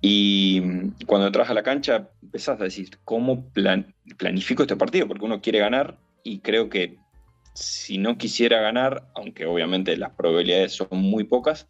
Y 0.01 0.63
cuando 1.07 1.27
entras 1.27 1.51
a 1.51 1.55
la 1.55 1.63
cancha 1.63 2.09
empezás 2.23 2.61
a 2.61 2.65
decir, 2.65 2.91
¿cómo 3.05 3.51
planifico 4.17 4.63
este 4.63 4.77
partido? 4.77 5.09
Porque 5.09 5.25
uno 5.25 5.43
quiere 5.43 5.59
ganar 5.59 5.99
y 6.23 6.39
creo 6.39 6.71
que 6.71 6.97
si 7.59 7.99
no 7.99 8.19
quisiera 8.19 8.61
ganar, 8.61 9.09
aunque 9.15 9.47
obviamente 9.47 9.97
las 9.97 10.13
probabilidades 10.13 10.73
son 10.73 10.89
muy 10.93 11.25
pocas, 11.25 11.69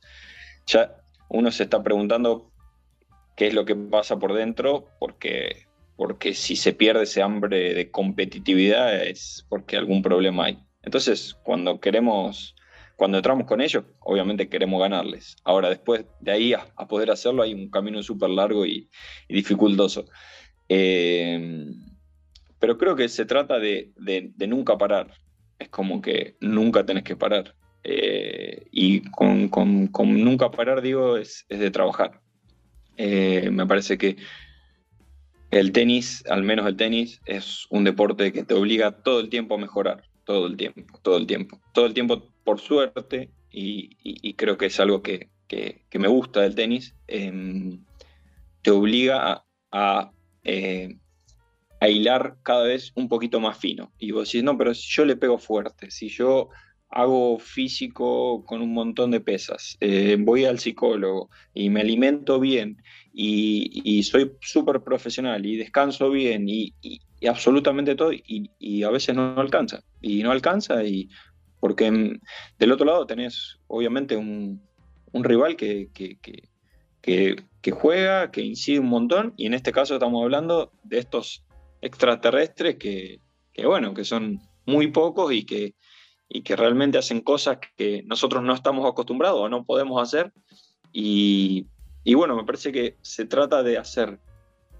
ya 0.66 0.96
uno 1.28 1.50
se 1.50 1.64
está 1.64 1.82
preguntando 1.82 2.52
qué 3.36 3.48
es 3.48 3.54
lo 3.54 3.64
que 3.64 3.74
pasa 3.74 4.18
por 4.18 4.34
dentro, 4.34 4.86
porque 4.98 5.68
porque 5.98 6.32
si 6.32 6.54
se 6.54 6.72
pierde 6.72 7.02
ese 7.02 7.22
hambre 7.22 7.74
de 7.74 7.90
competitividad 7.90 9.04
es 9.04 9.44
porque 9.48 9.76
algún 9.76 10.00
problema 10.00 10.44
hay. 10.44 10.58
Entonces, 10.82 11.36
cuando 11.42 11.80
queremos, 11.80 12.54
cuando 12.94 13.18
entramos 13.18 13.48
con 13.48 13.60
ellos, 13.60 13.82
obviamente 13.98 14.48
queremos 14.48 14.80
ganarles. 14.80 15.36
Ahora, 15.42 15.68
después 15.68 16.06
de 16.20 16.30
ahí 16.30 16.54
a, 16.54 16.68
poder 16.86 17.10
hacerlo, 17.10 17.42
hay 17.42 17.52
un 17.52 17.68
camino 17.68 18.00
súper 18.00 18.30
largo 18.30 18.64
y, 18.64 18.88
dificultoso. 19.28 20.04
Eh, 20.68 21.66
pero 22.60 22.78
creo 22.78 22.94
que 22.94 23.08
se 23.08 23.24
trata 23.24 23.58
de, 23.58 23.92
nunca 24.46 24.78
parar. 24.78 25.12
Es 25.58 25.68
como 25.68 26.00
que 26.00 26.36
nunca 26.40 26.84
tenés 26.84 27.04
que 27.04 27.16
parar. 27.16 27.54
Eh, 27.84 28.66
y 28.70 29.00
con, 29.10 29.50
nunca 30.22 30.50
parar, 30.50 30.82
digo, 30.82 31.16
es, 31.16 31.46
de 31.48 31.70
trabajar. 31.70 32.20
Eh, 32.96 33.50
me 33.52 33.66
parece 33.66 33.96
que 33.96 34.16
el 35.50 35.72
tenis, 35.72 36.24
al 36.28 36.42
menos 36.42 36.66
el 36.66 36.76
tenis, 36.76 37.20
es 37.24 37.66
un 37.70 37.84
deporte 37.84 38.32
que 38.32 38.44
te 38.44 38.54
obliga 38.54 39.02
todo 39.02 39.20
el 39.20 39.30
tiempo 39.30 39.54
a 39.54 39.58
mejorar, 39.58 40.02
todo 40.24 40.46
el 40.46 40.56
tiempo, 40.56 40.98
todo 41.02 41.16
el 41.16 41.26
tiempo, 41.26 41.60
todo 41.72 41.86
el 41.86 41.94
tiempo 41.94 42.30
por 42.44 42.60
suerte, 42.60 43.30
y, 43.50 44.34
creo 44.34 44.58
que 44.58 44.66
es 44.66 44.78
algo 44.78 45.02
que, 45.02 45.30
me 45.94 46.08
gusta 46.08 46.42
del 46.42 46.54
tenis, 46.54 46.94
em, 47.06 47.82
te 48.62 48.70
obliga 48.70 49.44
a, 49.72 50.10
eh, 50.44 50.96
a 51.80 51.88
hilar 51.88 52.36
cada 52.42 52.64
vez 52.64 52.92
un 52.94 53.08
poquito 53.08 53.40
más 53.40 53.58
fino. 53.58 53.92
Y 53.98 54.10
vos 54.12 54.28
decís, 54.28 54.42
no, 54.42 54.56
pero 54.58 54.74
si 54.74 54.88
yo 54.90 55.04
le 55.04 55.16
pego 55.16 55.38
fuerte, 55.38 55.90
si 55.90 56.08
yo 56.08 56.48
hago 56.90 57.38
físico 57.38 58.44
con 58.44 58.62
un 58.62 58.72
montón 58.72 59.10
de 59.10 59.20
pesas, 59.20 59.76
eh, 59.80 60.16
voy 60.18 60.44
al 60.44 60.58
psicólogo 60.58 61.30
y 61.52 61.68
me 61.68 61.82
alimento 61.82 62.40
bien 62.40 62.82
y, 63.12 64.02
soy 64.04 64.32
súper 64.40 64.80
profesional 64.82 65.44
y 65.44 65.56
descanso 65.56 66.10
bien 66.10 66.48
y, 66.48 66.72
absolutamente 67.28 67.94
todo 67.94 68.12
y, 68.12 68.82
a 68.82 68.90
veces 68.90 69.14
no 69.14 69.38
alcanza. 69.38 69.82
Y 70.00 70.22
no 70.22 70.30
alcanza 70.30 70.84
y 70.84 71.08
porque 71.60 72.20
del 72.58 72.72
otro 72.72 72.86
lado 72.86 73.06
tenés 73.06 73.58
obviamente 73.66 74.16
un, 74.16 74.62
rival 75.12 75.56
que, 75.56 75.90
que, 75.92 76.16
que, 77.60 77.70
juega, 77.70 78.30
que 78.30 78.40
incide 78.42 78.78
un 78.78 78.86
montón 78.86 79.34
y 79.36 79.46
en 79.46 79.54
este 79.54 79.72
caso 79.72 79.94
estamos 79.94 80.22
hablando 80.22 80.72
de 80.84 80.98
estos 80.98 81.44
extraterrestres 81.80 82.76
que, 82.76 83.20
bueno, 83.64 83.94
que 83.94 84.04
son 84.04 84.40
muy 84.66 84.88
pocos 84.88 85.32
y 85.32 85.44
que, 85.44 85.74
y 86.28 86.42
que 86.42 86.56
realmente 86.56 86.98
hacen 86.98 87.20
cosas 87.20 87.58
que 87.76 88.02
nosotros 88.06 88.42
no 88.42 88.54
estamos 88.54 88.88
acostumbrados 88.88 89.40
o 89.40 89.48
no 89.48 89.64
podemos 89.64 90.00
hacer. 90.02 90.32
Y, 90.92 91.66
bueno, 92.14 92.36
me 92.36 92.44
parece 92.44 92.72
que 92.72 92.96
se 93.02 93.24
trata 93.24 93.62
de 93.62 93.78
hacer 93.78 94.18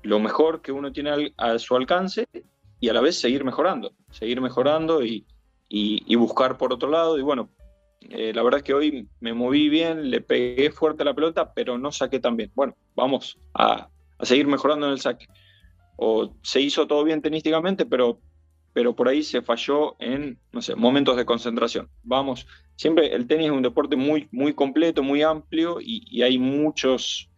lo 0.03 0.21
mejor 0.21 0.63
que 0.63 0.73
uno 0.73 0.93
tiene 0.93 1.33
a 1.37 1.59
su 1.59 1.77
alcance 1.77 2.27
y 2.81 2.89
a 2.89 2.93
la 2.93 3.01
vez 3.01 3.21
seguir 3.21 3.45
mejorando, 3.45 3.93
seguir 4.11 4.41
mejorando 4.41 5.05
y, 5.05 5.27
y, 5.69 6.15
buscar 6.17 6.57
por 6.57 6.73
otro 6.73 6.91
lado. 6.91 7.19
Y 7.19 7.23
bueno, 7.23 7.51
eh, 8.01 8.33
la 8.35 8.43
verdad 8.43 8.59
es 8.59 8.65
que 8.65 8.75
hoy 8.75 9.09
me 9.21 9.35
moví 9.35 9.69
bien, 9.69 10.11
le 10.11 10.21
pegué 10.21 10.71
fuerte 10.71 11.03
a 11.03 11.07
la 11.07 11.15
pelota, 11.15 11.53
pero 11.53 11.79
no 11.79 11.93
saqué 11.93 12.21
tan 12.21 12.37
bien. 12.37 12.51
Bueno, 12.55 12.77
vamos 12.95 13.39
a, 13.55 13.89
a 14.19 14.25
seguir 14.25 14.47
mejorando 14.47 14.87
en 14.87 14.93
el 14.93 15.01
saque 15.01 15.27
o 16.01 16.33
se 16.43 16.61
hizo 16.61 16.87
todo 16.87 17.03
bien 17.03 17.21
tenísticamente, 17.21 17.85
pero, 17.85 18.21
pero 18.73 18.95
por 18.95 19.09
ahí 19.09 19.25
se 19.25 19.43
falló 19.43 19.97
en, 19.99 20.39
no 20.53 20.63
sé, 20.63 20.77
momentos 20.77 21.17
de 21.17 21.27
concentración. 21.27 21.91
Vamos, 22.05 22.47
siempre 22.77 23.13
el 23.13 23.27
tenis 23.27 23.47
es 23.47 23.53
un 23.53 23.63
deporte 23.63 23.97
muy, 23.97 24.29
muy 24.31 24.55
completo, 24.55 25.03
muy 25.03 25.23
amplio 25.23 25.79
y, 25.81 26.23
hay 26.23 26.39
muchos, 26.39 27.29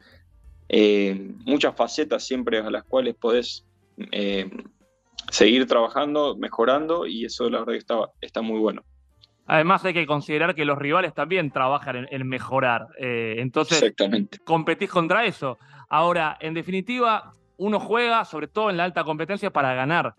eh, 0.69 1.33
muchas 1.47 1.75
facetas 1.75 2.27
siempre 2.27 2.59
a 2.59 2.71
las 2.71 2.85
cuales 2.85 3.15
podés 3.15 3.67
eh, 4.13 4.51
seguir 5.31 5.67
trabajando, 5.67 6.37
mejorando 6.37 7.07
y 7.07 7.25
eso 7.25 7.49
la 7.49 7.61
verdad 7.61 7.73
que 7.73 7.79
está, 7.79 8.11
está 8.21 8.43
muy 8.43 8.59
bueno. 8.59 8.85
Además 9.47 9.83
hay 9.87 9.95
que 9.95 10.07
considerar 10.07 10.55
que 10.55 10.67
los 10.67 10.79
rivales 10.79 11.15
también 11.15 11.51
trabajan 11.51 12.07
en, 12.11 12.29
mejorar. 12.29 12.89
Eh, 12.99 13.37
entonces, 13.39 13.83
Exactamente. 13.83 14.39
competís 14.45 14.91
contra 14.91 15.25
eso. 15.25 15.59
Ahora, 15.89 16.37
en 16.41 16.55
definitiva, 16.55 17.33
uno 17.61 17.79
juega, 17.79 18.25
sobre 18.25 18.49
todo 18.49 18.71
en 18.71 18.79
la 18.79 18.85
alta 18.85 19.05
competencia, 19.05 19.51
para 19.51 19.75
ganar. 19.75 20.15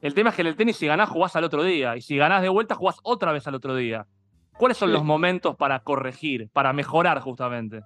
El 0.00 0.14
tema 0.14 0.30
es 0.30 0.36
que 0.36 0.42
en 0.42 0.48
el 0.48 0.56
tenis, 0.56 0.76
si 0.76 0.86
ganás, 0.86 1.08
jugás 1.08 1.34
al 1.34 1.42
otro 1.42 1.64
día. 1.64 1.96
Y 1.96 2.02
si 2.02 2.16
ganás 2.16 2.40
de 2.40 2.48
vuelta, 2.48 2.76
jugás 2.76 2.98
otra 3.02 3.32
vez 3.32 3.46
al 3.48 3.56
otro 3.56 3.74
día. 3.74 4.06
¿Cuáles 4.56 4.76
son 4.78 4.92
los 4.92 5.02
momentos 5.02 5.56
para 5.56 5.80
corregir, 5.80 6.48
para 6.52 6.72
mejorar 6.72 7.18
justamente? 7.18 7.82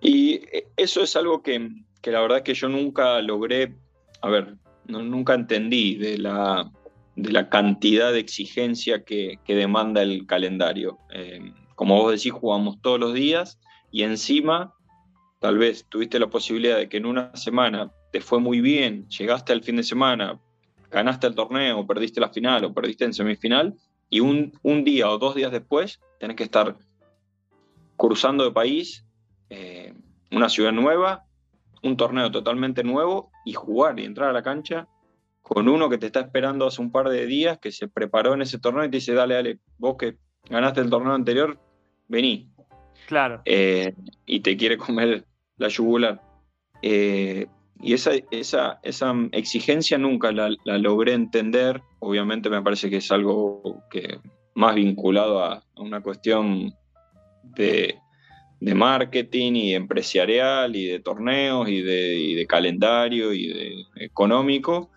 Y 0.00 0.34
eh, 0.34 0.68
eso 0.76 1.02
es 1.02 1.16
algo 1.16 1.42
que, 1.42 1.70
la 2.04 2.20
verdad 2.20 2.42
que 2.42 2.54
yo 2.54 2.68
nunca 2.68 3.20
logré, 3.20 3.74
a 4.22 4.28
ver, 4.28 4.54
nunca 4.86 5.34
entendí 5.34 5.96
de 5.96 6.18
la, 6.18 6.70
de 7.16 7.32
la 7.32 7.48
cantidad 7.48 8.12
de 8.12 8.20
exigencia 8.20 9.02
que, 9.02 9.40
demanda 9.44 10.02
el 10.02 10.24
calendario. 10.26 10.98
Eh, 11.12 11.52
como 11.74 11.96
vos 11.96 12.12
decís, 12.12 12.32
jugamos 12.32 12.80
todos 12.80 13.00
los 13.00 13.12
días 13.12 13.58
y 13.90 14.04
encima 14.04 14.75
tal 15.38 15.58
vez 15.58 15.86
tuviste 15.88 16.18
la 16.18 16.28
posibilidad 16.28 16.78
de 16.78 16.88
que 16.88 16.96
en 16.96 17.06
una 17.06 17.34
semana 17.36 17.90
te 18.12 18.20
fue 18.20 18.40
muy 18.40 18.60
bien, 18.60 19.08
llegaste 19.08 19.52
al 19.52 19.62
fin 19.62 19.76
de 19.76 19.82
semana, 19.82 20.40
ganaste 20.90 21.26
el 21.26 21.34
torneo, 21.34 21.86
perdiste 21.86 22.20
la 22.20 22.30
final 22.30 22.64
o 22.64 22.74
perdiste 22.74 23.04
en 23.04 23.14
semifinal, 23.14 23.74
y 24.08 24.20
un, 24.20 24.52
un 24.62 24.84
día 24.84 25.10
o 25.10 25.18
dos 25.18 25.34
días 25.34 25.52
después 25.52 26.00
tenés 26.18 26.36
que 26.36 26.44
estar 26.44 26.76
cruzando 27.96 28.44
de 28.44 28.52
país, 28.52 29.04
eh, 29.50 29.94
una 30.30 30.48
ciudad 30.48 30.72
nueva, 30.72 31.24
un 31.82 31.96
torneo 31.96 32.30
totalmente 32.30 32.82
nuevo 32.82 33.30
y 33.44 33.52
jugar 33.52 33.98
y 34.00 34.04
entrar 34.04 34.30
a 34.30 34.32
la 34.32 34.42
cancha 34.42 34.88
con 35.42 35.68
uno 35.68 35.88
que 35.88 35.98
te 35.98 36.06
está 36.06 36.20
esperando 36.20 36.66
hace 36.66 36.82
un 36.82 36.90
par 36.90 37.08
de 37.08 37.24
días, 37.26 37.58
que 37.58 37.70
se 37.70 37.86
preparó 37.86 38.34
en 38.34 38.42
ese 38.42 38.58
torneo 38.58 38.84
y 38.84 38.90
te 38.90 38.96
dice, 38.96 39.14
dale, 39.14 39.34
dale, 39.34 39.58
vos 39.78 39.96
que 39.96 40.16
ganaste 40.48 40.80
el 40.80 40.90
torneo 40.90 41.12
anterior, 41.12 41.58
vení, 42.08 42.50
Claro. 43.06 43.42
Eh, 43.44 43.94
y 44.26 44.40
te 44.40 44.56
quiere 44.56 44.76
comer 44.76 45.24
la 45.56 45.68
yugular. 45.68 46.20
Eh, 46.82 47.46
y 47.80 47.92
esa, 47.92 48.12
esa, 48.30 48.80
esa, 48.82 49.14
exigencia 49.32 49.98
nunca 49.98 50.32
la, 50.32 50.50
logré 50.64 51.12
entender. 51.12 51.82
Obviamente 52.00 52.50
me 52.50 52.62
parece 52.62 52.90
que 52.90 52.96
es 52.96 53.10
algo 53.10 53.82
que 53.90 54.18
más 54.54 54.74
vinculado 54.74 55.44
a, 55.44 55.62
una 55.76 56.00
cuestión 56.00 56.74
de, 57.42 57.98
marketing 58.60 59.52
y 59.52 59.74
empresarial 59.74 60.74
y 60.74 60.86
de 60.86 61.00
torneos 61.00 61.68
y 61.68 61.82
de, 61.82 62.46
calendario 62.48 63.32
y 63.32 63.46
de 63.48 63.74
económico. 63.96 64.90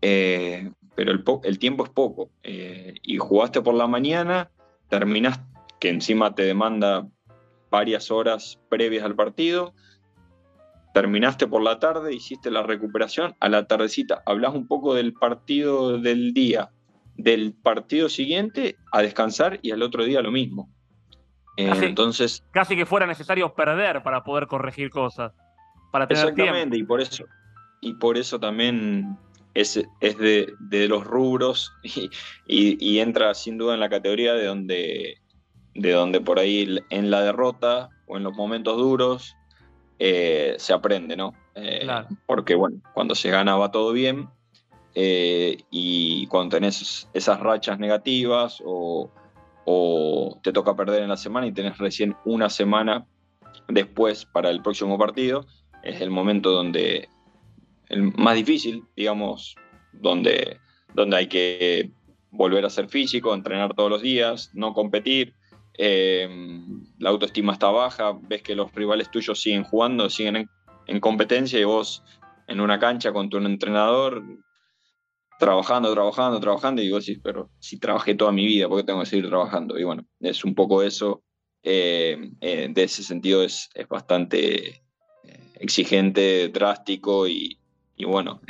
Eh, 0.00 0.70
pero 0.94 1.12
el, 1.44 1.58
tiempo 1.58 1.84
es 1.84 1.90
poco. 1.90 2.30
y 2.44 3.16
jugaste 3.18 3.60
por 3.60 3.74
la 3.74 3.86
mañana, 3.86 4.50
terminas 4.88 5.40
que 5.80 5.88
encima 5.88 6.34
te 6.34 6.42
demanda 6.44 7.08
varias 7.70 8.10
horas 8.10 8.60
previas 8.68 9.04
al 9.04 9.14
partido, 9.14 9.74
terminaste 10.92 11.46
por 11.46 11.62
la 11.62 11.78
tarde, 11.78 12.14
hiciste 12.14 12.50
la 12.50 12.62
recuperación, 12.62 13.34
a 13.40 13.48
la 13.48 13.66
tardecita 13.66 14.22
hablas 14.26 14.54
un 14.54 14.66
poco 14.66 14.94
del 14.94 15.12
partido 15.12 15.98
del 15.98 16.34
día, 16.34 16.70
del 17.16 17.54
partido 17.54 18.08
siguiente 18.08 18.76
a 18.92 19.02
descansar 19.02 19.58
y 19.62 19.70
al 19.70 19.82
otro 19.82 20.04
día 20.04 20.20
lo 20.20 20.32
mismo. 20.32 20.68
Eh, 21.56 21.70
entonces, 21.82 22.44
casi 22.52 22.76
que 22.76 22.86
fuera 22.86 23.06
necesario 23.06 23.54
perder 23.54 24.02
para 24.02 24.24
poder 24.24 24.46
corregir 24.46 24.90
cosas. 24.90 25.32
Para 25.92 26.06
tener 26.06 26.22
exactamente, 26.22 26.76
y 26.76 26.84
por 26.84 27.00
eso, 27.00 27.24
y 27.80 27.94
por 27.94 28.16
eso 28.16 28.38
también 28.38 29.18
es, 29.54 29.80
es 30.00 30.18
de, 30.18 30.88
los 30.88 31.04
rubros 31.04 31.72
y, 32.46 32.98
entra 32.98 33.34
sin 33.34 33.58
duda 33.58 33.74
en 33.74 33.80
la 33.80 33.88
categoría 33.88 34.34
de 34.34 34.46
donde 34.46 35.18
de 35.74 35.92
donde 35.92 36.20
por 36.20 36.38
ahí 36.38 36.78
en 36.90 37.10
la 37.10 37.22
derrota 37.22 37.90
o 38.06 38.16
en 38.16 38.24
los 38.24 38.34
momentos 38.34 38.76
duros 38.76 39.36
eh, 39.98 40.54
se 40.58 40.72
aprende, 40.72 41.16
¿no? 41.16 41.34
Eh, 41.54 41.86
porque, 42.26 42.54
bueno, 42.54 42.80
cuando 42.94 43.14
se 43.14 43.30
gana 43.30 43.56
va 43.56 43.70
todo 43.70 43.92
bien 43.92 44.28
eh, 44.94 45.58
y 45.70 46.26
cuando 46.28 46.56
tenés 46.56 47.08
esas 47.12 47.40
rachas 47.40 47.78
negativas 47.78 48.62
o, 48.64 49.10
te 50.42 50.52
toca 50.52 50.74
perder 50.74 51.02
en 51.02 51.08
la 51.10 51.16
semana 51.16 51.46
y 51.46 51.52
tenés 51.52 51.78
recién 51.78 52.16
una 52.24 52.50
semana 52.50 53.06
después 53.68 54.24
para 54.24 54.50
el 54.50 54.62
próximo 54.62 54.98
partido, 54.98 55.46
es 55.84 56.00
el 56.00 56.10
momento 56.10 56.50
donde, 56.50 57.08
el 57.88 58.02
más 58.16 58.34
difícil, 58.34 58.82
digamos, 58.96 59.54
donde, 59.92 60.58
donde 60.94 61.16
hay 61.16 61.28
que 61.28 61.92
volver 62.32 62.64
a 62.64 62.70
ser 62.70 62.88
físico, 62.88 63.32
entrenar 63.32 63.74
todos 63.74 63.90
los 63.90 64.02
días, 64.02 64.50
no 64.54 64.72
competir, 64.72 65.34
Em, 65.82 66.84
la 66.98 67.08
autoestima 67.08 67.54
está 67.54 67.70
baja, 67.70 68.12
ves 68.28 68.42
que 68.42 68.54
los 68.54 68.70
rivales 68.74 69.10
tuyos 69.10 69.40
siguen 69.40 69.64
jugando, 69.64 70.10
siguen 70.10 70.46
en, 70.86 71.00
competencia 71.00 71.58
y 71.58 71.64
vos 71.64 72.04
en 72.48 72.60
una 72.60 72.78
cancha 72.78 73.14
con 73.14 73.30
tu 73.30 73.38
entrenador 73.38 74.22
trabajando, 75.38 75.90
trabajando, 75.94 76.38
trabajando 76.38 76.82
y 76.82 76.90
vos 76.90 77.06
decís, 77.06 77.22
pero 77.24 77.48
si 77.60 77.78
trabajé 77.78 78.14
toda 78.14 78.30
mi 78.30 78.44
vida, 78.44 78.68
¿por 78.68 78.76
qué 78.76 78.84
tengo 78.84 79.00
que 79.00 79.06
seguir 79.06 79.30
trabajando? 79.30 79.78
Y 79.78 79.84
bueno, 79.84 80.04
es 80.20 80.44
un 80.44 80.54
poco 80.54 80.82
eso, 80.82 81.22
eh, 81.62 82.30
eh, 82.42 82.68
de 82.70 82.82
ese 82.82 83.02
sentido 83.02 83.42
es, 83.42 83.70
bastante 83.88 84.82
eh, 85.24 85.52
exigente, 85.60 86.50
drástico 86.50 87.26
y, 87.26 87.58
bueno, 88.04 88.42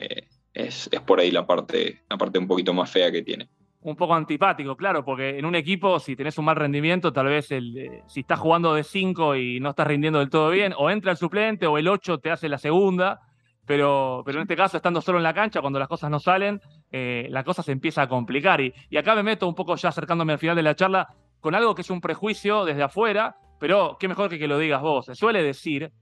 es, 0.53 0.89
es, 0.91 1.01
por 1.03 1.21
ahí 1.21 1.31
la 1.31 1.47
parte, 1.47 2.03
la 2.11 2.19
parte 2.19 2.41
un 2.41 2.49
poquito 2.49 2.75
más 2.75 2.91
fea 2.91 3.13
que 3.13 3.23
tiene 3.23 3.49
un 3.83 3.97
poco 3.97 4.15
antipático, 4.15 4.77
claro, 4.77 5.05
porque 5.05 5.39
en 5.39 5.47
un 5.47 5.55
equipo, 5.55 5.99
si 5.99 6.15
tenés 6.15 6.37
un 6.39 6.45
mal 6.45 6.57
rendimiento, 6.57 7.13
tal 7.13 7.27
vez 7.27 7.51
el, 7.51 7.79
eh, 7.79 8.03
si 8.07 8.21
estás 8.21 8.39
jugando 8.39 8.75
de 8.75 8.85
5 8.85 9.37
y 9.37 9.61
no 9.61 9.71
estás 9.71 9.87
rindiendo 9.87 10.19
del 10.19 10.29
todo 10.29 10.51
bien, 10.51 10.75
o 10.77 10.91
entra 10.91 11.13
el 11.13 11.17
suplente 11.17 11.67
o 11.67 11.79
el 11.79 11.89
8 11.89 12.19
te 12.19 12.31
hace 12.31 12.49
la 12.49 12.59
segunda, 12.59 13.21
pero, 13.65 14.23
pero 14.27 14.39
en 14.39 14.43
este 14.43 14.57
caso, 14.57 14.77
estando 14.77 15.01
solo 15.01 15.19
en 15.19 15.25
la 15.25 15.33
cancha, 15.33 15.61
cuando 15.61 15.79
las 15.79 15.89
cosas 15.89 16.11
no 16.11 16.19
salen, 16.19 16.61
eh, 16.91 17.27
la 17.31 17.45
cosa 17.45 17.63
se 17.63 17.73
empieza 17.73 18.03
a 18.03 18.09
complicar. 18.09 18.61
Y, 18.61 18.75
y 18.91 18.97
acá 18.97 19.15
me 19.15 19.23
meto 19.23 19.49
un 19.49 19.55
poco 19.55 19.77
ya 19.77 19.91
acercándome 19.91 20.33
al 20.33 20.39
final 20.39 20.57
de 20.57 20.63
la 20.63 20.75
charla 20.75 21.09
con 21.41 21.55
algo 21.55 21.75
que 21.75 21.83
es 21.83 21.91
un 21.91 22.01
prejuicio 22.01 22.65
desde 22.65 22.83
afuera, 22.83 23.37
pero 23.59 23.97
qué 23.99 24.09
mejor 24.09 24.29
que 24.29 24.39
que 24.39 24.49
lo 24.49 24.59
digas 24.59 24.83
vos. 24.83 25.07
Se 25.07 25.15
suele 25.15 25.43
decir 25.43 25.93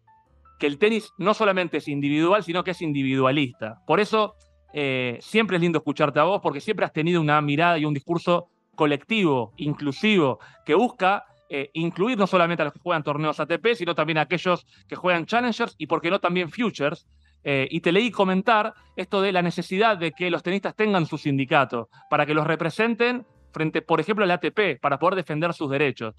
que 0.59 0.67
el 0.67 0.79
tenis 0.79 1.13
no 1.19 1.35
solamente 1.35 1.77
es 1.77 1.89
individual, 1.89 2.43
sino 2.43 2.65
que 2.65 2.73
es 2.73 2.83
individualista. 2.83 3.81
Por 3.87 4.01
eso 4.01 4.35
eh, 4.73 5.19
siempre 5.21 5.57
es 5.57 5.63
lindo 5.63 5.79
escucharte 5.79 6.21
a 6.21 6.25
vos 6.25 6.41
porque 6.43 6.61
siempre 6.61 6.85
has 6.85 6.93
tenido 6.93 7.21
una 7.21 7.41
mirada 7.41 7.79
y 7.79 7.85
un 7.85 7.95
discurso 7.95 8.49
colectivo, 8.75 9.53
inclusivo, 9.57 10.39
que 10.65 10.75
busca 10.75 11.25
eh, 11.49 11.71
incluir 11.73 12.19
no 12.19 12.27
solamente 12.27 12.63
a 12.63 12.67
los 12.67 12.75
que 12.75 12.81
juegan 12.81 13.03
torneos 13.03 13.41
ATP, 13.41 13.75
sino 13.75 13.95
también 13.95 14.19
a 14.19 14.23
aquellos 14.23 14.67
que 14.87 14.97
juegan 14.97 15.27
Challengers 15.27 15.75
y, 15.79 15.87
por 15.87 16.01
qué 16.01 16.11
no, 16.11 16.21
también 16.21 16.51
Futures. 16.51 17.07
Eh, 17.45 17.69
y 17.71 17.81
te 17.81 17.93
leí 17.93 18.11
comentar 18.11 18.75
esto 18.97 19.23
de 19.23 19.33
la 19.33 19.43
necesidad 19.43 19.97
de 19.97 20.13
que 20.13 20.29
los 20.29 20.43
tenistas 20.43 20.75
tengan 20.75 21.07
su 21.07 21.17
sindicato 21.17 21.89
para 22.11 22.27
que 22.27 22.35
los 22.35 22.47
representen 22.47 23.25
frente, 23.53 23.81
por 23.81 24.01
ejemplo, 24.01 24.25
al 24.25 24.31
ATP, 24.33 24.81
para 24.81 24.99
poder 24.99 25.15
defender 25.15 25.55
sus 25.55 25.71
derechos. 25.71 26.15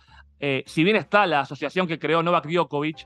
Si 0.65 0.83
bien 0.83 0.95
está 0.95 1.27
la 1.27 1.41
asociación 1.41 1.85
que 1.85 1.99
creó 1.99 2.23
Novak 2.23 2.47
Djokovic, 2.47 3.05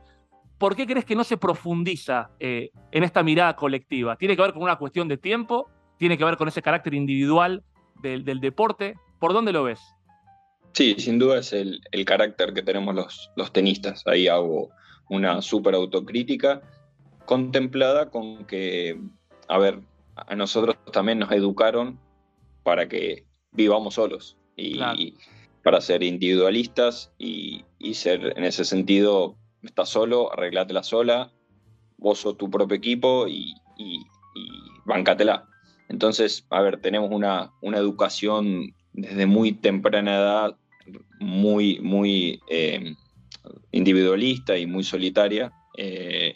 ¿por 0.57 0.75
qué 0.75 0.85
crees 0.85 1.05
que 1.05 1.15
no 1.15 1.23
se 1.23 1.37
profundiza 1.37 2.29
eh, 2.39 2.71
en 2.91 3.03
esta 3.03 3.23
mirada 3.23 3.55
colectiva? 3.55 4.15
¿Tiene 4.15 4.35
que 4.35 4.41
ver 4.41 4.53
con 4.53 4.63
una 4.63 4.77
cuestión 4.77 5.07
de 5.07 5.17
tiempo? 5.17 5.69
¿Tiene 5.97 6.17
que 6.17 6.23
ver 6.23 6.37
con 6.37 6.47
ese 6.47 6.61
carácter 6.61 6.93
individual 6.93 7.63
del, 8.01 8.23
deporte? 8.39 8.95
¿Por 9.19 9.33
dónde 9.33 9.53
lo 9.53 9.63
ves? 9.63 9.79
Sí, 10.73 10.95
sin 10.97 11.19
duda 11.19 11.39
es 11.39 11.53
el, 11.53 11.81
carácter 12.05 12.53
que 12.53 12.63
tenemos 12.63 12.95
los, 12.95 13.31
los 13.35 13.53
tenistas. 13.53 14.03
Ahí 14.07 14.27
hago 14.27 14.69
una 15.09 15.41
súper 15.41 15.75
autocrítica 15.75 16.61
contemplada 17.25 18.09
con 18.09 18.45
que, 18.45 18.99
a 19.47 19.57
ver, 19.57 19.79
a 20.15 20.35
nosotros 20.35 20.75
también 20.91 21.19
nos 21.19 21.31
educaron 21.31 21.99
para 22.63 22.87
que 22.87 23.25
vivamos 23.51 23.95
solos 23.95 24.37
y 24.55 24.79
para 25.63 25.79
ser 25.81 26.03
individualistas 26.03 27.11
y, 27.17 27.63
ser 27.93 28.33
en 28.37 28.43
ese 28.43 28.65
sentido, 28.65 29.37
estás 29.63 29.89
solo, 29.89 30.31
arreglátela 30.33 30.83
sola, 30.83 31.31
vos 31.97 32.19
sos 32.19 32.37
tu 32.37 32.49
propio 32.49 32.75
equipo 32.75 33.27
y, 33.27 33.53
y, 33.77 34.05
bancatela. 34.85 35.47
Entonces, 35.89 36.45
a 36.49 36.61
ver, 36.61 36.81
tenemos 36.81 37.09
una, 37.11 37.53
una 37.61 37.77
educación 37.77 38.73
desde 38.93 39.25
muy 39.25 39.53
temprana 39.53 40.15
edad 40.15 40.57
muy, 41.19 41.79
muy 41.79 42.41
eh, 42.49 42.95
individualista 43.71 44.57
y 44.57 44.65
muy 44.65 44.83
solitaria. 44.83 45.51
Eh, 45.77 46.35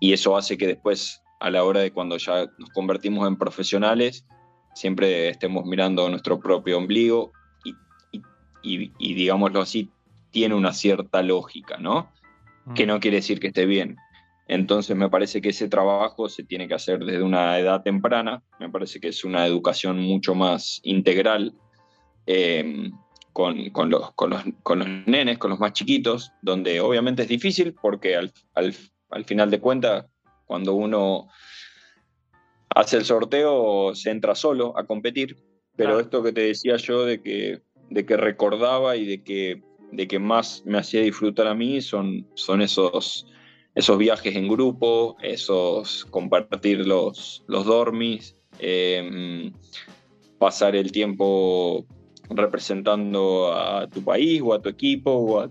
y 0.00 0.12
eso 0.12 0.36
hace 0.36 0.56
que 0.56 0.66
después, 0.66 1.22
a 1.40 1.50
la 1.50 1.64
hora 1.64 1.80
de 1.80 1.92
cuando 1.92 2.16
ya 2.18 2.46
nos 2.58 2.70
convertimos 2.70 3.26
en 3.26 3.36
profesionales, 3.36 4.26
siempre 4.74 5.28
estemos 5.28 5.64
mirando 5.64 6.08
nuestro 6.08 6.38
propio 6.38 6.78
ombligo 6.78 7.32
y, 8.62 8.92
y, 8.98 9.14
digámoslo 9.14 9.60
así, 9.60 9.90
tiene 10.30 10.54
una 10.54 10.72
cierta 10.72 11.22
lógica, 11.22 11.78
¿no? 11.78 12.10
Que 12.74 12.86
no 12.86 13.00
quiere 13.00 13.18
decir 13.18 13.40
que 13.40 13.48
esté 13.48 13.66
bien. 13.66 13.96
Entonces 14.46 14.96
me 14.96 15.10
parece 15.10 15.40
que 15.42 15.50
ese 15.50 15.68
trabajo 15.68 16.28
se 16.28 16.42
tiene 16.42 16.68
que 16.68 16.74
hacer 16.74 17.04
desde 17.04 17.22
una 17.22 17.58
edad 17.58 17.82
temprana, 17.82 18.42
me 18.58 18.70
parece 18.70 18.98
que 18.98 19.08
es 19.08 19.24
una 19.24 19.46
educación 19.46 19.98
mucho 19.98 20.34
más 20.34 20.80
integral 20.84 21.54
eh, 22.26 22.90
con, 23.32 23.70
con, 23.70 23.90
los, 23.90 24.12
con, 24.12 24.30
los, 24.30 24.42
con, 24.62 24.78
los, 24.78 24.88
nenes, 25.06 25.38
con 25.38 25.50
los 25.50 25.60
más 25.60 25.74
chiquitos, 25.74 26.32
donde 26.40 26.80
obviamente 26.80 27.22
es 27.22 27.28
difícil 27.28 27.74
porque 27.74 28.16
al, 28.16 28.32
al, 28.54 28.74
al 29.10 29.24
final 29.24 29.50
de 29.50 29.60
cuentas, 29.60 30.06
cuando 30.46 30.74
uno 30.74 31.28
hace 32.74 32.96
el 32.96 33.04
sorteo, 33.04 33.94
se 33.94 34.10
entra 34.10 34.34
solo 34.34 34.76
a 34.78 34.86
competir. 34.86 35.36
Pero 35.76 36.00
esto 36.00 36.22
que 36.22 36.32
te 36.32 36.40
decía 36.40 36.76
yo 36.76 37.04
de 37.04 37.22
que, 37.22 37.60
de 37.90 38.04
que 38.04 38.16
recordaba 38.16 38.96
y 38.96 39.06
de 39.06 39.22
que, 39.22 39.62
de 39.92 40.06
que 40.06 40.18
más 40.18 40.62
me 40.64 40.78
hacía 40.78 41.02
disfrutar 41.02 41.46
a 41.46 41.54
mí 41.54 41.80
son, 41.80 42.26
son 42.34 42.62
esos, 42.62 43.26
esos 43.74 43.98
viajes 43.98 44.36
en 44.36 44.48
grupo, 44.48 45.16
esos 45.22 46.04
compartir 46.06 46.86
los, 46.86 47.44
los 47.46 47.64
dormis, 47.64 48.36
em, 48.58 49.52
pasar 50.38 50.76
el 50.76 50.92
tiempo 50.92 51.86
representando 52.30 53.52
a 53.52 53.88
tu 53.88 54.02
país 54.02 54.42
o 54.44 54.52
a 54.54 54.60
tu 54.60 54.68
equipo 54.68 55.10
o 55.10 55.40
a, 55.40 55.50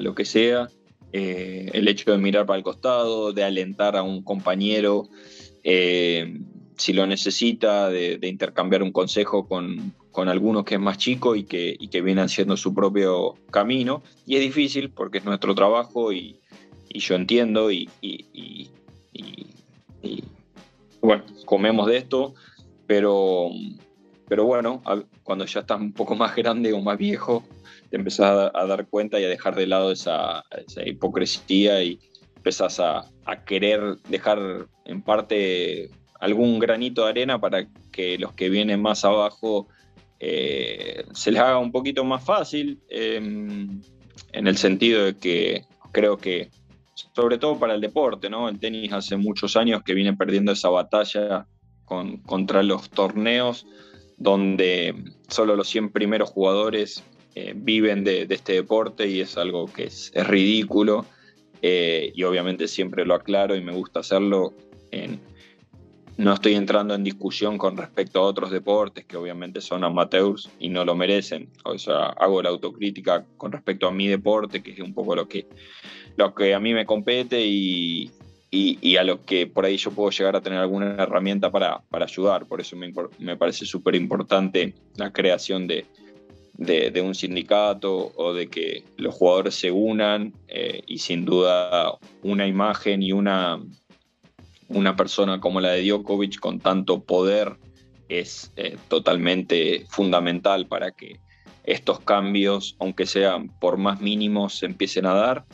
lo 0.00 0.14
que 0.14 0.24
sea. 0.24 0.68
Eh, 1.12 1.68
el 1.72 1.88
hecho 1.88 2.12
de 2.12 2.18
mirar 2.18 2.46
para 2.46 2.56
el 2.56 2.62
costado, 2.62 3.32
de 3.32 3.42
alentar 3.42 3.96
a 3.96 4.02
un 4.02 4.22
compañero, 4.22 5.08
eh, 5.64 6.40
si 6.80 6.94
lo 6.94 7.06
necesita, 7.06 7.90
de, 7.90 8.18
intercambiar 8.22 8.82
un 8.82 8.90
consejo 8.90 9.46
con, 9.46 9.92
con 10.10 10.28
alguno 10.28 10.64
que 10.64 10.76
es 10.76 10.80
más 10.80 10.96
chico 10.96 11.36
y 11.36 11.44
que, 11.44 11.76
y 11.78 11.88
que 11.88 12.00
viene 12.00 12.22
haciendo 12.22 12.56
su 12.56 12.74
propio 12.74 13.34
camino. 13.50 14.02
Y 14.26 14.36
es 14.36 14.40
difícil 14.40 14.90
porque 14.90 15.18
es 15.18 15.24
nuestro 15.24 15.54
trabajo 15.54 16.12
y, 16.12 16.40
yo 16.88 17.14
entiendo 17.14 17.70
y, 17.70 17.88
bueno, 21.00 21.24
comemos 21.44 21.86
de 21.86 21.98
esto, 21.98 22.34
pero, 22.86 23.50
pero 24.28 24.44
bueno, 24.44 24.82
cuando 25.22 25.44
ya 25.44 25.60
estás 25.60 25.80
un 25.80 25.92
poco 25.92 26.16
más 26.16 26.34
grande 26.34 26.72
o 26.72 26.80
más 26.80 26.98
viejo, 26.98 27.44
te 27.90 27.96
empezás 27.96 28.50
a, 28.54 28.66
dar 28.66 28.86
cuenta 28.86 29.20
y 29.20 29.24
a 29.24 29.28
dejar 29.28 29.54
de 29.54 29.66
lado 29.66 29.92
esa, 29.92 30.44
hipocresía 30.84 31.82
y 31.82 32.00
empezás 32.36 32.80
a, 32.80 33.06
querer 33.46 33.98
dejar 34.08 34.66
en 34.86 35.02
parte 35.02 35.90
algún 36.20 36.58
granito 36.58 37.04
de 37.04 37.10
arena 37.10 37.40
para 37.40 37.66
que 37.90 38.18
los 38.18 38.32
que 38.32 38.48
vienen 38.48 38.80
más 38.80 39.04
abajo 39.04 39.68
eh, 40.18 41.04
se 41.14 41.32
les 41.32 41.40
haga 41.40 41.58
un 41.58 41.72
poquito 41.72 42.04
más 42.04 42.22
fácil, 42.24 42.78
em, 42.90 43.80
en 44.32 44.46
el 44.46 44.56
sentido 44.56 45.04
de 45.04 45.16
que 45.16 45.64
creo 45.92 46.18
que, 46.18 46.50
sobre 47.14 47.38
todo 47.38 47.58
para 47.58 47.74
el 47.74 47.80
deporte, 47.80 48.28
¿no? 48.28 48.48
el 48.48 48.58
tenis 48.58 48.92
hace 48.92 49.16
muchos 49.16 49.56
años 49.56 49.82
que 49.82 49.94
viene 49.94 50.14
perdiendo 50.14 50.52
esa 50.52 50.68
batalla 50.68 51.46
con, 51.86 52.18
contra 52.18 52.62
los 52.62 52.90
torneos 52.90 53.66
donde 54.18 54.94
solo 55.28 55.56
los 55.56 55.68
100 55.68 55.90
primeros 55.90 56.28
jugadores 56.28 57.02
eh, 57.34 57.54
viven 57.56 58.04
de, 58.04 58.26
este 58.28 58.52
deporte 58.52 59.08
y 59.08 59.20
es 59.20 59.36
algo 59.38 59.66
que 59.66 59.84
es, 59.84 60.12
ridículo. 60.14 61.06
Eh, 61.62 62.12
y 62.14 62.22
obviamente 62.24 62.68
siempre 62.68 63.04
lo 63.04 63.14
aclaro 63.14 63.56
y 63.56 63.62
me 63.62 63.72
gusta 63.72 64.00
hacerlo. 64.00 64.52
No 66.16 66.34
estoy 66.34 66.54
entrando 66.54 66.94
en 66.94 67.04
discusión 67.04 67.56
con 67.56 67.76
respecto 67.76 68.20
a 68.20 68.24
otros 68.24 68.50
deportes 68.50 69.04
que 69.04 69.16
obviamente 69.16 69.60
son 69.60 69.84
amateurs 69.84 70.50
y 70.58 70.68
no 70.68 70.84
lo 70.84 70.94
merecen. 70.94 71.48
O 71.64 71.78
sea, 71.78 72.06
hago 72.06 72.42
la 72.42 72.50
autocrítica 72.50 73.24
con 73.36 73.52
respecto 73.52 73.88
a 73.88 73.92
mi 73.92 74.06
deporte, 74.06 74.62
que 74.62 74.72
es 74.72 74.80
un 74.80 74.92
poco 74.92 75.14
lo 75.16 75.28
que, 75.28 75.46
lo 76.16 76.34
que 76.34 76.54
a 76.54 76.60
mí 76.60 76.74
me 76.74 76.84
compete 76.84 77.44
y, 77.46 78.10
y, 78.50 78.96
a 78.96 79.04
lo 79.04 79.24
que 79.24 79.46
por 79.46 79.64
ahí 79.64 79.76
yo 79.76 79.92
puedo 79.92 80.10
llegar 80.10 80.36
a 80.36 80.40
tener 80.40 80.58
alguna 80.58 80.94
herramienta 80.94 81.50
para, 81.50 81.82
para 81.88 82.04
ayudar. 82.04 82.46
Por 82.46 82.60
eso 82.60 82.76
me, 82.76 82.92
me 83.18 83.36
parece 83.36 83.64
súper 83.64 83.94
importante 83.94 84.74
la 84.96 85.12
creación 85.12 85.66
de, 85.66 85.86
de, 86.60 87.00
un 87.00 87.14
sindicato 87.14 88.12
o 88.16 88.34
de 88.34 88.48
que 88.48 88.84
los 88.96 89.14
jugadores 89.14 89.54
se 89.54 89.70
unan 89.70 90.34
eh, 90.48 90.82
y 90.86 90.98
sin 90.98 91.24
duda 91.24 91.98
una 92.22 92.46
imagen 92.46 93.02
y 93.02 93.12
una, 93.12 93.62
una 94.70 94.96
persona 94.96 95.40
como 95.40 95.60
la 95.60 95.70
de 95.70 95.82
Djokovic 95.82 96.38
con 96.38 96.60
tanto 96.60 97.02
poder 97.02 97.56
es 98.08 98.52
eh, 98.56 98.76
totalmente 98.88 99.84
fundamental 99.88 100.66
para 100.66 100.92
que 100.92 101.20
estos 101.64 102.00
cambios, 102.00 102.76
aunque 102.78 103.06
sean 103.06 103.48
por 103.60 103.76
más 103.76 104.00
mínimos, 104.00 104.58
se 104.58 104.66
empiecen 104.66 105.06
a 105.06 105.14
dar. 105.14 105.44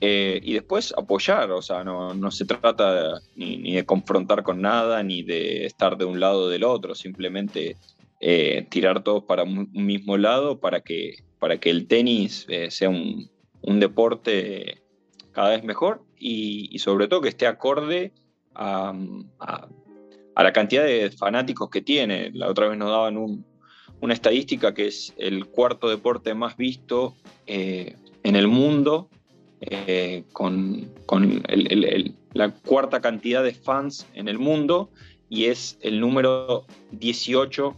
Eh, 0.00 0.40
y 0.44 0.52
después 0.52 0.94
apoyar, 0.96 1.50
o 1.50 1.60
sea, 1.60 1.82
no, 1.82 2.14
no 2.14 2.30
se 2.30 2.44
trata 2.44 3.20
ni, 3.34 3.74
de 3.74 3.84
confrontar 3.84 4.44
con 4.44 4.60
nada, 4.60 5.02
ni 5.02 5.22
de 5.22 5.66
estar 5.66 5.96
de 5.96 6.04
un 6.04 6.20
lado 6.20 6.42
o 6.42 6.48
del 6.48 6.62
otro, 6.62 6.94
simplemente 6.94 7.76
eh, 8.20 8.66
tirar 8.70 9.02
todos 9.02 9.24
para 9.24 9.42
un 9.42 9.70
mismo 9.72 10.16
lado 10.16 10.60
para 10.60 10.82
que, 10.82 11.24
para 11.40 11.58
que 11.58 11.70
el 11.70 11.88
tenis 11.88 12.46
sea 12.68 12.88
un, 12.88 13.28
un, 13.62 13.80
deporte 13.80 14.82
cada 15.32 15.50
vez 15.50 15.64
mejor 15.64 16.04
y, 16.16 16.78
sobre 16.78 17.08
todo 17.08 17.20
que 17.20 17.28
esté 17.28 17.46
acorde 17.46 18.12
a, 18.58 18.92
a, 19.38 19.68
a, 20.34 20.42
la 20.42 20.52
cantidad 20.52 20.84
de 20.84 21.10
fanáticos 21.10 21.70
que 21.70 21.80
tiene. 21.80 22.30
La 22.34 22.48
otra 22.48 22.68
vez 22.68 22.76
nos 22.76 22.90
daban 22.90 23.16
un, 23.16 23.46
una 24.00 24.14
estadística 24.14 24.74
que 24.74 24.88
es 24.88 25.14
el 25.16 25.46
cuarto 25.46 25.88
deporte 25.88 26.34
más 26.34 26.56
visto 26.56 27.14
en 27.46 28.36
el 28.36 28.48
mundo 28.48 29.08
eh, 29.60 30.24
con, 30.32 30.88
con 31.06 31.42
la 32.32 32.50
cuarta 32.50 33.00
cantidad 33.00 33.42
de 33.42 33.52
fans 33.52 34.06
en 34.14 34.28
el 34.28 34.38
mundo 34.38 34.90
y 35.28 35.46
es 35.46 35.78
el 35.80 36.00
número 36.00 36.64
18 36.92 37.74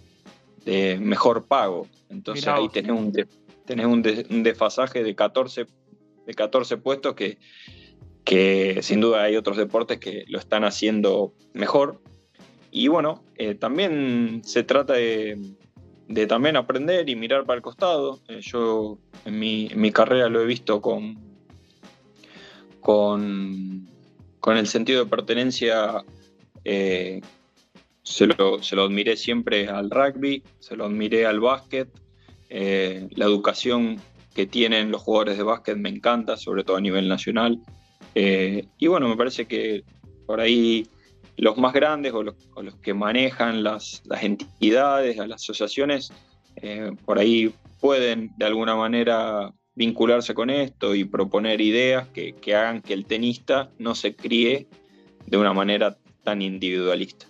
de 0.66 0.98
mejor 1.00 1.46
pago. 1.46 1.86
Entonces 2.10 2.46
ahí 2.48 2.68
tenés, 2.68 2.92
un, 2.92 3.12
tenés 3.64 3.86
un, 3.86 4.02
desfasaje 4.42 5.02
de 5.02 5.14
14, 5.14 5.66
de 6.26 6.34
14 6.34 6.76
puestos 6.76 7.14
que, 7.14 7.38
que 8.24 8.80
sin 8.82 9.00
duda 9.00 9.22
hay 9.22 9.36
otros 9.36 9.56
deportes 9.56 9.98
que 9.98 10.24
lo 10.28 10.38
están 10.38 10.64
haciendo 10.64 11.34
mejor. 11.52 12.00
Y 12.70 12.88
bueno, 12.88 13.24
eh, 13.36 13.54
también 13.54 14.42
se 14.44 14.62
trata 14.62 14.94
de, 14.94 15.38
también 16.28 16.56
aprender 16.56 17.08
y 17.08 17.16
mirar 17.16 17.44
para 17.44 17.56
el 17.56 17.62
costado. 17.62 18.20
Eh, 18.28 18.40
yo 18.40 18.98
en 19.24 19.38
mi, 19.38 19.92
carrera 19.92 20.28
lo 20.28 20.40
he 20.40 20.46
visto 20.46 20.80
con, 20.80 21.18
con, 22.80 23.88
el 24.46 24.66
sentido 24.66 25.04
de 25.04 25.10
pertenencia, 25.10 26.04
eh, 26.64 27.20
se, 28.02 28.26
lo, 28.26 28.62
se, 28.62 28.76
lo, 28.76 28.84
admiré 28.84 29.16
siempre 29.16 29.68
al 29.68 29.90
rugby, 29.90 30.42
se 30.58 30.76
lo 30.76 30.84
admiré 30.86 31.26
al 31.26 31.40
básquet, 31.40 31.88
la 32.48 33.24
educación 33.24 34.00
que 34.34 34.46
tienen 34.46 34.90
los 34.90 35.02
jugadores 35.02 35.36
de 35.36 35.44
básquet 35.44 35.76
me 35.76 35.88
encanta, 35.88 36.36
sobre 36.36 36.64
todo 36.64 36.76
a 36.76 36.80
nivel 36.80 37.08
nacional. 37.08 37.60
Eh, 38.14 38.66
y 38.78 38.86
bueno, 38.86 39.08
me 39.08 39.16
parece 39.16 39.46
que 39.46 39.84
por 40.26 40.40
ahí 40.40 40.86
los 41.36 41.56
más 41.56 41.72
grandes 41.72 42.12
o 42.12 42.22
los, 42.22 42.34
que 42.82 42.94
manejan 42.94 43.62
las, 43.62 44.02
entidades, 44.20 45.16
las 45.16 45.42
asociaciones, 45.42 46.12
eh, 46.56 46.92
por 47.04 47.18
ahí 47.18 47.54
pueden 47.80 48.30
de 48.36 48.44
alguna 48.44 48.76
manera 48.76 49.52
vincularse 49.74 50.34
con 50.34 50.50
esto 50.50 50.94
y 50.94 51.04
proponer 51.04 51.60
ideas 51.60 52.08
que, 52.08 52.34
que 52.34 52.54
hagan 52.54 52.82
que 52.82 52.92
el 52.92 53.06
tenista 53.06 53.70
no 53.78 53.94
se 53.94 54.14
críe 54.14 54.66
de 55.26 55.38
una 55.38 55.54
manera 55.54 55.96
tan 56.22 56.42
individualista. 56.42 57.29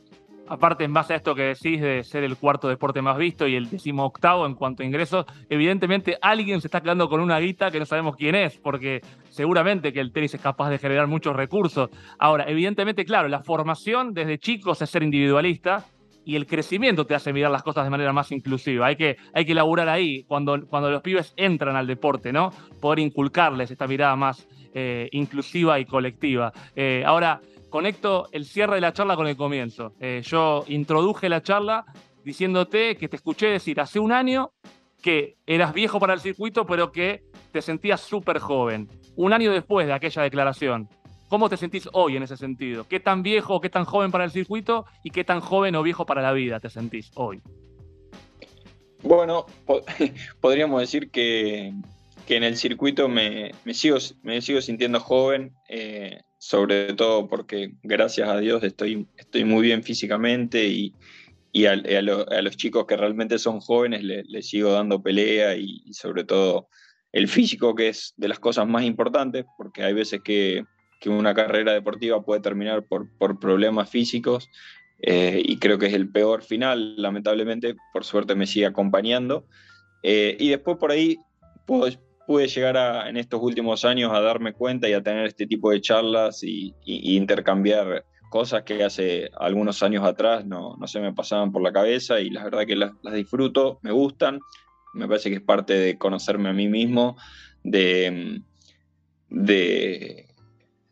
Aparte, 0.51 0.83
en 0.83 0.93
base 0.93 1.13
a 1.13 1.17
esto 1.17 1.33
que 1.33 1.43
decís 1.43 1.81
de 1.81 2.03
ser 2.03 2.25
el 2.25 2.37
cuarto 2.37 2.67
deporte 2.67 3.01
más 3.01 3.17
visto 3.17 3.47
y 3.47 3.55
el 3.55 3.71
décimo 3.71 4.05
octavo 4.05 4.47
en 4.47 4.57
cuanto 4.57 4.83
a 4.83 4.87
ingresos, 4.87 5.25
evidentemente 5.49 6.19
alguien 6.21 6.61
se 6.61 6.67
está 6.67 6.81
quedando 6.81 7.09
con 7.09 7.21
una 7.21 7.39
guita 7.39 7.71
que 7.71 7.79
no 7.79 7.87
sabemos 7.87 8.17
quién 8.17 8.35
es, 8.35 8.59
porque 8.59 9.01
seguramente 9.29 9.93
que 9.93 10.01
el 10.01 10.11
tenis 10.11 10.35
es 10.35 10.41
capaz 10.41 10.71
de 10.71 10.79
generar 10.79 11.07
muchos 11.07 11.37
recursos. 11.37 11.91
Ahora, 12.19 12.47
evidentemente, 12.49 13.05
claro, 13.05 13.29
la 13.29 13.45
formación 13.45 14.13
desde 14.13 14.39
chicos 14.39 14.83
es 14.83 14.91
ser 14.91 15.05
individualista 15.05 15.87
y 16.25 16.35
el 16.35 16.47
crecimiento 16.47 17.07
te 17.07 17.15
hace 17.15 17.33
mirar 17.33 17.53
las 17.53 17.63
cosas 17.63 17.85
de 17.85 17.91
manera 17.91 18.13
más 18.13 18.33
inclusiva. 18.33 18.87
Hay 18.87 18.97
que, 18.97 19.19
hay 19.33 19.45
que 19.45 19.55
laburar 19.55 19.89
ahí, 19.89 20.25
cuando, 20.25 20.67
cuando 20.67 20.91
los 20.91 21.01
pibes 21.01 21.33
entran 21.37 21.77
al 21.77 21.87
deporte, 21.87 22.33
¿no? 22.33 22.51
Poder 22.81 22.99
inculcarles 22.99 23.71
esta 23.71 23.87
mirada 23.87 24.17
más 24.17 24.49
eh, 24.75 25.09
inclusiva 25.13 25.79
y 25.79 25.85
colectiva. 25.85 26.53
Eh, 26.75 27.05
ahora, 27.07 27.41
conecto 27.71 28.29
el 28.33 28.45
cierre 28.45 28.75
de 28.75 28.81
la 28.83 28.93
charla 28.93 29.17
con 29.17 29.27
el 29.27 29.37
comienzo. 29.37 29.95
Eh, 30.01 30.23
yo 30.25 30.65
introduje 30.69 31.29
la 31.29 31.43
charla 31.43 31.87
diciéndote 32.25 32.97
que 32.97 33.09
te 33.09 33.17
escuché 33.17 33.47
decir 33.47 33.81
hace 33.81 33.99
un 33.99 34.13
año 34.13 34.53
que 35.01 35.37
eras 35.47 35.73
viejo 35.73 35.99
para 35.99 36.13
el 36.13 36.21
circuito, 36.21 36.67
pero 36.67 36.93
que 36.93 37.23
te 37.53 37.63
sentías 37.63 38.01
súper 38.01 38.39
joven. 38.39 38.89
Un 39.17 39.33
año 39.33 39.53
después 39.53 39.87
de 39.87 39.93
aquella 39.93 40.23
declaración, 40.23 40.89
¿cómo 41.29 41.49
te 41.49 41.57
sentís 41.57 41.89
hoy 41.93 42.17
en 42.17 42.23
ese 42.23 42.37
sentido? 42.37 42.87
¿Qué 42.87 43.01
tan 43.01 43.23
viejo 43.23 43.55
o 43.55 43.61
qué 43.61 43.71
tan 43.71 43.85
joven 43.85 44.11
para 44.11 44.25
el 44.25 44.31
circuito 44.31 44.85
y 45.03 45.11
qué 45.11 45.25
tan 45.25 45.41
joven 45.41 45.75
o 45.77 45.83
viejo 45.83 46.05
para 46.05 46.23
la 46.23 46.33
vida 46.33 46.61
te 46.61 46.69
sentís 46.69 47.11
hoy? 47.15 47.41
Bueno, 49.03 49.47
podríamos 50.41 50.81
decir 50.81 51.11
que, 51.11 51.73
en 52.29 52.45
el 52.45 52.57
circuito 52.57 53.09
me, 53.09 53.53
sigo, 53.73 53.99
sintiendo 54.61 55.01
joven. 55.01 55.53
Eh, 55.69 56.21
sobre 56.41 56.95
todo 56.95 57.29
porque 57.29 57.75
gracias 57.83 58.27
a 58.27 58.39
Dios 58.39 58.65
estoy, 58.65 59.07
estoy 59.19 59.45
muy 59.45 59.63
bien 59.63 59.83
físicamente 59.83 60.67
y, 60.67 60.95
a, 61.67 61.77
los 61.77 62.57
chicos 62.57 62.87
que 62.87 62.97
realmente 62.97 63.39
son 63.39 63.61
jóvenes 63.61 64.03
les 64.03 64.49
sigo 64.49 64.73
dando 64.73 65.03
pelea 65.03 65.57
y, 65.57 65.93
sobre 65.93 66.25
todo 66.25 66.69
el 67.13 67.29
físico 67.29 67.75
que 67.75 67.89
es 67.91 68.15
de 68.17 68.29
las 68.29 68.39
cosas 68.39 68.67
más 68.67 68.85
importantes 68.85 69.45
porque 69.59 69.83
hay 69.83 69.93
veces 69.93 70.23
que, 70.25 70.65
una 71.07 71.35
carrera 71.35 71.73
deportiva 71.73 72.23
puede 72.23 72.43
terminar 72.43 72.87
por, 72.87 73.09
por 73.19 73.39
problemas 73.39 73.89
físicos 73.89 74.49
eh, 75.03 75.43
y 75.45 75.59
creo 75.59 75.79
que 75.79 75.87
es 75.87 75.95
el 75.95 76.11
peor 76.11 76.43
final, 76.43 76.95
lamentablemente, 76.97 77.75
por 77.93 78.05
suerte 78.05 78.35
me 78.35 78.47
sigue 78.47 78.67
acompañando. 78.67 79.47
Eh, 80.03 80.37
y 80.39 80.51
después 80.51 80.77
por 80.77 80.91
ahí 80.91 81.19
puedo, 81.67 81.91
pude 82.31 82.47
llegar 82.47 83.09
en 83.09 83.17
estos 83.17 83.43
últimos 83.43 83.85
años 83.85 84.13
a 84.15 84.21
darme 84.21 84.53
cuenta 84.53 84.89
y 84.89 84.93
a 84.93 85.03
tener 85.03 85.27
este 85.27 85.49
tipo 85.49 85.73
de 85.73 85.81
charlas 85.81 86.45
y, 86.45 86.77
intercambiar 86.85 88.05
cosas 88.31 88.63
que 88.63 88.85
hace 88.85 89.33
algunos 89.37 89.83
años 89.83 90.05
atrás 90.05 90.47
no, 90.47 90.77
no, 90.79 90.87
se 90.87 91.01
me 91.01 91.13
pasaban 91.13 91.51
por 91.51 91.61
la 91.61 91.73
cabeza 91.73 92.21
y 92.21 92.31
la 92.31 92.45
verdad 92.45 92.67
que 92.67 92.77
las, 92.77 92.93
disfruto, 93.13 93.81
me 93.83 93.91
gustan, 93.91 94.39
me 94.95 95.09
parece 95.09 95.29
que 95.29 95.37
es 95.39 95.43
parte 95.43 95.75
de 95.75 95.99
conocerme 95.99 96.51
a 96.51 96.53
mí 96.53 96.69
mismo, 96.69 97.17
de, 97.65 98.41
de, 99.29 100.29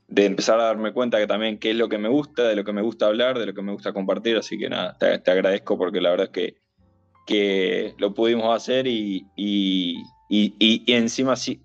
empezar 0.09 0.59
a 0.59 0.64
darme 0.64 0.93
cuenta 0.93 1.18
que 1.18 1.28
también 1.28 1.61
qué 1.61 1.70
es 1.70 1.76
lo 1.76 1.89
que 1.89 1.99
me 1.99 2.09
gusta, 2.09 2.49
de 2.49 2.57
lo 2.57 2.64
que 2.64 2.72
me 2.72 2.82
gusta 2.82 3.07
hablar, 3.07 3.39
de 3.39 3.47
lo 3.47 3.55
que 3.55 3.62
me 3.62 3.70
gusta 3.70 3.93
compartir, 3.93 4.36
así 4.39 4.59
que 4.59 4.68
nada, 4.68 4.99
te, 4.99 5.30
agradezco 5.30 5.78
porque 5.78 6.01
la 6.01 6.11
verdad 6.11 6.26
es 6.26 6.32
que, 6.32 6.57
que 7.28 7.95
lo 7.97 8.12
pudimos 8.12 8.53
hacer 8.57 8.89
y 8.89 9.24
y, 9.36 10.03
encima 10.29 11.37
sí, 11.37 11.62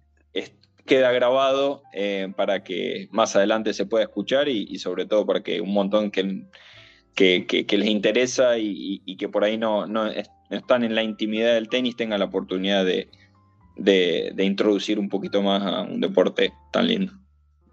queda 0.86 1.12
grabado 1.12 1.84
eh, 1.94 2.32
para 2.36 2.64
que 2.64 3.08
más 3.12 3.36
adelante 3.36 3.74
se 3.74 3.86
pueda 3.86 4.04
escuchar 4.04 4.50
y, 4.50 4.78
sobre 4.80 5.06
todo 5.06 5.26
para 5.26 5.42
que 5.42 5.62
un 5.62 5.74
montón 5.74 6.12
que, 6.12 6.46
que, 7.16 7.66
les 7.78 7.88
interesa 7.90 8.58
y, 8.58 9.16
que 9.18 9.30
por 9.30 9.44
ahí 9.44 9.58
no, 9.58 9.88
no, 9.88 10.08
están 10.50 10.84
en 10.84 10.96
la 10.96 11.04
intimidad 11.04 11.54
del 11.54 11.70
tenis 11.70 11.96
tengan 11.96 12.20
la 12.20 12.26
oportunidad 12.26 12.86
de, 12.86 13.10
de 13.78 14.44
introducir 14.44 15.00
un 15.00 15.10
poquito 15.10 15.42
más 15.42 15.64
a 15.64 15.82
un 15.82 16.02
deporte 16.02 16.54
tan 16.72 16.88
lindo 16.88 17.23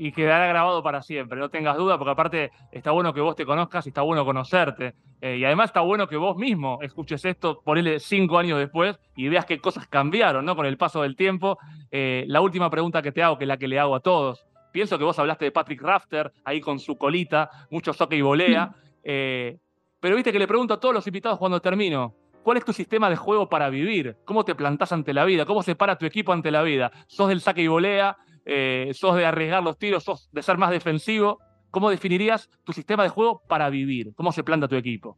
y 0.03 0.13
quedará 0.13 0.47
grabado 0.47 0.83
para 0.83 1.03
siempre, 1.03 1.39
no 1.39 1.51
tengas 1.51 1.77
duda, 1.77 1.99
porque 1.99 2.13
aparte 2.13 2.51
está 2.73 2.91
bueno 2.91 3.13
que 3.13 3.21
vos 3.21 3.37
te 3.37 3.45
conozcas 3.45 3.85
y 3.85 3.91
está 3.91 4.01
bueno 4.01 4.25
conocerte. 4.25 4.95
Eh, 5.21 5.37
y 5.37 5.45
además 5.45 5.67
está 5.67 5.83
bueno 5.83 6.09
que 6.09 6.17
vos 6.17 6.39
mismo 6.39 6.79
escuches 6.81 7.23
esto, 7.27 7.61
ponele 7.63 8.01
cinco 8.01 8.39
años 8.39 8.59
después 8.59 8.99
y 9.15 9.29
veas 9.29 9.45
qué 9.45 9.61
cosas 9.61 9.87
cambiaron 9.89 10.47
¿no? 10.47 10.57
con 10.57 10.65
el 10.65 10.79
paso 10.79 11.03
del 11.03 11.17
tiempo. 11.17 11.59
Eh, 11.91 12.25
la 12.29 12.41
última 12.41 12.71
pregunta 12.71 13.03
que 13.03 13.13
te 13.13 13.23
hago, 13.23 13.37
que 13.37 13.45
es 13.45 13.49
la 13.49 13.59
que 13.59 13.69
le 13.69 13.79
hago 13.79 13.95
a 13.95 14.01
todos. 14.01 14.47
Pienso 14.73 14.97
que 14.97 15.05
vos 15.05 15.19
hablaste 15.19 15.45
de 15.45 15.53
Patrick 15.53 15.83
Rafter, 15.83 16.33
ahí 16.47 16.63
con 16.63 16.79
su 16.79 16.97
colita, 16.97 17.51
mucho 17.71 17.93
soque 17.93 18.17
y 18.17 18.23
volea. 18.23 18.75
Eh, 19.03 19.57
pero 19.99 20.15
viste 20.15 20.31
que 20.31 20.39
le 20.39 20.47
pregunto 20.47 20.75
a 20.75 20.79
todos 20.79 20.95
los 20.95 21.07
invitados 21.07 21.39
cuando 21.39 21.59
termino, 21.59 22.15
¿Cuál 22.43 22.57
es 22.57 22.65
tu 22.65 22.73
sistema 22.73 23.11
de 23.11 23.17
juego 23.17 23.49
para 23.49 23.69
vivir? 23.69 24.17
¿Cómo 24.25 24.45
te 24.45 24.55
plantás 24.55 24.93
ante 24.93 25.13
la 25.13 25.27
vida? 25.27 25.45
¿Cómo 25.45 25.63
se 25.63 25.75
para 25.75 25.97
tu 25.97 26.07
equipo 26.07 26.33
ante 26.33 26.51
la 26.51 26.63
vida? 26.63 26.91
¿Sos 27.07 27.29
del 27.29 27.43
saque 27.43 27.63
y 27.63 27.69
volea? 27.69 28.17
Eh, 28.47 28.91
sos 28.95 29.17
de 29.17 29.27
arriesgar 29.27 29.63
los 29.63 29.79
tiros, 29.79 30.05
sos 30.05 30.31
de 30.33 30.43
ser 30.43 30.59
más 30.59 30.71
defensivo. 30.71 31.39
¿Cómo 31.71 31.91
definirías 31.91 32.49
tu 32.65 32.73
sistema 32.73 33.03
de 33.03 33.11
juego 33.11 33.43
para 33.49 33.71
vivir? 33.71 34.13
¿Cómo 34.17 34.33
se 34.33 34.43
planta 34.43 34.69
tu 34.69 34.77
equipo? 34.77 35.17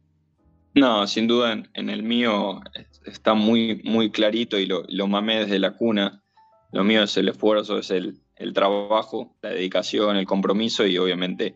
No, 0.75 1.05
sin 1.07 1.27
duda 1.27 1.63
en, 1.73 1.89
el 1.89 2.03
mío 2.03 2.61
está 3.05 3.33
muy, 3.33 3.81
muy 3.83 4.11
clarito 4.11 4.57
y 4.57 4.65
lo, 4.65 4.83
lo, 4.87 5.07
mamé 5.07 5.41
desde 5.41 5.59
la 5.59 5.75
cuna. 5.75 6.23
Lo 6.71 6.83
mío 6.83 7.03
es 7.03 7.15
el 7.17 7.29
esfuerzo, 7.29 7.77
es 7.77 7.91
el, 7.91 8.19
trabajo, 8.53 9.37
la 9.41 9.49
dedicación, 9.49 10.17
el 10.17 10.25
compromiso 10.25 10.85
y 10.85 10.97
obviamente 10.97 11.55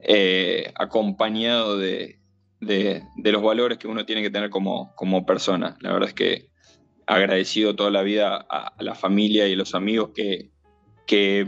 eh, 0.00 0.72
acompañado 0.76 1.76
de, 1.76 2.20
los 2.60 3.42
valores 3.42 3.78
que 3.78 3.88
uno 3.88 4.06
tiene 4.06 4.22
que 4.22 4.30
tener 4.30 4.50
como, 4.50 4.94
como 4.94 5.26
persona. 5.26 5.76
La 5.80 5.92
verdad 5.92 6.08
es 6.08 6.14
que 6.14 6.48
agradecido 7.06 7.74
toda 7.74 7.90
la 7.90 8.02
vida 8.02 8.46
a, 8.48 8.68
a 8.68 8.82
la 8.82 8.94
familia 8.94 9.48
y 9.48 9.56
los 9.56 9.74
amigos 9.74 10.10
que, 10.14 10.53
que, 11.06 11.46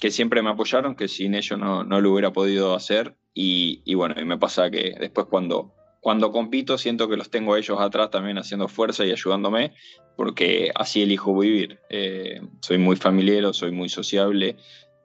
que, 0.00 0.10
siempre 0.10 0.42
me 0.42 0.50
apoyaron, 0.50 0.94
que 0.94 1.08
sin 1.08 1.34
ellos 1.34 1.58
no, 1.58 1.84
no 1.84 2.00
lo 2.00 2.12
hubiera 2.12 2.32
podido 2.32 2.74
hacer. 2.74 3.16
Y, 3.34 3.82
y, 3.84 3.94
bueno, 3.94 4.14
y 4.18 4.24
me 4.24 4.38
pasa 4.38 4.70
que 4.70 4.94
después 4.98 5.26
cuando, 5.28 5.74
cuando 6.00 6.32
compito 6.32 6.78
siento 6.78 7.08
que 7.08 7.16
los 7.16 7.30
tengo 7.30 7.54
a 7.54 7.58
ellos 7.58 7.80
atrás 7.80 8.10
también 8.10 8.38
haciendo 8.38 8.68
fuerza 8.68 9.04
y 9.04 9.12
ayudándome, 9.12 9.74
porque 10.16 10.70
así 10.74 11.02
elijo 11.02 11.36
vivir. 11.38 11.80
Eh, 11.90 12.40
soy 12.60 12.78
muy 12.78 12.96
familiar, 12.96 13.52
soy 13.52 13.72
muy 13.72 13.88
sociable 13.88 14.56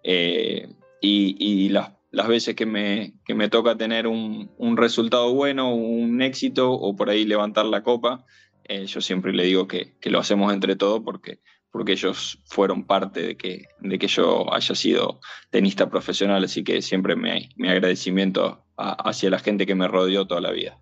eh, 0.04 0.70
y, 1.02 1.36
y 1.39 1.70
las, 1.70 1.92
las, 2.12 2.28
veces 2.28 2.56
que 2.56 2.66
me, 2.66 3.14
que 3.26 3.34
me 3.34 3.50
toca 3.50 3.76
tener 3.76 4.08
un, 4.08 4.52
un, 4.58 4.78
resultado 4.78 5.34
bueno, 5.34 5.74
un 5.74 6.22
éxito 6.22 6.72
o 6.72 6.96
por 6.96 7.10
ahí 7.10 7.26
levantar 7.26 7.66
la 7.66 7.84
copa, 7.84 8.26
eh, 8.66 8.86
yo 8.86 9.02
siempre 9.02 9.34
le 9.34 9.44
digo 9.44 9.68
que, 9.68 9.98
que 10.00 10.12
lo 10.12 10.20
hacemos 10.20 10.54
entre 10.54 10.76
todos 10.76 11.02
porque 11.04 11.39
porque 11.72 11.94
ellos 11.94 12.42
fueron 12.46 12.86
parte 12.86 13.22
de 13.22 13.38
que, 13.38 13.66
de 13.80 13.98
que 13.98 14.08
yo 14.08 14.54
haya 14.54 14.76
sido 14.76 15.20
tenista 15.50 15.90
profesional, 15.90 16.44
así 16.44 16.64
que 16.64 16.82
siempre 16.82 17.16
mi, 17.16 17.50
mi 17.56 17.70
agradecimiento 17.70 18.66
hacia 18.78 19.30
la 19.30 19.40
gente 19.40 19.66
que 19.66 19.76
me 19.76 19.88
rodeó 19.88 20.26
toda 20.28 20.42
la 20.42 20.52
vida. 20.52 20.78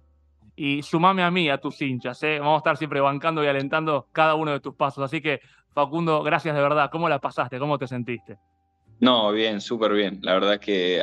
Y 0.55 0.81
sumame 0.81 1.23
a 1.23 1.31
mí, 1.31 1.49
a 1.49 1.57
tus 1.57 1.81
hinchas, 1.81 2.21
¿eh? 2.23 2.39
vamos 2.39 2.55
a 2.55 2.57
estar 2.57 2.77
siempre 2.77 2.99
bancando 2.99 3.43
y 3.43 3.47
alentando 3.47 4.07
cada 4.11 4.35
uno 4.35 4.51
de 4.51 4.59
tus 4.59 4.75
pasos, 4.75 5.03
así 5.03 5.21
que 5.21 5.39
Facundo, 5.73 6.23
gracias 6.23 6.55
de 6.55 6.61
verdad, 6.61 6.89
¿cómo 6.91 7.07
la 7.07 7.19
pasaste? 7.19 7.59
¿Cómo 7.59 7.77
te 7.77 7.87
sentiste? 7.87 8.37
No, 8.99 9.31
bien, 9.31 9.61
súper 9.61 9.93
bien. 9.93 10.19
La 10.21 10.33
verdad 10.33 10.59
que 10.59 11.01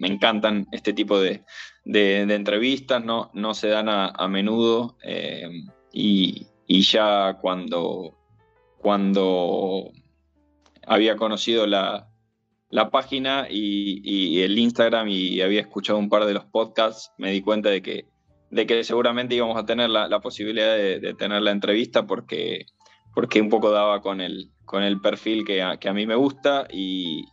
me 0.00 0.08
encantan 0.08 0.66
este 0.72 0.92
tipo 0.92 1.20
de, 1.20 1.44
de, 1.84 2.22
entrevistas, 2.22 3.04
no, 3.04 3.30
no 3.34 3.52
se 3.52 3.68
dan 3.68 3.88
a, 3.90 4.28
menudo 4.28 4.96
eh, 5.04 5.50
y, 5.92 6.46
y, 6.66 6.80
ya 6.80 7.36
cuando 7.40 8.16
cuando 8.86 9.90
había 10.86 11.16
conocido 11.16 11.66
la, 11.66 12.08
página 12.92 13.48
y, 13.50 14.42
el 14.42 14.56
Instagram 14.56 15.08
y 15.08 15.40
había 15.40 15.60
escuchado 15.60 15.98
un 15.98 16.08
par 16.08 16.24
de 16.24 16.34
los 16.34 16.44
podcasts, 16.44 17.10
me 17.18 17.32
di 17.32 17.40
cuenta 17.40 17.68
de 17.68 17.82
que, 17.82 18.04
de 18.52 18.64
que 18.64 18.84
seguramente 18.84 19.34
íbamos 19.34 19.56
a 19.56 19.66
tener 19.66 19.90
la, 19.90 20.20
posibilidad 20.20 20.76
de, 20.76 21.14
tener 21.14 21.42
la 21.42 21.50
entrevista 21.50 22.06
porque, 22.06 22.66
porque 23.12 23.40
un 23.40 23.48
poco 23.48 23.72
daba 23.72 24.02
con 24.02 24.20
el, 24.20 24.52
con 24.64 24.84
el 24.84 25.00
perfil 25.00 25.44
que 25.44 25.64
a, 25.64 25.78
que 25.78 25.88
a 25.88 25.92
mí 25.92 26.06
me 26.06 26.14
gusta 26.14 26.68
y, 26.72 27.24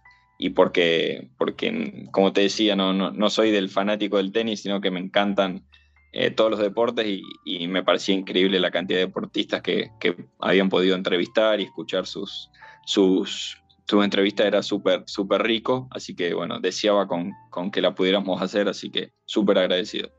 porque, 0.55 1.29
porque, 1.37 2.07
como 2.11 2.33
te 2.33 2.41
decía, 2.41 2.75
no, 2.75 2.93
no, 2.93 3.29
soy 3.29 3.51
del 3.51 3.69
fanático 3.69 4.17
del 4.17 4.31
tenis, 4.31 4.63
sino 4.63 4.81
que 4.81 4.89
me 4.89 4.99
encantan 4.99 5.67
eh, 6.13 6.29
todos 6.29 6.51
los 6.51 6.59
deportes 6.59 7.07
y, 7.43 7.67
me 7.67 7.83
parecía 7.83 8.13
increíble 8.13 8.59
la 8.59 8.69
cantidad 8.69 8.99
de 8.99 9.07
deportistas 9.07 9.61
que, 9.61 9.89
habían 10.39 10.69
podido 10.69 10.95
entrevistar 10.95 11.59
y 11.59 11.63
escuchar 11.63 12.05
sus, 12.05 12.51
sus, 12.85 13.57
su 13.87 14.03
entrevista 14.03 14.45
era 14.45 14.61
súper, 14.61 15.03
súper 15.07 15.41
rico, 15.41 15.87
así 15.89 16.15
que 16.15 16.35
bueno, 16.35 16.59
deseaba 16.59 17.07
con, 17.07 17.31
con 17.49 17.71
que 17.71 17.81
la 17.81 17.95
pudiéramos 17.95 18.41
hacer, 18.41 18.69
así 18.69 18.91
que 18.91 19.11
súper 19.25 19.57
agradecido. 19.57 20.09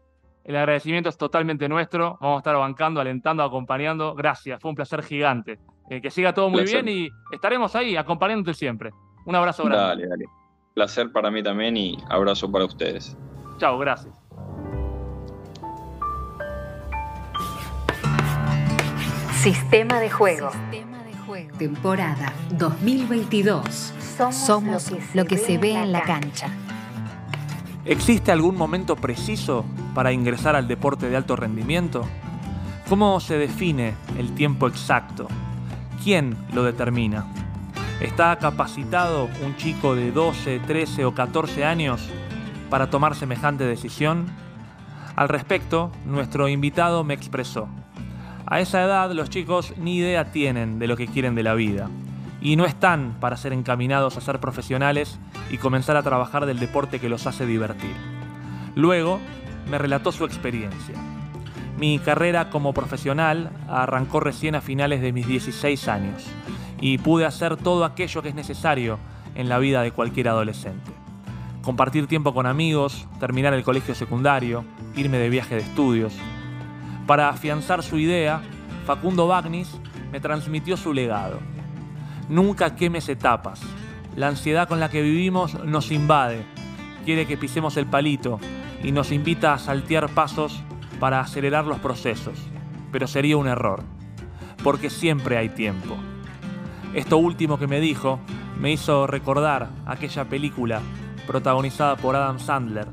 El 0.42 0.57
agradecimiento 0.57 1.09
es 1.09 1.16
totalmente 1.16 1.68
nuestro. 1.68 2.18
Vamos 2.20 2.36
a 2.36 2.40
estar 2.40 2.57
bancando, 2.57 3.01
alentando, 3.01 3.42
acompañando. 3.42 4.14
Gracias, 4.14 4.61
fue 4.61 4.70
un 4.70 4.74
placer 4.74 5.03
gigante. 5.03 5.59
Eh, 5.88 6.03
que 6.03 6.11
siga 6.11 6.34
todo 6.34 6.51
muy 6.51 6.64
bien 6.64 6.88
y 6.88 7.09
estaremos 7.30 7.74
ahí 7.76 7.97
acompañándote 7.97 8.53
siempre. 8.53 8.90
Un 9.26 9.36
abrazo 9.36 9.64
grande. 9.64 9.86
Dale, 9.86 10.07
dale. 10.09 10.24
Placer 10.74 11.12
para 11.12 11.30
mí 11.30 11.42
también 11.42 11.76
y 11.76 11.97
abrazo 12.11 12.51
para 12.51 12.64
ustedes. 12.64 13.16
Chao, 13.59 13.78
gracias. 13.78 14.24
Sistema 19.45 20.01
de 20.01 20.09
juego. 20.09 20.49
Temporada 21.59 22.32
2022. 22.53 23.92
Somos, 24.32 24.90
lo 25.12 25.26
que, 25.26 25.36
se, 25.36 25.59
ve, 25.59 25.72
en 25.72 25.92
la 25.92 26.03
cancha. 26.03 26.49
¿Existe 27.84 28.32
algún 28.32 28.57
momento 28.57 28.97
preciso 28.97 29.66
para 29.95 30.12
ingresar 30.12 30.57
al 30.57 30.66
deporte 30.66 31.11
de 31.11 31.18
alto 31.18 31.36
rendimiento? 31.36 32.09
¿Cómo 32.88 33.20
se 33.20 33.36
define 33.36 33.92
el 34.16 34.34
tiempo 34.34 34.66
exacto? 34.66 35.28
¿Quién 36.03 36.38
lo 36.55 36.62
determina? 36.62 37.26
¿Está 38.01 38.38
capacitado 38.38 39.28
un 39.45 39.57
chico 39.59 39.95
de 39.95 40.11
12, 40.11 40.61
13 40.61 41.05
o 41.05 41.14
14 41.14 41.66
años 41.66 42.09
para 42.70 42.88
tomar 42.88 43.14
semejante 43.14 43.64
decisión? 43.64 44.24
Al 45.16 45.28
respecto, 45.28 45.92
nuestro 46.07 46.49
invitado 46.49 47.05
me 47.05 47.12
expresó. 47.12 47.68
A 48.47 48.61
esa 48.61 48.82
edad 48.82 49.11
los 49.12 49.30
chicos 49.30 49.72
ni 49.78 49.97
idea 49.97 50.30
tienen 50.30 50.78
de 50.78 50.86
lo 50.86 50.97
que 50.97 51.07
quieren 51.07 51.34
de 51.34 51.42
la 51.42 51.55
vida 51.55 51.88
y 52.42 52.57
no 52.57 52.66
están 52.66 53.16
para 53.20 53.38
ser 53.38 53.55
encaminados 53.55 54.16
a 54.16 54.20
ser 54.20 54.38
profesionales 54.38 55.18
y 55.51 55.57
comenzar 55.57 55.97
a 55.97 56.03
trabajar 56.03 56.45
del 56.45 56.61
deporte 56.61 57.01
que 57.01 57.09
los 57.09 57.26
hace 57.26 57.47
divertir. 57.47 57.95
Luego 58.74 59.18
me 59.70 59.78
relató 59.78 60.12
su 60.12 60.26
experiencia. 60.26 60.95
Mi 61.78 61.99
carrera 61.99 62.51
como 62.51 62.74
profesional 62.74 63.51
arrancó 63.68 64.20
recién 64.20 64.55
a 64.55 64.61
finales 64.61 65.01
de 65.01 65.12
mis 65.12 65.26
16 65.26 65.88
años 65.88 66.24
y 66.80 66.99
pude 66.99 67.24
hacer 67.24 67.57
todo 67.57 67.84
aquello 67.86 68.22
que 68.22 68.28
es 68.28 68.34
necesario 68.34 68.99
en 69.34 69.49
la 69.49 69.59
vida 69.59 69.80
de 69.80 69.90
cualquier 69.90 70.28
adolescente. 70.28 70.92
Compartir 71.62 72.07
tiempo 72.07 72.34
con 72.34 72.45
amigos, 72.45 73.09
terminar 73.18 73.55
el 73.55 73.64
colegio 73.64 73.95
secundario, 73.95 74.66
irme 74.95 75.16
de 75.16 75.30
viaje 75.30 75.55
de 75.55 75.62
estudios, 75.62 76.14
para 77.07 77.28
afianzar 77.28 77.82
su 77.82 77.98
idea, 77.98 78.40
Facundo 78.86 79.26
Bagnis 79.26 79.78
me 80.12 80.20
transmitió 80.20 80.76
su 80.76 80.92
legado. 80.92 81.40
Nunca 82.28 82.76
quemes 82.76 83.09
etapas. 83.09 83.61
La 84.16 84.28
ansiedad 84.28 84.68
con 84.68 84.80
la 84.80 84.88
que 84.88 85.02
vivimos 85.02 85.55
nos 85.64 85.90
invade, 85.90 86.44
quiere 87.05 87.26
que 87.26 87.36
pisemos 87.36 87.76
el 87.76 87.86
palito 87.86 88.38
y 88.82 88.92
nos 88.92 89.12
invita 89.12 89.52
a 89.52 89.59
saltear 89.59 90.09
pasos 90.11 90.62
para 91.00 91.20
acelerar 91.20 91.66
los 91.66 91.78
procesos, 91.80 92.38
pero 92.92 93.07
sería 93.07 93.36
un 93.36 93.48
error, 93.48 93.82
porque 94.62 94.88
siempre 94.88 95.36
hay 95.36 95.48
tiempo. 95.48 95.96
Esto 96.94 97.18
último 97.18 97.59
que 97.59 97.66
me 97.66 97.80
dijo 97.80 98.20
me 98.61 98.70
hizo 98.70 99.07
recordar 99.07 99.70
aquella 99.84 100.26
película 100.26 100.80
protagonizada 101.26 101.96
por 101.96 102.14
Adam 102.14 102.38
Sandler, 102.38 102.86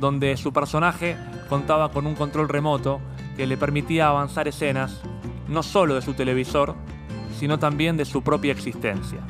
donde 0.00 0.36
su 0.36 0.52
personaje 0.52 1.16
contaba 1.48 1.90
con 1.90 2.06
un 2.06 2.14
control 2.14 2.48
remoto 2.48 3.00
que 3.36 3.46
le 3.46 3.56
permitía 3.56 4.08
avanzar 4.08 4.48
escenas 4.48 5.00
no 5.48 5.62
solo 5.62 5.94
de 5.94 6.02
su 6.02 6.14
televisor, 6.14 6.74
sino 7.38 7.58
también 7.58 7.96
de 7.96 8.04
su 8.04 8.22
propia 8.22 8.52
existencia. 8.52 9.20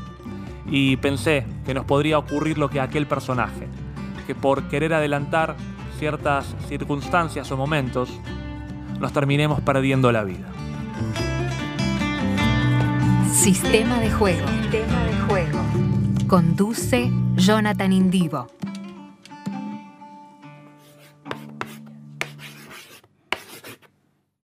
Y 0.67 0.97
pensé 0.97 1.47
que 1.65 1.75
nos 1.75 1.85
podría 1.85 2.19
ocurrir 2.19 2.59
lo 2.59 2.71
que 2.71 2.81
aquel 2.81 3.07
personaje, 3.07 3.69
que 4.27 4.35
por 4.35 4.65
querer 4.69 4.95
adelantar 4.95 5.57
ciertas 5.99 6.55
circunstancias 6.69 7.51
o 7.51 7.57
momentos, 7.57 8.11
nos 9.01 9.13
terminemos 9.13 9.61
perdiendo 9.61 10.13
la 10.13 10.25
vida. 10.25 10.49
Sistema 13.33 13.99
de 13.99 14.11
juego. 14.11 14.47
Sistema 14.47 15.05
de 15.05 15.17
juego. 15.29 15.59
Conduce 16.29 17.11
Jonathan 17.37 17.93
Indivo. 17.93 18.47